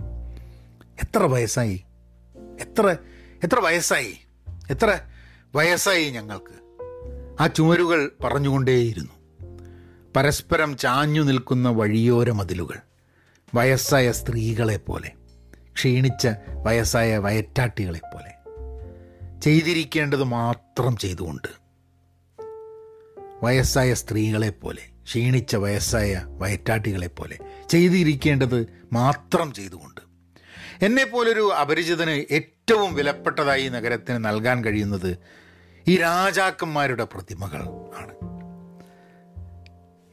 എത്ര 1.04 1.24
വയസ്സായി? 1.24 1.84
എത്ര 2.60 2.98
എത്ര 3.43 3.60
വയസ്സായി? 3.60 4.17
എത്ര 4.70 5.00
വയസ്സായി 5.56 6.10
ഞങ്ങൾക്ക്? 6.10 6.67
ആ 7.41 7.48
ചുമരുകൾ 7.48 8.12
പറഞ്ഞുകൊണ്ടേയിരുന്നു. 8.24 9.16
പരസ്പരം 10.17 10.77
ചാഞ്ഞു 10.77 11.21
നിൽക്കുന്ന 11.21 11.69
വഴിയോര 11.69 12.32
മതിലുകൾ 12.32 12.77
വയസ്സായ 13.56 14.12
സ്ത്രീകളെപ്പോലെ 14.12 15.12
ക്ഷീണിച്ച 15.73 16.27
വയസ്സായ 16.63 17.17
വയറ്റാട്ടികളെപ്പോലെ 17.17 18.32
ചെയ്തിരിക്കേണ്ടത് 19.39 20.23
മാത്രം 20.23 20.97
ചെയ്തുകൊണ്ട് 20.97 21.47
വയസ്സായ 23.43 23.93
സ്ത്രീകളെപ്പോലെ 23.93 24.82
ക്ഷീണിച്ച 25.03 25.56
വയസ്സായ 25.56 26.25
വയറ്റാട്ടികളെപ്പോലെ 26.27 27.38
ചെയ്തിരിക്കേണ്ടത് 27.69 28.88
മാത്രം 28.93 29.53
ചെയ്തുകൊണ്ട്. 29.53 30.01
എന്നെപ്പോലൊരു 30.82 31.53
അപരിചിതന് 31.53 32.34
ഏറ്റവും 32.34 32.93
വിലപ്പെട്ടതായി 32.93 33.69
നഗരത്തിന് 33.69 34.25
നൽകാൻ 34.25 34.63
കഴിയുന്നത് 34.63 35.17
ഈ 35.88 35.97
രാജാക്കന്മാരുടെ 35.97 37.03
പ്രതിമകൾ 37.03 37.62
ആണ്. 37.97 38.27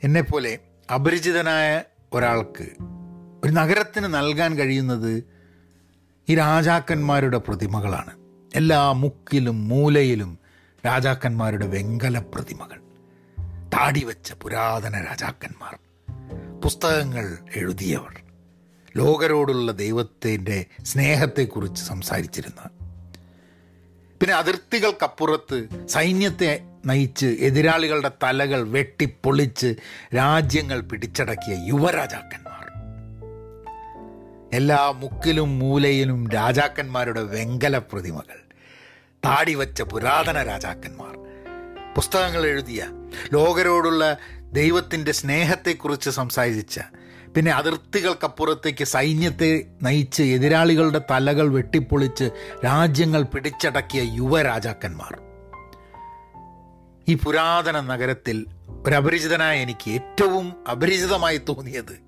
എന്നെപ്പോലെ 0.04 0.58
അപരിചിതനായ 0.94 1.82
ഒരാൾക്ക് 2.12 2.62
ഒരു 3.44 3.52
നഗരത്തിന് 3.52 4.04
നൽകാൻ 4.04 4.54
കഴിയുന്നത് 4.54 5.24
ഈ 6.28 6.34
രാജാക്കന്മാരുടെ 6.34 7.38
പ്രതിമകളാണ്. 7.38 8.10
എല്ലാ 8.54 8.92
മുക്കിലും 8.92 9.68
മൂലയിലും 9.68 10.38
രാജാക്കന്മാരുടെ 10.86 11.66
വെങ്കല 11.66 12.18
പ്രതിമകൾ. 12.18 12.80
താടി 13.68 14.04
വെച്ച 14.04 14.32
പുരാതന 14.32 15.04
രാജാക്കന്മാർ. 15.04 15.78
പുസ്തകങ്ങൾ 16.60 17.38
എഴുതിയവർ. 17.56 18.22
ലോകരോടുള്ള 18.96 19.72
ദൈവത്തിന്റെ 19.72 20.64
സ്നേഹത്തെക്കുറിച്ച് 20.82 21.84
സംസാരിച്ചിരുന്ന. 21.84 22.68
പിന്നെ 24.20 24.34
അതിർത്തികൾക്കപ്പുറത്ത് 24.34 25.86
സൈന്യത്തെ 25.88 26.73
നയിച്ച് 26.86 27.26
എതിരാളികളുടെ 27.26 28.10
തലകൾ 28.22 28.68
വെട്ടിപ്പൊളിച്ച് 28.68 29.74
രാജ്യങ്ങൾ 30.16 30.80
പിടിച്ചടക്കിയ 30.80 31.56
യുവരാജാക്കന്മാർ. 31.66 32.54
എല്ലാ 34.52 34.90
മുക്കിലും 34.90 35.58
മൂലയിലും 35.58 36.30
രാജാക്കന്മാരുടെ 36.30 37.22
വെങ്കല 37.22 37.78
പ്രതിമകൾ 37.78 38.44
താടി 39.24 39.54
വച്ച 39.54 39.82
പുരാതന 39.82 40.42
രാജാക്കന്മാർ. 40.42 41.18
പുസ്തകങ്ങൾ 41.96 42.46
എഴുതിയ 42.46 42.86
ലോകരോടുള്ള 43.32 44.18
ദൈവത്തിന്റെ 44.52 45.12
സ്നേഹത്തെക്കുറിച്ച് 45.12 46.10
സംസാരിച്ച 46.10 46.80
പിന്നെ 47.36 47.52
അതിർത്തികൾക്കപ്പുറത്തേക്ക് 47.52 48.84
സൈന്യത്തെ 48.84 49.64
നയിച്ച് 49.82 50.22
എതിരാളികളുടെ 50.22 51.00
തലകൾ 51.10 51.48
വെട്ടിപ്പൊളിച്ച് 51.48 52.30
രാജ്യങ്ങൾ 52.64 53.22
പിടിച്ചടക്കിയ 53.22 54.02
യുവരാജാക്കന്മാർ. 54.02 55.33
ഈ 57.08 57.14
പുരാതന 57.14 57.80
നഗരത്തിൽ 57.80 58.46
ഒരപരിചിതനായ 58.86 59.60
എനിക്ക് 59.60 59.90
ഏറ്റവും 59.90 60.52
അപരിചിതമായി 60.70 61.40
തോന്നിയത് 61.48 62.04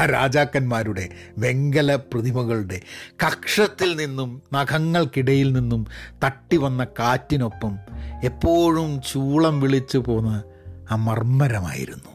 ആ 0.00 0.06
രാജാക്കന്മാരുടെ 0.06 1.08
വെങ്കല 1.38 1.94
പ്രതിമകളുടെ 1.96 2.80
കക്ഷത്തിൽ 3.26 3.96
നിന്നും 3.96 4.42
നഖങ്ങൾക്കിടയിൽ 4.54 5.52
നിന്നും 5.52 5.86
തട്ടി 6.24 6.56
വന്ന 6.56 6.84
കാറ്റിനൊപ്പം 6.84 7.78
എപ്പോഴും 8.24 9.02
ചൂളം 9.12 9.60
വിളിച്ചു 9.60 9.98
പോന്ന 9.98 10.44
ആ 10.90 10.96
മർമ്മരമായിരുന്നു. 10.96 12.10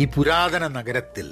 ഈ 0.00 0.04
പുരാതന 0.04 0.68
നഗരത്തിൽ 0.68 1.30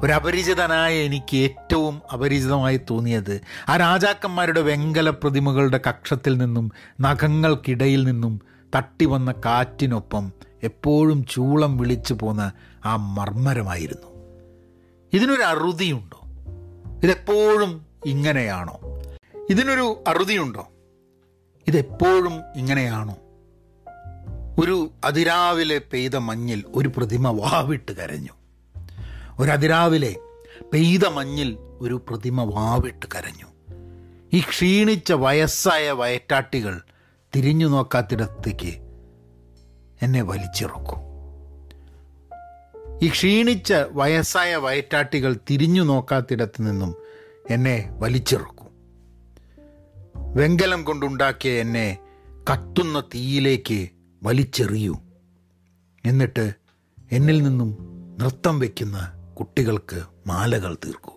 ഒരപരിചിതനായ 0.00 0.94
എനിക്ക് 0.94 1.36
ഏറ്റവും 1.36 2.02
അപരിചിതമായി 2.12 2.80
തോന്നിയത് 2.90 3.40
ആ 3.68 3.76
രാജാക്കന്മാരുടെ 3.76 4.60
വെങ്കല 4.60 5.10
പ്രതിമകളുടെ 5.10 5.80
കക്ഷത്തിൽ 5.88 6.38
നിന്നും 6.38 6.72
നഖങ്ങൾക്കിടയിൽ 7.00 8.04
നിന്നും 8.04 8.40
തട്ടി 8.74 9.04
വന്ന 9.04 9.32
കാറ്റിനൊപ്പം 9.32 10.32
എപ്പോഴും 10.62 11.24
ചൂളം 11.24 11.76
വിളിച്ചു 11.76 12.14
പോന്ന 12.14 12.52
ആ 12.84 12.96
മർമ്മരമായിരുന്നു. 12.96 14.08
ഇതിനൊരു 15.12 15.42
അറുതിയുണ്ടോ? 15.42 16.20
ഇതെപ്പോഴും 17.04 17.86
ഇങ്ങനെയാണോ? 18.06 18.78
ഇതിനൊരു 19.50 20.04
അറുതിയുണ്ടോ? 20.08 20.68
ഇതെപ്പോഴും 21.66 22.40
ഇങ്ങനെയാണോ? 22.56 23.16
ഒരു 24.58 24.90
അതിരാവിലെ 25.04 25.80
പെയ്ത 25.92 26.16
മഞ്ഞിൽ 26.16 26.64
ഒരു 26.74 26.90
പ്രതിമ 26.96 27.28
വാവിട്ട് 27.28 27.92
കരഞ്ഞു. 27.92 28.37
ഒരു 29.38 29.50
അതിരാവിലെ 29.50 30.16
പെയ്ത 30.72 31.08
മഞ്ഞിൽ 31.08 31.56
ഒരു 31.80 32.04
പ്രതിമ 32.08 32.42
വാവിട്ട് 32.42 33.06
കരഞ്ഞു. 33.14 33.46
ഈ 34.32 34.40
ക്ഷീണിച്ച 34.40 35.12
വയസ്സായ 35.12 35.90
വയറ്റാട്ടികൾ 35.90 36.80
തിരിഞ്ഞു 37.36 37.66
നോക്കാത്തിടത്തേക്ക് 37.66 38.78
എന്നെ 40.02 40.22
വലിച്ചിറക്കും. 40.22 40.98
ഈ 43.02 43.08
ക്ഷീണിച്ച 43.08 43.72
വയസ്സായ 43.72 44.56
വയറ്റാട്ടികൾ 44.56 45.36
തിരിഞ്ഞു 45.50 45.82
നോക്കാത്തിടത്ത് 45.82 46.70
നിന്നും 46.70 46.94
എന്നെ 47.50 47.90
വലിച്ചിറക്കും. 47.98 48.68
വെങ്കലം 50.16 50.84
കൊണ്ടുണ്ടാക്കിയ 50.84 51.60
എന്നെ 51.60 51.98
കത്തുന്ന 52.52 53.00
തീയിലേക്ക് 53.00 53.88
വലിച്ചെറിയൂ. 54.22 54.98
എന്നിട്ട് 56.04 56.54
എന്നിൽ 57.12 57.42
നിന്നും 57.42 57.78
നൃത്തം 58.20 58.58
വയ്ക്കുന്ന 58.58 59.17
കുട്ടികൾക്ക് 59.40 60.02
മാലകൾ 60.26 60.74
തീർക്കൂ. 60.74 61.14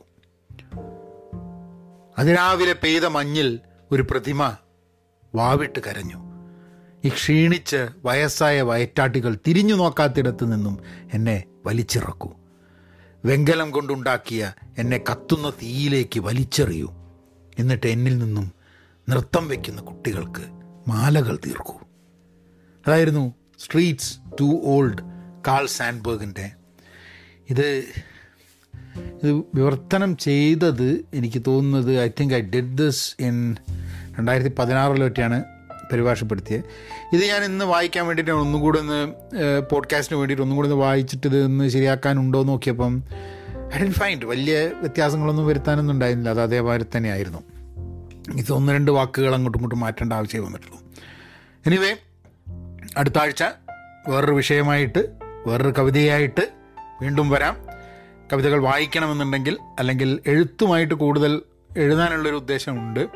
അതിരാവിലെ 2.17 2.73
പെയ്ത 2.73 3.05
മഞ്ഞിൽ 3.05 3.59
ഒരു 3.91 4.07
പ്രതിമ 4.11 4.55
വാവിട്ട് 5.35 5.79
കരഞ്ഞു. 5.79 6.31
ഈ 7.05 7.09
ക്ഷീണിച്ച് 7.09 7.89
വയസ്സായ 8.05 8.61
വയറ്റാട്ടികൾ 8.61 9.37
തിരിഞ്ഞു 9.47 9.75
നോക്കാത്തിടത്ത് 9.75 10.51
നിന്നും 10.51 10.79
എന്നെ 11.13 11.43
വലിച്ചിറക്കൂ. 11.65 12.33
വെങ്കലം 13.25 13.71
കൊണ്ടുണ്ടാക്കിയ 13.71 14.53
എന്നെ 14.77 15.01
കത്തുന്ന 15.11 15.49
തീയിലേക്ക് 15.49 16.19
വലിച്ചെറിയൂ. 16.19 16.93
എന്നിട്ട് 17.59 17.87
എന്നിൽ 17.87 18.17
നിന്നും 18.17 18.51
നൃത്തം 19.09 19.47
വയ്ക്കുന്ന 19.47 19.81
കുട്ടികൾക്ക് 19.81 20.45
മാലകൾ 20.87 21.35
തീർക്കൂ. 21.35 21.79
അതായിരുന്നു 22.87 23.33
സ്ട്രീറ്റ്സ് 23.59 24.19
ടു 24.41 24.61
ഓൾഡ് 24.63 25.01
കാൾ 25.47 25.65
സാൻബേഗിന്റെ 25.65 26.51
ഇത് 27.49 27.85
ഇത് 28.97 29.31
വിവർത്തനം 29.55 30.17
ചെയ്തത് 30.17 31.05
എനിക്ക് 31.13 31.41
തോന്നുന്നത് 31.47 32.03
I 32.03 32.09
think 32.19 32.33
I 32.33 32.41
did 32.41 32.77
this 32.77 33.15
in 33.19 33.55
രണ്ടായിരത്തി 34.19 34.55
പതിനാറിലൊക്കെയാണ് 34.59 35.43
പരിഭാഷപ്പെടുത്തിയത് 35.91 36.63
ഇത് 37.13 37.25
ഞാൻ 37.25 37.43
ഇന്ന് 37.43 37.65
വായിക്കാൻ 37.65 38.05
വേണ്ടിയിട്ട് 38.05 38.31
ഒന്നുകൂടെ 38.31 38.79
ഒന്ന് 38.79 39.13
പോഡ്കാസ്റ്റിന് 39.71 40.19
വേണ്ടിയിട്ട് 40.19 40.41
ഒന്നും 40.41 40.55
കൂടെ 40.55 40.67
ഒന്ന് 40.67 40.81
വായിച്ചിട്ട് 40.81 41.27
ഇത് 41.27 41.43
ഒന്ന് 41.43 41.69
ശരിയാക്കാനുണ്ടോ 41.69 42.39
എന്ന് 42.39 42.51
നോക്കിയപ്പം 42.51 43.03
ഐ 43.75 43.79
ഡൻ 43.79 43.91
ഫൈൻഡ് 43.91 44.25
വലിയ 44.25 44.67
വ്യത്യാസങ്ങളൊന്നും 44.67 45.47
വരുത്താനൊന്നും 45.47 45.93
ഉണ്ടായിരുന്നില്ല. 45.93 46.29
അത് 46.29 46.41
അതേപോലെ 46.41 46.85
തന്നെയായിരുന്നു. 46.97 47.39
ഇത് 48.37 48.51
ഒന്ന് 48.51 48.73
രണ്ട് 48.73 48.91
വാക്കുകൾ 48.91 49.35
അങ്ങോട്ടും 49.35 49.59
ഇങ്ങോട്ടും 49.59 49.79
മാറ്റേണ്ട 49.79 50.13
ആവശ്യമേ 50.13 50.45
വന്നിട്ടുള്ളൂ. 50.45 50.81
എനിവേ 51.67 51.95
അടുത്ത 52.97 53.17
ആഴ്ച 53.17 53.43
വേറൊരു 54.07 54.31
വിഷയമായിട്ട് 54.31 55.09
വേറൊരു 55.47 55.73
കവിതയായിട്ട് 55.79 56.49
വീണ്ടും 57.01 57.29
വരാം. 57.29 57.57
കവിതകൾ 58.33 58.59
വായിക്കണമെന്നുണ്ടെങ്കിൽ 58.61 59.57
അല്ലെങ്കിൽ 59.79 60.19
എഴുത്തുമായിട്ട് 60.27 60.93
കൂടുതൽ 60.93 61.41
എഴുതാനുള്ളൊരു 61.77 62.35
ഉദ്ദേശമുണ്ട്. 62.35 63.07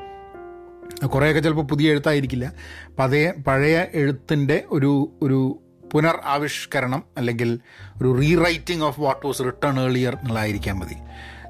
കുറേയൊക്കെ 1.08 1.42
ചിലപ്പോൾ 1.42 1.64
പുതിയ 1.64 1.90
എഴുത്തായിരിക്കില്ല. 1.90 2.54
പഴയ 3.00 3.32
പഴയ 3.48 3.86
എഴുത്തിന്റെ 3.94 4.64
ഒരു 4.70 5.12
ഒരു 5.22 5.60
പുനർ 5.94 6.20
ആവിഷ്കരണം 6.26 7.04
അല്ലെങ്കിൽ 7.18 7.60
ഒരു 8.02 8.18
rewriting 8.20 8.84
of 8.84 9.00
what 9.00 9.26
was 9.26 9.42
written 9.42 9.80
earlier 9.80 10.16
എന്നുള്ളതായിരിക്കാൻ 10.16 10.76
മതി. 10.80 10.96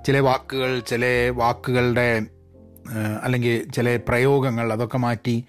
ചില 0.05 0.19
വാക്കുകൾ 0.19 0.79
ചില 0.79 1.05
വാക്കുകളുടെ 1.35 2.25
അല്ലെങ്കിൽ 3.23 3.71
ചില 3.71 3.99
പ്രയോഗങ്ങൾ 4.07 4.73
അതൊക്കെ 4.73 4.97
മാറ്റി 4.97 5.45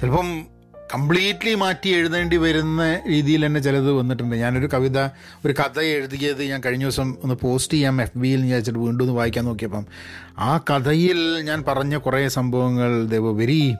ചിലപ്പം 0.00 0.46
കംപ്ലീറ്റ്ലി 0.94 1.54
മാറ്റി 1.54 1.88
എഴുതേണ്ടി 1.88 2.36
വരുന്ന 2.36 2.82
രീതിയിൽ 3.08 3.46
തന്നെ 3.46 3.60
ചിലത് 3.60 3.90
വന്നിട്ടുണ്ട്. 3.92 4.36
ഞാനൊരു 4.36 4.68
കവിത 4.74 4.98
ഒരു 5.44 5.52
കഥ 5.52 5.80
എഴുതിയത് 5.80 6.42
ഞാൻ 6.42 6.60
കഴിഞ്ഞ 6.66 6.84
ദിവസം 6.84 7.18
ഒന്ന് 7.22 7.34
പോസ്റ്റ് 7.34 7.74
ചെയ്യാം 7.74 8.02
എഫ് 8.02 8.18
ബിയിൽ 8.18 8.40
വിചാരിച്ചിട്ട് 8.42 8.78
വീണ്ടും 8.78 9.02
ഒന്ന് 9.04 9.14
വായിക്കാൻ 9.14 9.44
നോക്കിയപ്പം. 9.44 9.86
ആ 10.38 10.60
കഥയിൽ 10.70 11.42
ഞാൻ 11.42 11.64
പറഞ്ഞ 11.68 11.96
കുറേ 11.96 12.28
സംഭവങ്ങൾ 12.28 13.06
ദേവ 13.06 13.32
വെരി 13.32 13.74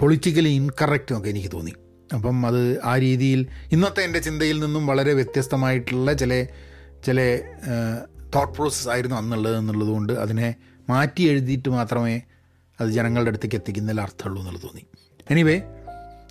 പൊളിറ്റിക്കലി 0.00 0.48
ഇൻകറക്റ്റ് 0.48 1.12
എന്നൊക്കെ 1.12 1.30
എനിക്ക് 1.30 1.50
തോന്നി. 1.52 1.72
അപ്പം 2.14 2.46
അത് 2.46 2.60
ആ 2.84 2.98
രീതിയിൽ 2.98 3.46
ഇന്നത്തെ 3.72 4.02
എന്റെ 4.02 4.18
ചിന്തയിൽ 4.18 4.60
നിന്നും 4.60 4.86
വളരെ 4.86 5.12
വ്യത്യസ്തമായിട്ടുള്ള 5.12 6.12
ചില 6.12 6.32
ചില 7.06 7.18
തോട്ട് 8.34 8.52
പ്രോസസ് 8.54 8.88
ആയിരുന്നു 8.88 9.16
അന്നുള്ളത് 9.16 9.56
എന്നുള്ളത് 9.56 9.88
കൊണ്ട് 9.88 10.12
അതിനെ 10.12 10.54
മാറ്റി 10.88 11.22
എഴുതിയിട്ട് 11.22 11.68
മാത്രമേ 11.68 12.22
അത് 12.80 12.88
ജനങ്ങളുടെ 12.90 13.30
അടുത്തേക്ക് 13.30 13.56
എത്തിക്കുന്നതിൽ 13.56 14.00
അർത്ഥമുള്ളൂ 14.00 14.40
എന്നുള്ളത് 14.42 14.62
തോന്നി. 14.62 14.84
Anyway 15.30 15.56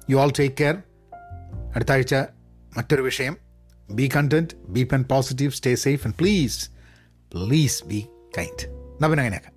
you 0.10 0.18
all 0.18 0.32
take 0.39 0.56
care 0.60 0.76
അടുത്ത 1.76 1.91
ആഴ്ച 1.91 2.16
മറ്റൊരു 2.78 3.01
വിഷയം. 3.01 3.38
Be 3.91 4.10
content 4.16 4.56
be 4.56 4.84
pen 4.84 5.03
positive 5.03 5.51
stay 5.51 5.76
safe 5.76 6.08
and 6.08 6.16
please 6.16 6.70
please 7.34 7.86
be 7.86 8.06
kind 8.38 8.68
നവൻ 9.03 9.20
അങ്ങനെയാക്കാം. 9.20 9.55